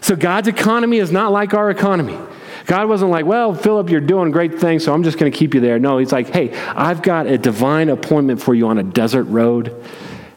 So, 0.00 0.16
God's 0.16 0.48
economy 0.48 0.96
is 0.96 1.12
not 1.12 1.30
like 1.30 1.52
our 1.52 1.68
economy. 1.68 2.16
God 2.64 2.88
wasn't 2.88 3.10
like, 3.10 3.26
well, 3.26 3.54
Philip, 3.54 3.90
you're 3.90 4.00
doing 4.00 4.30
great 4.30 4.58
things, 4.58 4.82
so 4.82 4.94
I'm 4.94 5.02
just 5.02 5.18
going 5.18 5.30
to 5.30 5.36
keep 5.36 5.52
you 5.52 5.60
there. 5.60 5.78
No, 5.78 5.98
he's 5.98 6.12
like, 6.12 6.30
hey, 6.30 6.54
I've 6.68 7.02
got 7.02 7.26
a 7.26 7.36
divine 7.36 7.90
appointment 7.90 8.40
for 8.40 8.54
you 8.54 8.66
on 8.66 8.78
a 8.78 8.82
desert 8.82 9.24
road 9.24 9.78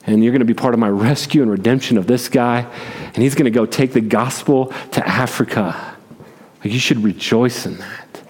and 0.05 0.23
you're 0.23 0.31
going 0.31 0.39
to 0.39 0.45
be 0.45 0.53
part 0.53 0.73
of 0.73 0.79
my 0.79 0.89
rescue 0.89 1.41
and 1.41 1.49
redemption 1.49 1.97
of 1.97 2.07
this 2.07 2.29
guy. 2.29 2.61
And 3.05 3.17
he's 3.17 3.35
going 3.35 3.45
to 3.45 3.51
go 3.51 3.65
take 3.65 3.93
the 3.93 4.01
gospel 4.01 4.67
to 4.91 5.07
Africa. 5.07 5.95
You 6.63 6.79
should 6.79 7.03
rejoice 7.03 7.65
in 7.65 7.77
that. 7.77 8.21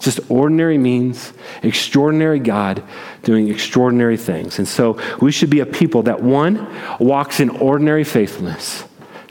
Just 0.00 0.20
ordinary 0.30 0.78
means, 0.78 1.32
extraordinary 1.62 2.38
God 2.38 2.82
doing 3.24 3.48
extraordinary 3.48 4.16
things. 4.16 4.58
And 4.58 4.66
so 4.66 5.00
we 5.20 5.32
should 5.32 5.50
be 5.50 5.60
a 5.60 5.66
people 5.66 6.04
that, 6.04 6.22
one, 6.22 6.68
walks 7.00 7.40
in 7.40 7.50
ordinary 7.50 8.04
faithfulness 8.04 8.84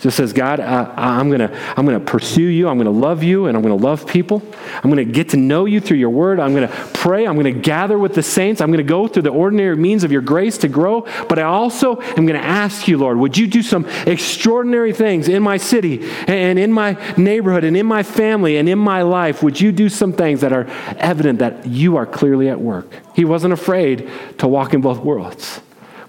just 0.08 0.16
says, 0.16 0.32
God, 0.32 0.62
uh, 0.62 0.94
I'm 0.96 1.28
going 1.28 1.42
to 1.42 1.54
I'm 1.76 1.86
to 1.86 2.00
pursue 2.00 2.44
you. 2.44 2.70
I'm 2.70 2.78
going 2.78 2.86
to 2.86 2.98
love 2.98 3.24
you 3.24 3.48
and 3.48 3.58
I'm 3.58 3.62
going 3.62 3.78
to 3.78 3.84
love 3.84 4.08
people. 4.08 4.42
I'm 4.82 4.90
going 4.90 5.06
to 5.06 5.12
get 5.12 5.30
to 5.30 5.38
know 5.38 5.66
you 5.66 5.82
through 5.82 5.98
your 5.98 6.12
word. 6.12 6.40
I'm 6.40 6.56
going 6.56 6.66
to 6.66 6.74
pray. 6.94 7.28
I'm 7.28 7.36
going 7.36 7.54
to 7.54 7.60
gather 7.60 8.00
with 8.00 8.16
the 8.16 8.24
saints. 8.24 8.62
I'm 8.62 8.70
going 8.70 8.78
to 8.78 8.86
go 8.86 9.10
through 9.10 9.24
the 9.24 9.32
ordinary 9.32 9.76
means 9.76 10.06
of 10.06 10.12
your 10.14 10.22
grace 10.22 10.58
to 10.60 10.70
grow. 10.70 11.02
But 11.28 11.40
I 11.40 11.44
also 11.44 12.00
am 12.00 12.26
going 12.26 12.40
to 12.40 12.48
ask 12.48 12.88
you, 12.88 12.98
Lord, 12.98 13.18
would 13.18 13.38
you 13.38 13.48
do 13.48 13.62
some 13.62 13.86
extraordinary 14.06 14.94
things 14.94 15.28
in 15.28 15.44
my 15.44 15.58
city 15.58 16.10
and 16.26 16.58
in 16.58 16.72
my 16.72 16.98
neighborhood 17.18 17.66
and 17.66 17.76
in 17.76 17.86
my 17.86 18.02
family 18.02 18.56
and 18.56 18.70
in 18.70 18.80
my 18.80 19.02
life? 19.02 19.44
Would 19.44 19.60
you 19.60 19.74
do 19.74 19.90
some 19.90 20.14
things 20.14 20.40
that 20.40 20.54
are 20.54 20.68
evident 21.00 21.40
that 21.40 21.66
you 21.66 21.98
are 21.98 22.06
clearly 22.06 22.48
at 22.48 22.62
work? 22.62 22.88
He 23.14 23.26
wasn't 23.26 23.52
afraid 23.52 24.10
to 24.38 24.48
walk 24.48 24.74
in 24.74 24.80
both 24.80 25.00
worlds. 25.00 25.60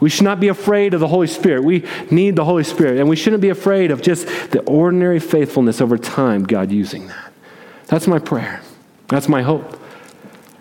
We 0.01 0.11
should 0.11 0.25
not 0.25 0.41
be 0.41 0.49
afraid 0.49 0.95
of 0.95 1.01
the 1.01 1.09
Holy 1.09 1.27
Spirit. 1.27 1.65
We 1.65 1.85
need 2.11 2.37
the 2.37 2.45
Holy 2.45 2.65
Spirit. 2.65 2.99
And 2.99 3.09
we 3.09 3.17
shouldn't 3.17 3.43
be 3.43 3.49
afraid 3.49 3.91
of 3.91 4.01
just 4.01 4.27
the 4.51 4.61
ordinary 4.63 5.19
faithfulness 5.19 5.81
over 5.81 5.99
time, 5.99 6.45
God 6.45 6.71
using 6.71 7.09
that. 7.09 7.33
That's 7.87 8.07
my 8.07 8.19
prayer. 8.19 8.63
That's 9.09 9.29
my 9.29 9.43
hope. 9.43 9.81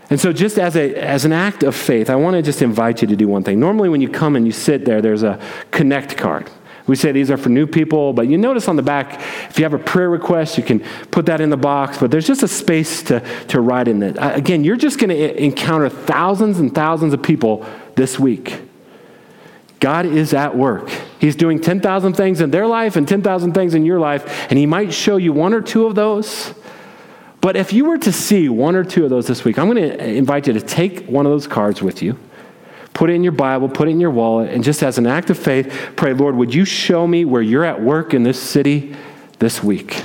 And 0.09 0.19
so, 0.19 0.31
just 0.31 0.57
as, 0.57 0.75
a, 0.77 0.95
as 0.95 1.25
an 1.25 1.33
act 1.33 1.63
of 1.63 1.75
faith, 1.75 2.09
I 2.09 2.15
want 2.15 2.35
to 2.35 2.41
just 2.41 2.61
invite 2.61 3.01
you 3.01 3.07
to 3.09 3.15
do 3.15 3.27
one 3.27 3.43
thing. 3.43 3.59
Normally, 3.59 3.89
when 3.89 3.99
you 3.99 4.09
come 4.09 4.37
and 4.37 4.45
you 4.45 4.53
sit 4.53 4.85
there, 4.85 5.01
there's 5.01 5.23
a 5.23 5.39
connect 5.71 6.15
card. 6.15 6.49
We 6.87 6.95
say 6.95 7.11
these 7.11 7.29
are 7.29 7.35
for 7.35 7.49
new 7.49 7.67
people, 7.67 8.13
but 8.13 8.27
you 8.27 8.37
notice 8.37 8.69
on 8.69 8.77
the 8.77 8.81
back, 8.81 9.19
if 9.49 9.59
you 9.59 9.65
have 9.65 9.73
a 9.73 9.77
prayer 9.77 10.09
request, 10.09 10.57
you 10.57 10.63
can 10.63 10.79
put 11.11 11.25
that 11.25 11.41
in 11.41 11.49
the 11.49 11.57
box, 11.57 11.97
but 11.97 12.09
there's 12.09 12.25
just 12.25 12.43
a 12.43 12.47
space 12.47 13.03
to, 13.03 13.19
to 13.49 13.59
write 13.59 13.89
in 13.89 14.01
it. 14.01 14.15
Again, 14.17 14.63
you're 14.63 14.77
just 14.77 14.97
going 14.97 15.09
to 15.09 15.43
encounter 15.43 15.89
thousands 15.89 16.59
and 16.59 16.73
thousands 16.73 17.13
of 17.13 17.21
people 17.21 17.65
this 17.95 18.17
week. 18.17 18.61
God 19.79 20.05
is 20.05 20.33
at 20.33 20.55
work. 20.55 20.89
He's 21.19 21.35
doing 21.35 21.59
10,000 21.59 22.13
things 22.13 22.41
in 22.41 22.51
their 22.51 22.67
life 22.67 22.95
and 22.95 23.07
10,000 23.07 23.53
things 23.53 23.73
in 23.73 23.85
your 23.85 23.99
life, 23.99 24.49
and 24.49 24.57
He 24.57 24.65
might 24.65 24.93
show 24.93 25.17
you 25.17 25.33
one 25.33 25.53
or 25.53 25.61
two 25.61 25.85
of 25.85 25.95
those. 25.95 26.53
But 27.41 27.55
if 27.55 27.71
you 27.71 27.85
were 27.85 27.97
to 27.99 28.11
see 28.11 28.49
one 28.49 28.75
or 28.75 28.83
two 28.83 29.03
of 29.03 29.09
those 29.09 29.27
this 29.27 29.45
week, 29.45 29.59
I'm 29.59 29.69
going 29.69 29.89
to 29.89 30.05
invite 30.05 30.47
you 30.47 30.53
to 30.53 30.61
take 30.61 31.05
one 31.05 31.25
of 31.25 31.31
those 31.31 31.47
cards 31.47 31.81
with 31.81 32.01
you, 32.01 32.17
put 32.93 33.09
it 33.09 33.13
in 33.13 33.23
your 33.23 33.31
Bible, 33.31 33.69
put 33.69 33.87
it 33.87 33.91
in 33.91 33.99
your 33.99 34.09
wallet, 34.11 34.51
and 34.51 34.63
just 34.63 34.81
as 34.81 34.97
an 34.97 35.05
act 35.05 35.29
of 35.29 35.37
faith, 35.37 35.93
pray, 35.95 36.13
Lord, 36.13 36.35
would 36.35 36.53
you 36.53 36.65
show 36.65 37.05
me 37.05 37.25
where 37.25 37.41
you're 37.41 37.63
at 37.63 37.81
work 37.81 38.13
in 38.13 38.23
this 38.23 38.41
city 38.41 38.95
this 39.39 39.63
week? 39.63 40.03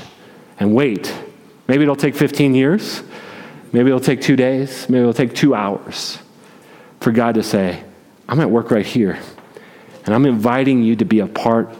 And 0.61 0.75
wait. 0.75 1.13
Maybe 1.67 1.83
it'll 1.85 1.97
take 1.97 2.15
15 2.15 2.55
years. 2.55 3.03
Maybe 3.73 3.89
it'll 3.89 4.01
take 4.01 4.21
two 4.21 4.37
days. 4.37 4.89
Maybe 4.89 5.01
it'll 5.01 5.15
take 5.15 5.35
two 5.35 5.55
hours 5.55 6.19
for 7.01 7.11
God 7.11 7.35
to 7.37 7.43
say, 7.43 7.83
I'm 8.29 8.41
at 8.41 8.51
work 8.51 8.71
right 8.71 8.87
here. 8.87 9.19
And 10.05 10.15
I'm 10.15 10.27
inviting 10.27 10.83
you 10.83 10.97
to 10.97 11.05
be 11.05 11.21
a 11.21 11.27
part 11.27 11.75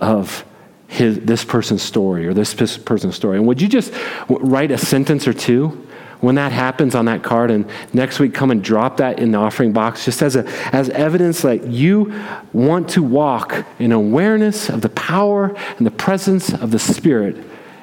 of 0.00 0.44
his, 0.86 1.20
this 1.20 1.44
person's 1.44 1.82
story 1.82 2.26
or 2.26 2.34
this 2.34 2.54
person's 2.54 3.16
story. 3.16 3.38
And 3.38 3.46
would 3.46 3.60
you 3.60 3.68
just 3.68 3.92
write 4.28 4.70
a 4.70 4.78
sentence 4.78 5.26
or 5.26 5.32
two 5.32 5.86
when 6.20 6.36
that 6.36 6.52
happens 6.52 6.94
on 6.94 7.04
that 7.06 7.22
card 7.22 7.50
and 7.50 7.68
next 7.92 8.18
week 8.18 8.32
come 8.32 8.50
and 8.50 8.62
drop 8.62 8.98
that 8.98 9.18
in 9.18 9.32
the 9.32 9.38
offering 9.38 9.72
box 9.72 10.04
just 10.04 10.22
as, 10.22 10.36
a, 10.36 10.46
as 10.74 10.88
evidence 10.90 11.42
that 11.42 11.66
you 11.66 12.14
want 12.52 12.88
to 12.90 13.02
walk 13.02 13.66
in 13.78 13.92
awareness 13.92 14.70
of 14.70 14.80
the 14.80 14.88
power 14.90 15.54
and 15.76 15.86
the 15.86 15.90
presence 15.90 16.52
of 16.52 16.70
the 16.70 16.78
Spirit 16.78 17.36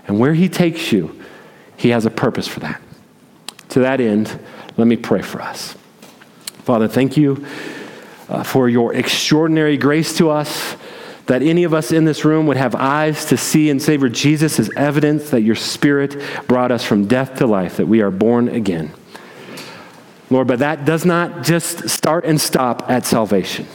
and 0.07 0.17
where 0.17 0.33
He 0.33 0.49
takes 0.49 0.91
you, 0.91 1.21
He 1.77 1.89
has 1.89 2.05
a 2.05 2.09
purpose 2.09 2.47
for 2.47 2.61
that. 2.61 2.81
To 3.69 3.79
that 3.81 4.01
end, 4.01 4.39
let 4.77 4.87
me 4.87 4.95
pray 4.95 5.21
for 5.21 5.41
us. 5.41 5.75
Father, 6.63 6.87
thank 6.87 7.17
you 7.17 7.45
uh, 8.31 8.43
for 8.43 8.69
your 8.69 8.93
extraordinary 8.93 9.77
grace 9.77 10.17
to 10.17 10.29
us. 10.29 10.75
That 11.27 11.43
any 11.43 11.63
of 11.63 11.73
us 11.73 11.91
in 11.91 12.05
this 12.05 12.25
room 12.25 12.47
would 12.47 12.57
have 12.57 12.73
eyes 12.75 13.25
to 13.25 13.37
see 13.37 13.69
and 13.69 13.81
savor 13.81 14.09
Jesus 14.09 14.59
as 14.59 14.71
evidence 14.75 15.29
that 15.29 15.41
your 15.41 15.55
Spirit 15.55 16.21
brought 16.47 16.71
us 16.71 16.83
from 16.83 17.07
death 17.07 17.37
to 17.37 17.45
life, 17.45 17.77
that 17.77 17.87
we 17.87 18.01
are 18.01 18.09
born 18.09 18.49
again. 18.49 18.91
Lord, 20.29 20.47
but 20.47 20.59
that 20.59 20.85
does 20.85 21.05
not 21.05 21.43
just 21.43 21.89
start 21.89 22.25
and 22.25 22.39
stop 22.39 22.89
at 22.89 23.05
salvation. 23.05 23.67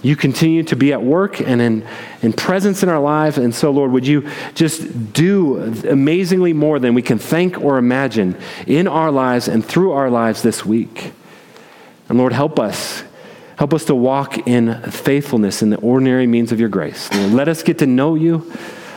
You 0.00 0.14
continue 0.14 0.62
to 0.62 0.76
be 0.76 0.92
at 0.92 1.02
work 1.02 1.40
and 1.40 1.60
in, 1.60 1.86
in 2.22 2.32
presence 2.32 2.84
in 2.84 2.88
our 2.88 3.00
lives. 3.00 3.36
And 3.36 3.52
so, 3.52 3.72
Lord, 3.72 3.90
would 3.90 4.06
you 4.06 4.28
just 4.54 5.12
do 5.12 5.58
amazingly 5.88 6.52
more 6.52 6.78
than 6.78 6.94
we 6.94 7.02
can 7.02 7.18
think 7.18 7.60
or 7.60 7.78
imagine 7.78 8.36
in 8.66 8.86
our 8.86 9.10
lives 9.10 9.48
and 9.48 9.64
through 9.64 9.90
our 9.90 10.08
lives 10.08 10.42
this 10.42 10.64
week? 10.64 11.12
And 12.08 12.16
Lord, 12.16 12.32
help 12.32 12.60
us 12.60 13.02
Help 13.58 13.74
us 13.74 13.84
to 13.86 13.94
walk 13.94 14.46
in 14.46 14.80
faithfulness 14.82 15.62
in 15.62 15.70
the 15.70 15.78
ordinary 15.78 16.28
means 16.28 16.52
of 16.52 16.60
your 16.60 16.68
grace. 16.68 17.12
Lord, 17.12 17.32
let 17.32 17.48
us 17.48 17.64
get 17.64 17.78
to 17.78 17.86
know 17.86 18.14
you. 18.14 18.50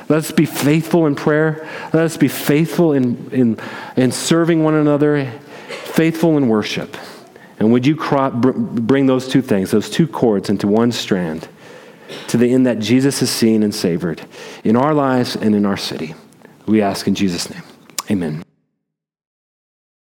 Let 0.08 0.20
us 0.20 0.32
be 0.32 0.46
faithful 0.46 1.08
in 1.08 1.16
prayer. 1.16 1.68
Let 1.94 2.04
us 2.04 2.16
be 2.16 2.28
faithful 2.28 2.94
in, 2.94 3.32
in, 3.32 3.60
in 3.98 4.12
serving 4.12 4.64
one 4.64 4.76
another, 4.76 5.32
faithful 5.86 6.38
in 6.38 6.48
worship. 6.48 6.96
And 7.58 7.72
would 7.72 7.88
you 7.88 7.96
bring 7.96 9.08
those 9.08 9.28
two 9.28 9.42
things, 9.42 9.72
those 9.72 9.90
two 9.90 10.08
cords, 10.08 10.48
into 10.48 10.68
one 10.68 10.92
strand 10.92 11.48
to 12.28 12.38
the 12.38 12.54
end 12.54 12.68
that 12.68 12.78
Jesus 12.78 13.24
is 13.24 13.32
seen 13.32 13.64
and 13.64 13.74
savored 13.74 14.22
in 14.64 14.76
our 14.76 14.94
lives 14.94 15.36
and 15.36 15.56
in 15.56 15.66
our 15.66 15.78
city? 15.78 16.14
We 16.68 16.84
ask 16.84 17.08
in 17.08 17.16
Jesus' 17.16 17.50
name. 17.50 17.64
Amen. 18.12 18.44